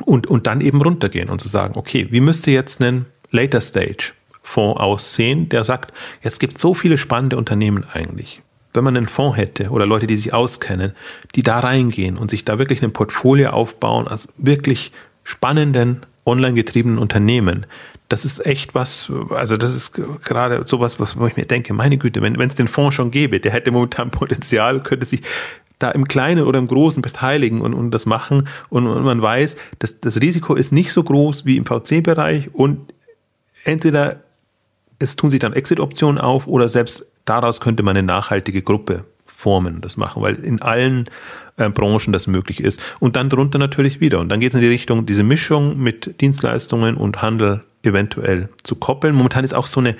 und, 0.04 0.28
und 0.28 0.48
dann 0.48 0.62
eben 0.62 0.82
runtergehen 0.82 1.30
und 1.30 1.40
zu 1.40 1.48
sagen, 1.48 1.76
okay, 1.78 2.08
wie 2.10 2.20
müsste 2.20 2.52
jetzt 2.52 2.82
ein 2.82 3.06
Later 3.32 3.62
Stage 3.62 4.14
Fonds 4.42 4.80
aussehen, 4.80 5.50
der 5.50 5.64
sagt, 5.64 5.94
jetzt 6.22 6.40
gibt 6.40 6.56
es 6.56 6.62
so 6.62 6.74
viele 6.74 6.98
spannende 6.98 7.38
Unternehmen 7.38 7.86
eigentlich. 7.94 8.42
Wenn 8.76 8.84
man 8.84 8.98
einen 8.98 9.08
Fonds 9.08 9.38
hätte 9.38 9.70
oder 9.70 9.86
Leute, 9.86 10.08
die 10.08 10.16
sich 10.16 10.34
auskennen, 10.34 10.94
die 11.36 11.44
da 11.44 11.60
reingehen 11.60 12.18
und 12.18 12.30
sich 12.30 12.46
da 12.46 12.60
wirklich 12.60 12.84
ein 12.84 12.94
Portfolio 12.94 13.50
aufbauen 13.50 14.08
als 14.08 14.28
wirklich 14.38 14.92
spannenden, 15.24 16.06
online 16.26 16.54
getriebenen 16.54 16.98
Unternehmen, 16.98 17.66
das 18.10 18.26
ist 18.26 18.46
echt 18.46 18.76
was, 18.76 19.12
also 19.30 19.58
das 19.58 19.76
ist 19.76 19.94
gerade 19.94 20.66
sowas, 20.68 21.00
was, 21.00 21.18
wo 21.18 21.26
ich 21.26 21.38
mir 21.38 21.46
denke, 21.46 21.74
meine 21.74 21.98
Güte, 21.98 22.22
wenn 22.22 22.40
es 22.40 22.56
den 22.56 22.68
Fonds 22.68 22.96
schon 22.96 23.12
gäbe, 23.12 23.40
der 23.40 23.52
hätte 23.52 23.72
momentan 23.72 24.12
Potenzial, 24.12 24.84
könnte 24.84 25.06
sich 25.06 25.22
da 25.80 25.92
im 25.92 26.08
Kleinen 26.08 26.46
oder 26.46 26.60
im 26.60 26.68
Großen 26.68 27.02
beteiligen 27.02 27.62
und, 27.62 27.74
und 27.74 27.92
das 27.92 28.06
machen. 28.06 28.48
Und, 28.70 28.88
und 28.88 29.04
man 29.04 29.22
weiß, 29.22 29.58
dass 29.80 30.00
das 30.00 30.22
Risiko 30.22 30.56
ist 30.56 30.72
nicht 30.72 30.92
so 30.92 31.04
groß 31.04 31.46
wie 31.46 31.58
im 31.58 31.66
VC-Bereich 31.66 32.54
und 32.54 32.94
entweder 33.64 34.22
es 35.00 35.16
tun 35.16 35.30
sich 35.30 35.40
dann 35.40 35.54
Exit-Optionen 35.54 36.20
auf 36.20 36.48
oder 36.48 36.70
selbst 36.70 37.06
daraus 37.26 37.60
könnte 37.62 37.84
man 37.84 37.98
eine 37.98 38.06
nachhaltige 38.06 38.62
Gruppe 38.62 39.06
formen, 39.26 39.82
das 39.82 39.98
machen, 39.98 40.22
weil 40.22 40.36
in 40.36 40.62
allen 40.62 41.10
äh, 41.58 41.70
Branchen 41.70 42.14
das 42.14 42.28
möglich 42.28 42.62
ist. 42.62 42.82
Und 43.00 43.16
dann 43.16 43.30
drunter 43.30 43.60
natürlich 43.60 44.00
wieder. 44.00 44.20
Und 44.20 44.30
dann 44.30 44.40
geht 44.40 44.52
es 44.52 44.56
in 44.56 44.62
die 44.62 44.68
Richtung, 44.68 45.06
diese 45.06 45.24
Mischung 45.24 45.78
mit 45.78 46.22
Dienstleistungen 46.22 46.96
und 46.96 47.22
Handel 47.22 47.64
eventuell 47.84 48.50
zu 48.64 48.76
koppeln. 48.76 49.16
Momentan 49.16 49.44
ist 49.44 49.54
auch 49.54 49.68
so 49.68 49.80
eine 49.80 49.96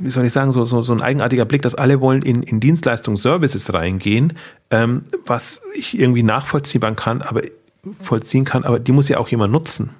wie 0.00 0.10
soll 0.10 0.26
ich 0.26 0.32
sagen, 0.32 0.52
so, 0.52 0.64
so, 0.64 0.82
so 0.82 0.92
ein 0.92 1.02
eigenartiger 1.02 1.44
Blick, 1.44 1.62
dass 1.62 1.74
alle 1.74 2.00
wollen 2.00 2.22
in, 2.22 2.42
in 2.42 2.60
Dienstleistung 2.60 3.16
Services 3.16 3.72
reingehen, 3.72 4.34
ähm, 4.70 5.02
was 5.26 5.62
ich 5.74 5.98
irgendwie 5.98 6.22
nachvollziehen 6.22 6.96
kann, 6.96 7.22
aber 7.22 7.42
vollziehen 8.00 8.44
kann, 8.44 8.64
aber 8.64 8.78
die 8.78 8.92
muss 8.92 9.08
ja 9.08 9.18
auch 9.18 9.28
jemand 9.28 9.52
nutzen. 9.52 9.90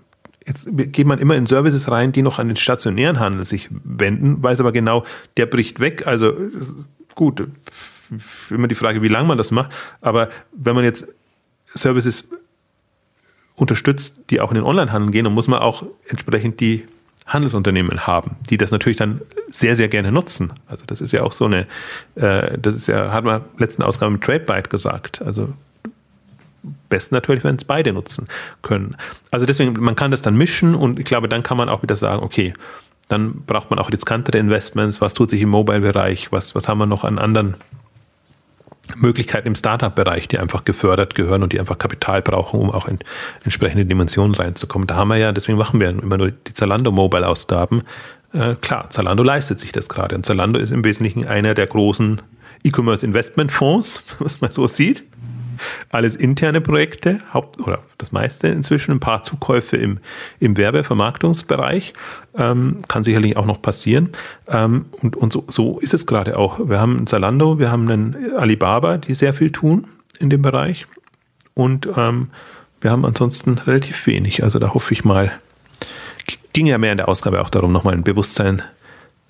Jetzt 0.46 0.68
geht 0.70 1.06
man 1.06 1.18
immer 1.18 1.36
in 1.36 1.46
Services 1.46 1.90
rein, 1.90 2.12
die 2.12 2.22
noch 2.22 2.38
an 2.38 2.48
den 2.48 2.56
stationären 2.56 3.18
Handel 3.18 3.44
sich 3.44 3.70
wenden, 3.82 4.42
weiß 4.42 4.60
aber 4.60 4.72
genau, 4.72 5.04
der 5.36 5.46
bricht 5.46 5.80
weg. 5.80 6.06
Also 6.06 6.34
gut, 7.14 7.46
immer 8.50 8.68
die 8.68 8.74
Frage, 8.74 9.02
wie 9.02 9.08
lange 9.08 9.28
man 9.28 9.38
das 9.38 9.50
macht. 9.50 9.70
Aber 10.00 10.28
wenn 10.52 10.74
man 10.74 10.84
jetzt 10.84 11.08
Services 11.74 12.28
unterstützt, 13.56 14.20
die 14.30 14.40
auch 14.40 14.50
in 14.50 14.56
den 14.56 14.64
Onlinehandel 14.64 15.10
gehen, 15.12 15.24
dann 15.24 15.34
muss 15.34 15.48
man 15.48 15.60
auch 15.60 15.84
entsprechend 16.08 16.60
die 16.60 16.84
Handelsunternehmen 17.26 18.06
haben, 18.06 18.36
die 18.50 18.58
das 18.58 18.70
natürlich 18.70 18.98
dann 18.98 19.22
sehr, 19.48 19.76
sehr 19.76 19.88
gerne 19.88 20.12
nutzen. 20.12 20.52
Also 20.66 20.84
das 20.86 21.00
ist 21.00 21.12
ja 21.12 21.22
auch 21.22 21.32
so 21.32 21.46
eine, 21.46 21.66
äh, 22.16 22.58
das 22.58 22.74
ist 22.74 22.86
ja, 22.86 23.12
hat 23.12 23.24
man 23.24 23.42
letzten 23.56 23.82
Ausgabe 23.82 24.12
mit 24.12 24.22
TradeByte 24.22 24.68
gesagt. 24.68 25.22
Also 25.22 25.54
besten 26.88 27.14
natürlich, 27.14 27.44
wenn 27.44 27.56
es 27.56 27.64
beide 27.64 27.92
nutzen 27.92 28.28
können. 28.62 28.96
Also 29.30 29.46
deswegen, 29.46 29.74
man 29.80 29.96
kann 29.96 30.10
das 30.10 30.22
dann 30.22 30.36
mischen 30.36 30.74
und 30.74 30.98
ich 30.98 31.04
glaube, 31.04 31.28
dann 31.28 31.42
kann 31.42 31.56
man 31.56 31.68
auch 31.68 31.82
wieder 31.82 31.96
sagen, 31.96 32.22
okay, 32.22 32.54
dann 33.08 33.42
braucht 33.46 33.70
man 33.70 33.78
auch 33.78 33.90
riskantere 33.90 34.38
Investments, 34.38 35.00
was 35.00 35.14
tut 35.14 35.30
sich 35.30 35.42
im 35.42 35.50
Mobile-Bereich, 35.50 36.32
was, 36.32 36.54
was 36.54 36.68
haben 36.68 36.78
wir 36.78 36.86
noch 36.86 37.04
an 37.04 37.18
anderen 37.18 37.56
Möglichkeiten 38.96 39.48
im 39.48 39.54
Startup-Bereich, 39.54 40.28
die 40.28 40.38
einfach 40.38 40.64
gefördert 40.64 41.14
gehören 41.14 41.42
und 41.42 41.52
die 41.52 41.60
einfach 41.60 41.78
Kapital 41.78 42.22
brauchen, 42.22 42.60
um 42.60 42.70
auch 42.70 42.86
in 42.86 42.98
entsprechende 43.42 43.86
Dimensionen 43.86 44.34
reinzukommen. 44.34 44.86
Da 44.86 44.96
haben 44.96 45.08
wir 45.08 45.16
ja, 45.16 45.32
deswegen 45.32 45.58
machen 45.58 45.80
wir 45.80 45.88
immer 45.90 46.18
nur 46.18 46.30
die 46.30 46.52
Zalando-Mobile-Ausgaben. 46.52 47.82
Äh, 48.32 48.54
klar, 48.56 48.90
Zalando 48.90 49.22
leistet 49.22 49.58
sich 49.58 49.72
das 49.72 49.88
gerade. 49.88 50.14
Und 50.14 50.26
Zalando 50.26 50.58
ist 50.58 50.70
im 50.70 50.84
Wesentlichen 50.84 51.26
einer 51.26 51.54
der 51.54 51.66
großen 51.66 52.20
E-Commerce-Investment-Fonds, 52.64 54.04
was 54.18 54.40
man 54.40 54.50
so 54.50 54.66
sieht 54.66 55.04
alles 55.90 56.16
interne 56.16 56.60
Projekte, 56.60 57.20
Haupt 57.32 57.60
oder 57.60 57.80
das 57.98 58.12
meiste 58.12 58.48
inzwischen, 58.48 58.92
ein 58.92 59.00
paar 59.00 59.22
Zukäufe 59.22 59.76
im, 59.76 59.98
im 60.40 60.56
Werbevermarktungsbereich. 60.56 61.94
Ähm, 62.36 62.78
kann 62.88 63.02
sicherlich 63.02 63.36
auch 63.36 63.46
noch 63.46 63.62
passieren. 63.62 64.10
Ähm, 64.48 64.86
und 65.00 65.16
und 65.16 65.32
so, 65.32 65.44
so 65.48 65.78
ist 65.78 65.94
es 65.94 66.06
gerade 66.06 66.36
auch. 66.36 66.58
Wir 66.68 66.80
haben 66.80 66.96
ein 66.96 67.06
Zalando, 67.06 67.58
wir 67.58 67.70
haben 67.70 67.88
einen 67.88 68.34
Alibaba, 68.36 68.98
die 68.98 69.14
sehr 69.14 69.34
viel 69.34 69.50
tun 69.50 69.86
in 70.18 70.30
dem 70.30 70.42
Bereich. 70.42 70.86
Und 71.54 71.88
ähm, 71.96 72.28
wir 72.80 72.90
haben 72.90 73.04
ansonsten 73.04 73.58
relativ 73.58 74.06
wenig. 74.06 74.42
Also 74.42 74.58
da 74.58 74.74
hoffe 74.74 74.92
ich 74.92 75.04
mal, 75.04 75.32
ging 76.52 76.66
ja 76.66 76.78
mehr 76.78 76.92
in 76.92 76.98
der 76.98 77.08
Ausgabe 77.08 77.40
auch 77.40 77.50
darum, 77.50 77.72
nochmal 77.72 77.94
ein 77.94 78.04
Bewusstsein 78.04 78.62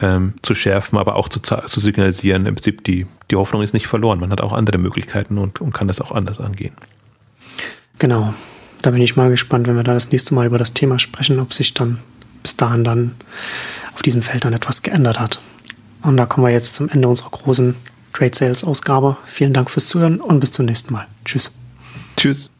ähm, 0.00 0.34
zu 0.42 0.54
schärfen, 0.54 0.98
aber 0.98 1.16
auch 1.16 1.28
zu, 1.28 1.40
zu 1.40 1.80
signalisieren, 1.80 2.46
im 2.46 2.54
Prinzip 2.54 2.84
die, 2.84 3.06
die 3.30 3.36
Hoffnung 3.36 3.62
ist 3.62 3.74
nicht 3.74 3.86
verloren. 3.86 4.20
Man 4.20 4.30
hat 4.30 4.40
auch 4.40 4.52
andere 4.52 4.78
Möglichkeiten 4.78 5.38
und, 5.38 5.60
und 5.60 5.72
kann 5.72 5.88
das 5.88 6.00
auch 6.00 6.12
anders 6.12 6.40
angehen. 6.40 6.74
Genau. 7.98 8.34
Da 8.82 8.90
bin 8.90 9.00
ich 9.00 9.16
mal 9.16 9.30
gespannt, 9.30 9.66
wenn 9.66 9.76
wir 9.76 9.82
da 9.82 9.94
das 9.94 10.10
nächste 10.10 10.34
Mal 10.34 10.46
über 10.46 10.58
das 10.58 10.74
Thema 10.74 10.98
sprechen, 10.98 11.40
ob 11.40 11.54
sich 11.54 11.72
dann 11.72 12.00
bis 12.42 12.56
dahin 12.56 12.84
dann 12.84 13.14
auf 13.94 14.02
diesem 14.02 14.20
Feld 14.20 14.44
dann 14.44 14.52
etwas 14.52 14.82
geändert 14.82 15.18
hat. 15.18 15.40
Und 16.02 16.18
da 16.18 16.26
kommen 16.26 16.46
wir 16.46 16.52
jetzt 16.52 16.74
zum 16.74 16.90
Ende 16.90 17.08
unserer 17.08 17.30
großen 17.30 17.74
Trade 18.12 18.32
Sales 18.34 18.62
Ausgabe. 18.62 19.16
Vielen 19.24 19.54
Dank 19.54 19.70
fürs 19.70 19.86
Zuhören 19.86 20.20
und 20.20 20.40
bis 20.40 20.52
zum 20.52 20.66
nächsten 20.66 20.92
Mal. 20.92 21.06
Tschüss. 21.24 21.50
Tschüss. 22.16 22.50